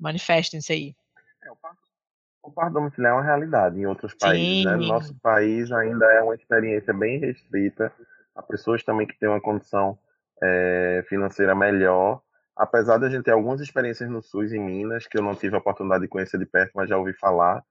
[0.00, 0.94] Manifestem-se aí.
[1.42, 1.78] É, o, parto,
[2.42, 4.64] o parto domiciliar é uma realidade em outros países.
[4.64, 4.76] Né?
[4.76, 7.92] No nosso país ainda é uma experiência bem restrita.
[8.34, 9.98] Há pessoas também que têm uma condição
[10.42, 12.22] é, financeira melhor.
[12.56, 15.54] Apesar de a gente ter algumas experiências no SUS em Minas, que eu não tive
[15.54, 17.62] a oportunidade de conhecer de perto, mas já ouvi falar,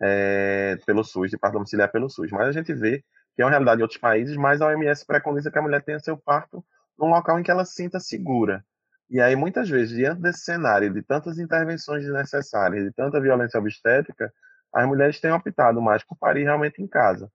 [0.00, 2.30] é, pelo SUS, de parto domiciliar pelo SUS.
[2.30, 3.04] Mas a gente vê
[3.34, 6.00] que é uma realidade em outros países, mas a OMS preconiza que a mulher tenha
[6.00, 6.64] seu parto
[6.98, 8.64] num local em que ela se sinta segura.
[9.10, 14.32] E aí, muitas vezes, diante desse cenário de tantas intervenções desnecessárias, de tanta violência obstétrica,
[14.72, 17.30] as mulheres têm optado mais por parir realmente em casa.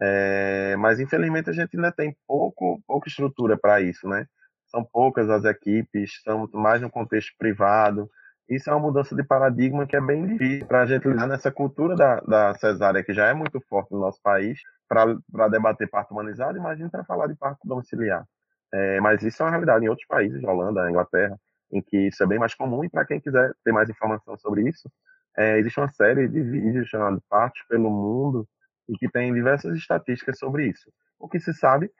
[0.00, 4.26] É, mas infelizmente a gente ainda tem pouco, pouca estrutura para isso, né?
[4.66, 8.10] São poucas as equipes, estão mais no contexto privado.
[8.48, 11.50] Isso é uma mudança de paradigma que é bem difícil para a gente lidar nessa
[11.50, 16.12] cultura da, da cesárea, que já é muito forte no nosso país, para debater parto
[16.12, 18.26] humanizado, imagina para falar de parto domiciliar.
[18.74, 21.38] É, mas isso é uma realidade em outros países, Holanda, Inglaterra,
[21.72, 22.84] em que isso é bem mais comum.
[22.84, 24.90] E para quem quiser ter mais informação sobre isso,
[25.38, 28.48] é, existe uma série de vídeos chamado Partos pelo Mundo,
[28.88, 30.90] e que tem diversas estatísticas sobre isso.
[31.18, 31.90] O que se sabe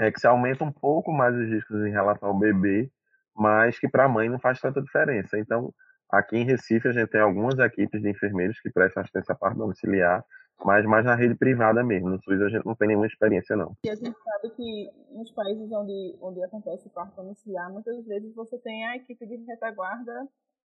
[0.00, 2.90] é que se aumenta um pouco mais os riscos em relação ao bebê,
[3.36, 5.38] mas que para a mãe não faz tanta diferença.
[5.38, 5.72] Então,
[6.10, 9.58] aqui em Recife, a gente tem algumas equipes de enfermeiros que prestam assistência à parte
[9.58, 10.24] domiciliar,
[10.62, 12.10] mas mais na rede privada mesmo.
[12.10, 13.76] No SUS a gente não tem nenhuma experiência, não.
[13.84, 18.34] E a gente sabe que nos países onde, onde acontece o parto domiciliar, muitas vezes
[18.34, 20.28] você tem a equipe de retaguarda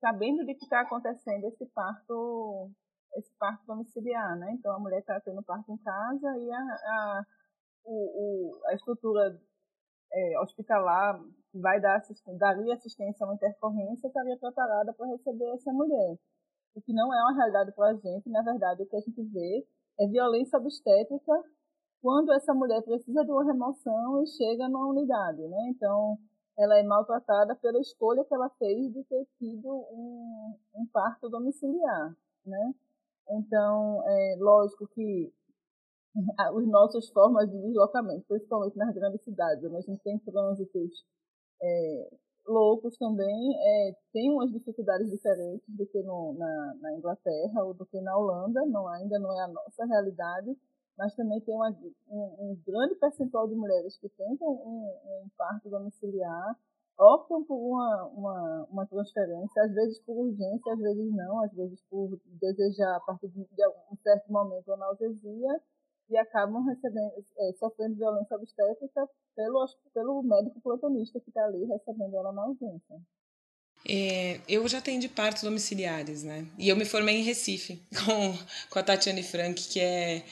[0.01, 2.71] sabendo de que está acontecendo esse parto
[3.17, 4.53] esse parto domiciliar, né?
[4.59, 7.25] Então a mulher está tendo parto em casa e a, a,
[7.85, 9.41] o, o, a estrutura
[10.13, 11.21] é, hospitalar
[11.55, 16.17] vai dar assistência, daria assistência a uma intercorrência estaria preparada para receber essa mulher.
[16.75, 19.23] O que não é uma realidade para a gente, na verdade, o que a gente
[19.23, 19.67] vê
[19.99, 21.33] é violência obstétrica
[22.03, 25.69] quando essa mulher precisa de uma remoção e chega numa unidade, né?
[25.71, 26.19] Então,
[26.59, 32.15] ela é maltratada pela escolha que ela fez de ter tido um, um parto domiciliar,
[32.45, 32.75] né?
[33.31, 35.33] Então, é lógico que
[36.55, 41.05] os nossos formas de deslocamento, principalmente nas grandes cidades, onde a gente tem trânsitos
[41.63, 42.11] é,
[42.47, 47.87] loucos também, é, tem umas dificuldades diferentes do que no, na, na, Inglaterra ou do
[47.87, 50.57] que na Holanda, não, ainda não é a nossa realidade,
[50.97, 51.71] mas também tem uma,
[52.09, 56.57] um, um, grande percentual de mulheres que tentam um, um parto domiciliar
[56.99, 61.81] optam por uma, uma, uma transferência, às vezes por urgência, às vezes não, às vezes
[61.91, 65.61] por desejar a partir de, de um certo momento analgesia
[66.11, 72.17] e acabam recebendo, é, sofrendo violência obstétrica pelo, pelo médico plantonista que está ali recebendo
[72.17, 73.01] ela na urgência.
[73.87, 76.47] É, eu já atendi partos domiciliares, né?
[76.59, 78.39] E eu me formei em Recife com,
[78.71, 80.25] com a Tatiane Frank, que é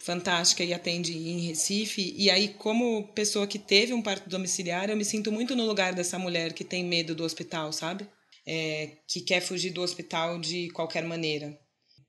[0.00, 2.14] fantástica e atende em Recife.
[2.16, 5.94] E aí, como pessoa que teve um parto domiciliar, eu me sinto muito no lugar
[5.94, 8.08] dessa mulher que tem medo do hospital, sabe?
[8.46, 11.58] É, que quer fugir do hospital de qualquer maneira.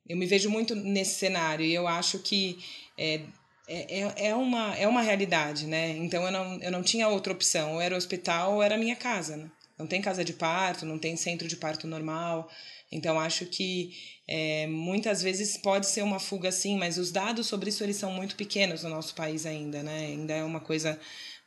[0.07, 2.57] Eu me vejo muito nesse cenário e eu acho que
[2.97, 3.21] é,
[3.67, 5.89] é, é, é uma, é uma realidade, né?
[5.97, 7.73] Então eu não, eu não tinha outra opção.
[7.73, 9.51] Ou era o hospital ou era a minha casa, né?
[9.77, 12.49] Não tem casa de parto, não tem centro de parto normal.
[12.91, 13.91] Então acho que
[14.27, 18.11] é, muitas vezes pode ser uma fuga sim, mas os dados sobre isso eles são
[18.11, 20.07] muito pequenos no nosso país ainda, né?
[20.07, 20.99] Ainda é uma coisa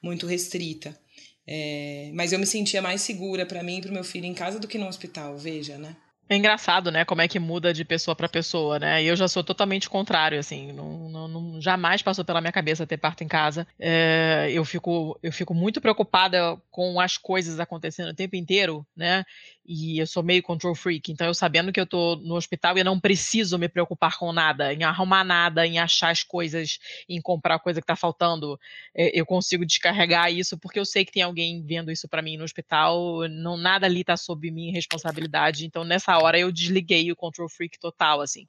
[0.03, 0.99] muito restrita.
[1.47, 4.35] É, mas eu me sentia mais segura para mim e para o meu filho em
[4.35, 5.97] casa do que no hospital, veja, né?
[6.33, 7.05] É engraçado, né?
[7.05, 9.03] Como é que muda de pessoa para pessoa, né?
[9.03, 10.71] E eu já sou totalmente contrário, assim.
[10.73, 13.67] Não, não, não jamais passou pela minha cabeça ter parto em casa.
[13.81, 19.25] É, eu, fico, eu fico muito preocupada com as coisas acontecendo o tempo inteiro, né?
[19.65, 22.81] E eu sou meio control freak, então eu sabendo que eu tô no hospital e
[22.81, 26.79] eu não preciso me preocupar com nada, em arrumar nada, em achar as coisas,
[27.09, 28.59] em comprar a coisa que tá faltando,
[28.95, 32.39] é, eu consigo descarregar isso porque eu sei que tem alguém vendo isso para mim
[32.39, 35.67] no hospital, não nada ali tá sob minha responsabilidade.
[35.67, 38.49] Então nessa hora eu desliguei o control freak total, assim.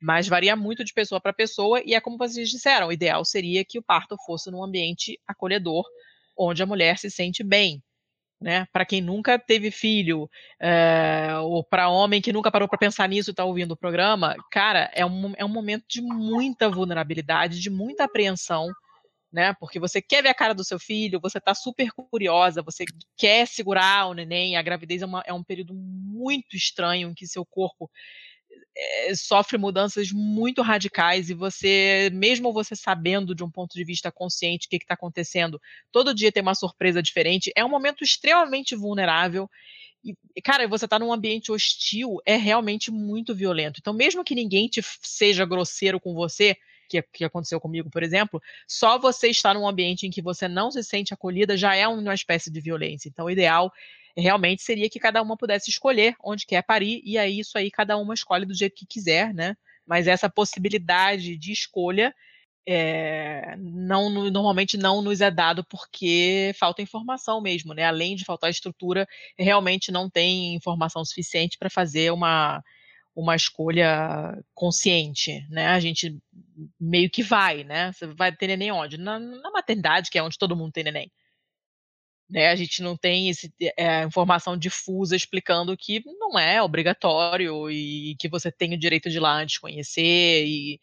[0.00, 3.64] Mas varia muito de pessoa para pessoa e é como vocês disseram, o ideal seria
[3.64, 5.84] que o parto fosse num ambiente acolhedor,
[6.36, 7.82] onde a mulher se sente bem,
[8.40, 8.66] né?
[8.72, 13.30] Para quem nunca teve filho, é, ou para homem que nunca parou para pensar nisso
[13.30, 17.68] e está ouvindo o programa, cara, é um, é um momento de muita vulnerabilidade, de
[17.68, 18.68] muita apreensão,
[19.32, 19.54] né?
[19.60, 22.84] Porque você quer ver a cara do seu filho, você está super curiosa, você
[23.16, 24.56] quer segurar o neném.
[24.56, 27.90] A gravidez é, uma, é um período muito estranho em que seu corpo
[28.76, 34.10] é, sofre mudanças muito radicais e você, mesmo você sabendo de um ponto de vista
[34.10, 35.60] consciente o que está acontecendo,
[35.90, 37.52] todo dia tem uma surpresa diferente.
[37.56, 39.50] É um momento extremamente vulnerável.
[40.02, 43.78] E, cara, você está num ambiente hostil, é realmente muito violento.
[43.80, 46.56] Então, mesmo que ninguém te seja grosseiro com você,
[46.88, 50.70] que, que aconteceu comigo, por exemplo, só você estar num ambiente em que você não
[50.70, 53.08] se sente acolhida já é uma espécie de violência.
[53.08, 53.72] Então, o ideal
[54.16, 57.96] realmente seria que cada uma pudesse escolher onde quer parir, e aí isso aí cada
[57.96, 59.56] uma escolhe do jeito que quiser, né?
[59.86, 62.14] Mas essa possibilidade de escolha
[62.66, 67.84] é, não, normalmente não nos é dado porque falta informação mesmo, né?
[67.84, 69.06] Além de faltar estrutura,
[69.38, 72.62] realmente não tem informação suficiente para fazer uma,
[73.14, 75.68] uma escolha consciente, né?
[75.68, 76.16] A gente
[76.78, 77.92] meio que vai, né?
[77.92, 78.98] Você vai ter neném onde?
[78.98, 81.10] Na, na maternidade, que é onde todo mundo tem neném.
[82.30, 88.14] Né, a gente não tem esse, é, informação difusa explicando que não é obrigatório e
[88.20, 90.80] que você tem o direito de ir lá antes conhecer e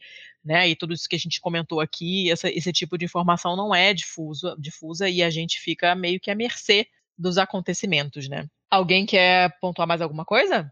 [0.47, 0.69] né?
[0.69, 3.93] E tudo isso que a gente comentou aqui, essa, esse tipo de informação não é
[3.93, 6.87] difuso, difusa e a gente fica meio que à mercê
[7.17, 8.47] dos acontecimentos, né?
[8.71, 10.71] Alguém quer pontuar mais alguma coisa?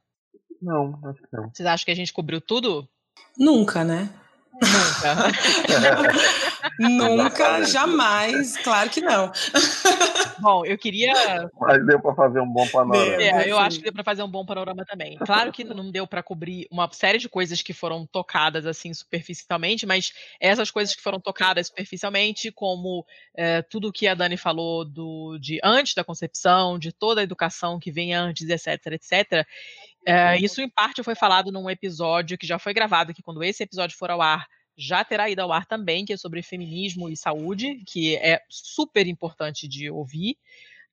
[0.62, 1.50] Não, acho que não.
[1.50, 2.88] Vocês acham que a gente cobriu tudo?
[3.38, 4.14] Nunca, né?
[4.62, 5.32] Nunca.
[6.80, 9.32] Nunca, jamais, claro que não.
[10.40, 11.14] Bom, eu queria.
[11.60, 13.22] Mas deu para fazer um bom panorama.
[13.22, 15.18] É, eu acho que deu para fazer um bom panorama também.
[15.18, 19.86] Claro que não deu para cobrir uma série de coisas que foram tocadas assim superficialmente,
[19.86, 23.06] mas essas coisas que foram tocadas superficialmente, como
[23.36, 27.80] é, tudo que a Dani falou do, de antes da concepção, de toda a educação
[27.80, 29.48] que vem antes, etc, etc.
[30.06, 33.64] É, isso em parte foi falado num episódio que já foi gravado, que quando esse
[33.64, 34.46] episódio for ao ar,
[34.78, 39.08] já terá ido ao ar também, que é sobre feminismo e saúde, que é super
[39.08, 40.38] importante de ouvir.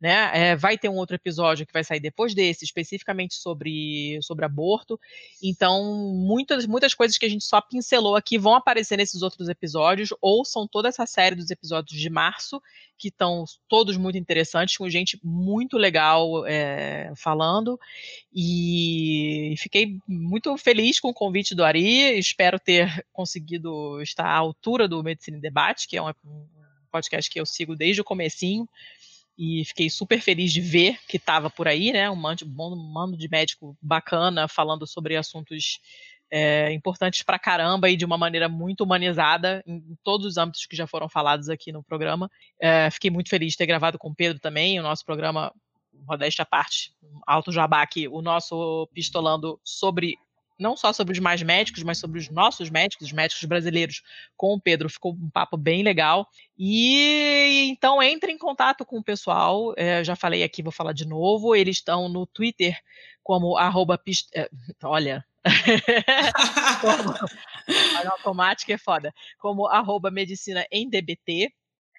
[0.03, 0.31] Né?
[0.35, 4.99] É, vai ter um outro episódio que vai sair depois desse, especificamente sobre, sobre aborto.
[5.41, 10.09] Então, muitas, muitas coisas que a gente só pincelou aqui vão aparecer nesses outros episódios.
[10.21, 12.61] Ouçam toda essa série dos episódios de março,
[12.99, 17.79] que estão todos muito interessantes, com gente muito legal é, falando.
[18.35, 22.19] E fiquei muito feliz com o convite do Ari.
[22.19, 26.13] Espero ter conseguido estar à altura do Medicina em Debate, que é um
[26.91, 28.69] podcast que eu sigo desde o comecinho
[29.37, 32.11] e fiquei super feliz de ver que estava por aí, né?
[32.11, 35.81] Um mando, de médico bacana falando sobre assuntos
[36.31, 40.65] é, importantes pra caramba e de uma maneira muito humanizada em, em todos os âmbitos
[40.67, 42.31] que já foram falados aqui no programa.
[42.61, 45.53] É, fiquei muito feliz de ter gravado com o Pedro também, o nosso programa
[46.07, 46.95] modéstia à parte,
[47.27, 50.17] alto jabá aqui, o nosso pistolando sobre
[50.63, 54.03] não só sobre os mais médicos, mas sobre os nossos médicos, os médicos brasileiros,
[54.37, 54.89] com o Pedro.
[54.89, 56.27] Ficou um papo bem legal.
[56.57, 59.75] E então entre em contato com o pessoal.
[59.77, 61.55] É, já falei aqui, vou falar de novo.
[61.55, 62.79] Eles estão no Twitter
[63.23, 64.29] como arroba pist...
[64.35, 64.49] É,
[64.83, 65.25] olha.
[66.81, 68.11] como...
[68.13, 69.13] automática é foda.
[69.39, 71.53] Como arroba medicina em DBT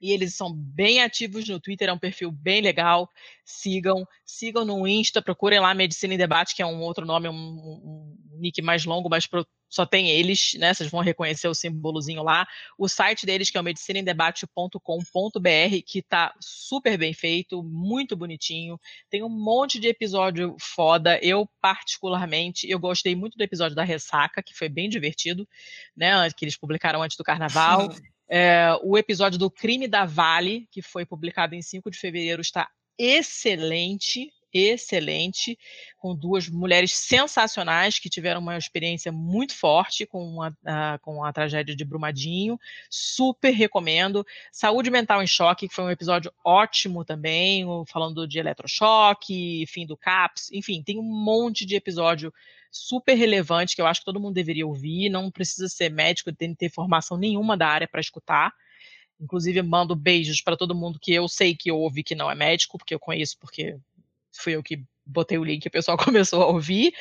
[0.04, 3.10] e eles são bem ativos no Twitter, é um perfil bem legal.
[3.46, 7.34] Sigam, sigam no Insta, procurem lá Medicina em Debate, que é um outro nome, um,
[7.34, 10.74] um nick mais longo, mas pro, só tem eles, né?
[10.74, 12.46] Vocês vão reconhecer o símbolozinho lá.
[12.78, 14.80] O site deles, que é o medicinaemdebate.com.br,
[15.86, 18.78] que tá super bem feito, muito bonitinho.
[19.10, 21.18] Tem um monte de episódio foda.
[21.24, 25.48] Eu, particularmente, eu gostei muito do episódio da Ressaca, que foi bem divertido,
[25.96, 26.30] né?
[26.32, 27.90] Que eles publicaram antes do carnaval.
[28.36, 32.68] É, o episódio do Crime da Vale, que foi publicado em 5 de fevereiro, está
[32.98, 35.56] excelente, excelente,
[36.00, 41.32] com duas mulheres sensacionais que tiveram uma experiência muito forte com a, a, com a
[41.32, 42.60] tragédia de Brumadinho.
[42.90, 44.26] Super recomendo.
[44.52, 49.96] Saúde Mental em Choque, que foi um episódio ótimo também, falando de eletrochoque, fim do
[49.96, 52.34] CAPS, enfim, tem um monte de episódio
[52.74, 55.10] super relevante que eu acho que todo mundo deveria ouvir.
[55.10, 58.52] Não precisa ser médico, tem ter formação nenhuma da área para escutar.
[59.20, 62.78] Inclusive, mando beijos para todo mundo que eu sei que ouve que não é médico,
[62.78, 63.78] porque eu conheço, porque
[64.32, 66.94] fui eu que botei o link e o pessoal começou a ouvir.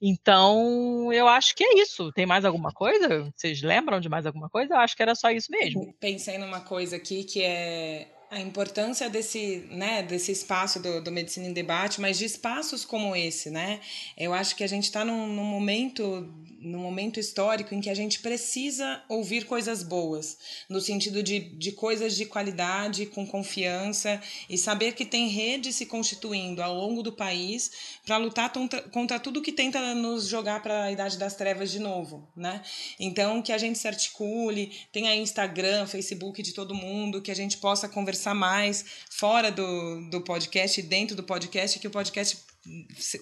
[0.00, 2.12] Então, eu acho que é isso.
[2.12, 3.32] Tem mais alguma coisa?
[3.34, 4.74] Vocês lembram de mais alguma coisa?
[4.74, 5.94] Eu acho que era só isso mesmo.
[5.98, 11.46] Pensei numa coisa aqui que é a importância desse, né, desse espaço do, do Medicina
[11.46, 13.80] em Debate, mas de espaços como esse, né?
[14.16, 16.32] Eu acho que a gente está num, num, momento,
[16.64, 20.38] num momento histórico em que a gente precisa ouvir coisas boas,
[20.68, 25.86] no sentido de, de coisas de qualidade, com confiança, e saber que tem rede se
[25.86, 27.70] constituindo ao longo do país
[28.04, 31.78] para lutar contra, contra tudo que tenta nos jogar para a idade das trevas de
[31.78, 32.62] novo, né?
[32.98, 37.58] Então, que a gente se articule, tenha Instagram, Facebook de todo mundo, que a gente
[37.58, 42.53] possa conversar mais fora do, do podcast, dentro do podcast, que o podcast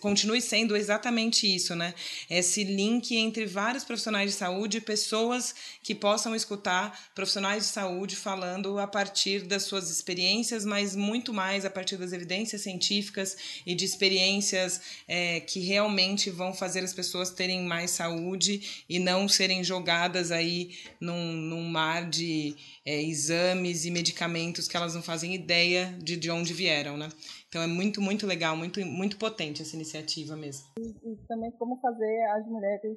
[0.00, 1.94] continue sendo exatamente isso, né?
[2.30, 8.78] Esse link entre vários profissionais de saúde, pessoas que possam escutar profissionais de saúde falando
[8.78, 13.36] a partir das suas experiências, mas muito mais a partir das evidências científicas
[13.66, 19.28] e de experiências é, que realmente vão fazer as pessoas terem mais saúde e não
[19.28, 22.54] serem jogadas aí num, num mar de
[22.84, 27.08] é, exames e medicamentos que elas não fazem ideia de, de onde vieram, né?
[27.52, 30.72] Então é muito, muito legal, muito, muito potente essa iniciativa mesmo.
[30.78, 32.96] E, e também como fazer as mulheres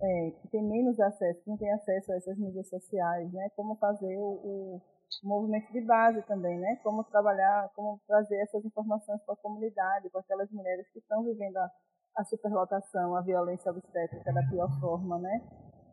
[0.00, 3.50] é, que têm menos acesso, que não têm acesso a essas mídias sociais, né?
[3.54, 4.82] Como fazer o, o
[5.22, 6.76] movimento de base também, né?
[6.82, 11.58] Como trabalhar, como trazer essas informações para a comunidade, para aquelas mulheres que estão vivendo
[11.58, 11.70] a,
[12.16, 15.42] a superlotação, a violência obstétrica da pior forma, né?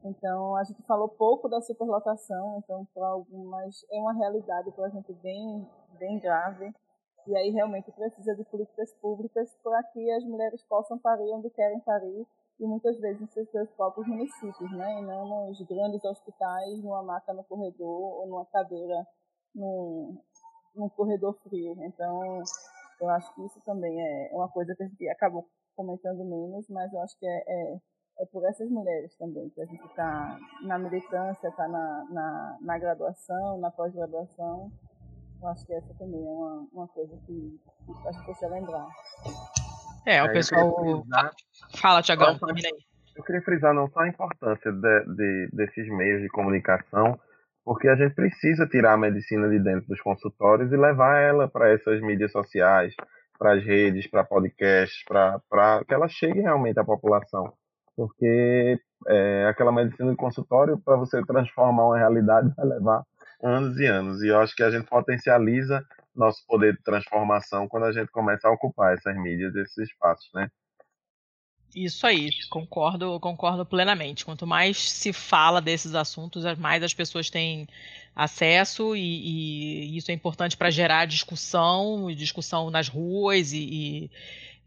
[0.06, 4.90] Então, a gente falou pouco da superlotação, então, para algumas, é uma realidade para a
[4.90, 5.68] gente bem,
[6.00, 6.74] bem grave.
[7.30, 11.80] E aí realmente precisa de políticas públicas para que as mulheres possam parir onde querem
[11.82, 12.26] parir
[12.60, 15.00] e muitas vezes nos seus próprios municípios, né?
[15.00, 19.06] E não nos grandes hospitais, numa maca no corredor ou numa cadeira
[19.54, 20.18] num,
[20.76, 21.76] num corredor frio.
[21.84, 22.42] Então,
[23.00, 26.92] eu acho que isso também é uma coisa que a gente acabou comentando menos, mas
[26.92, 27.80] eu acho que é, é,
[28.22, 32.80] é por essas mulheres também, que a gente está na militância, está na, na, na
[32.80, 34.72] graduação, na pós-graduação.
[35.42, 37.60] Eu acho que essa também é uma, uma coisa que,
[38.06, 38.88] a gente precisa lembrar.
[40.06, 40.76] É, o É, pessoal.
[41.76, 42.78] Fala, Tiagão, termina aí.
[43.16, 47.20] Eu queria frisar não só a importância de- de- desses meios de comunicação,
[47.64, 51.70] porque a gente precisa tirar a medicina de dentro dos consultórios e levar ela para
[51.72, 52.94] essas mídias sociais,
[53.38, 57.54] para as redes, para podcasts, para que ela chegue realmente à população.
[57.96, 63.04] Porque é, aquela medicina de consultório, para você transformar uma realidade, vai levar
[63.42, 64.22] anos e anos.
[64.22, 65.86] E eu acho que a gente potencializa
[66.16, 70.50] nosso poder de transformação quando a gente começa a ocupar essas mídias, esses espaços, né?
[71.76, 74.26] Isso aí, concordo, concordo plenamente.
[74.26, 77.68] Quanto mais se fala desses assuntos, mais as pessoas têm
[78.16, 84.10] acesso e, e isso é importante para gerar discussão, discussão nas ruas e,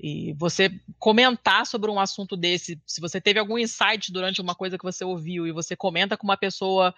[0.01, 2.81] e, e você comentar sobre um assunto desse.
[2.87, 6.25] Se você teve algum insight durante uma coisa que você ouviu e você comenta com
[6.25, 6.95] uma pessoa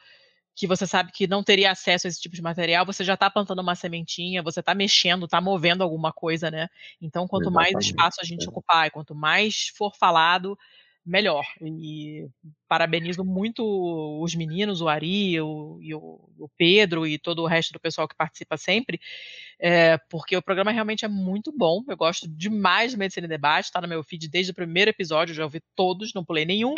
[0.55, 3.29] que você sabe que não teria acesso a esse tipo de material, você já está
[3.29, 6.69] plantando uma sementinha, você está mexendo, está movendo alguma coisa, né?
[7.01, 8.49] Então, quanto mais Exatamente, espaço a gente é.
[8.49, 10.57] ocupar e quanto mais for falado,
[11.05, 11.45] melhor.
[11.61, 12.27] E
[12.69, 13.63] parabenizo muito
[14.23, 16.01] os meninos, o Ari, o, e o,
[16.39, 18.99] o Pedro e todo o resto do pessoal que participa sempre,
[19.61, 21.83] é, porque o programa realmente é muito bom.
[21.89, 25.35] Eu gosto demais do Medicina em Debate, está no meu feed desde o primeiro episódio,
[25.35, 26.75] já ouvi todos, não pulei nenhum.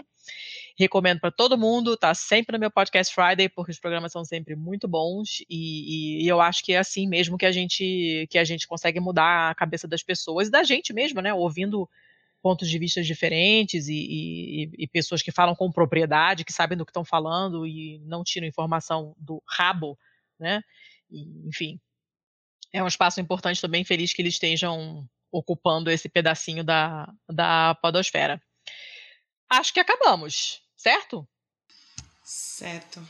[0.78, 4.54] Recomendo para todo mundo, tá sempre no meu podcast Friday, porque os programas são sempre
[4.54, 8.38] muito bons e, e- e eu acho que é assim mesmo que a gente que
[8.38, 11.32] a gente consegue mudar a cabeça das pessoas e da gente mesmo, né?
[11.32, 11.88] Ouvindo
[12.46, 16.86] pontos de vista diferentes e, e- e pessoas que falam com propriedade, que sabem do
[16.86, 19.98] que estão falando e não tiram informação do rabo,
[20.38, 20.62] né?
[21.10, 21.80] E, enfim,
[22.72, 28.40] é um espaço importante também, feliz que eles estejam ocupando esse pedacinho da, da podosfera.
[29.50, 31.26] Acho que acabamos, certo?
[32.22, 33.04] Certo.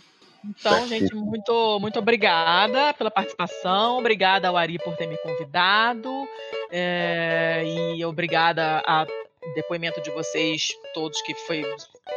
[0.48, 6.10] Então, gente, muito, muito obrigada pela participação, obrigada ao Ari por ter me convidado,
[6.70, 7.62] é,
[7.96, 9.06] e obrigada ao
[9.54, 11.62] depoimento de vocês todos, que foi,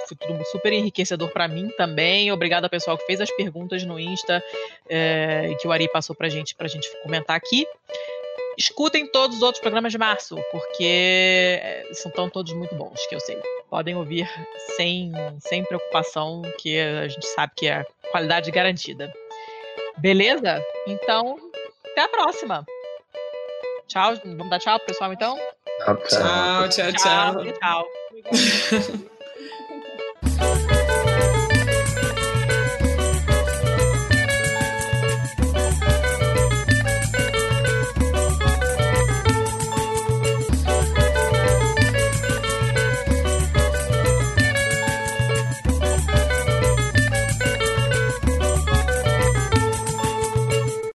[0.07, 2.31] foi tudo super enriquecedor para mim também.
[2.31, 4.43] Obrigada ao pessoal que fez as perguntas no Insta,
[4.89, 7.68] é, que o Ari passou pra gente, pra gente comentar aqui.
[8.57, 13.15] Escutem todos os outros programas de março, porque é, são tão todos muito bons, que
[13.15, 13.41] eu sei.
[13.69, 14.30] Podem ouvir
[14.76, 19.13] sem, sem preocupação, que a gente sabe que é qualidade garantida.
[19.97, 20.63] Beleza?
[20.88, 21.38] Então,
[21.91, 22.65] até a próxima.
[23.88, 24.15] Tchau.
[24.23, 25.38] Vamos dar tchau pro pessoal então?
[25.80, 25.97] Tchau.
[26.07, 27.43] Tchau, tchau, tchau.
[27.43, 27.53] Tchau.
[27.53, 29.09] tchau.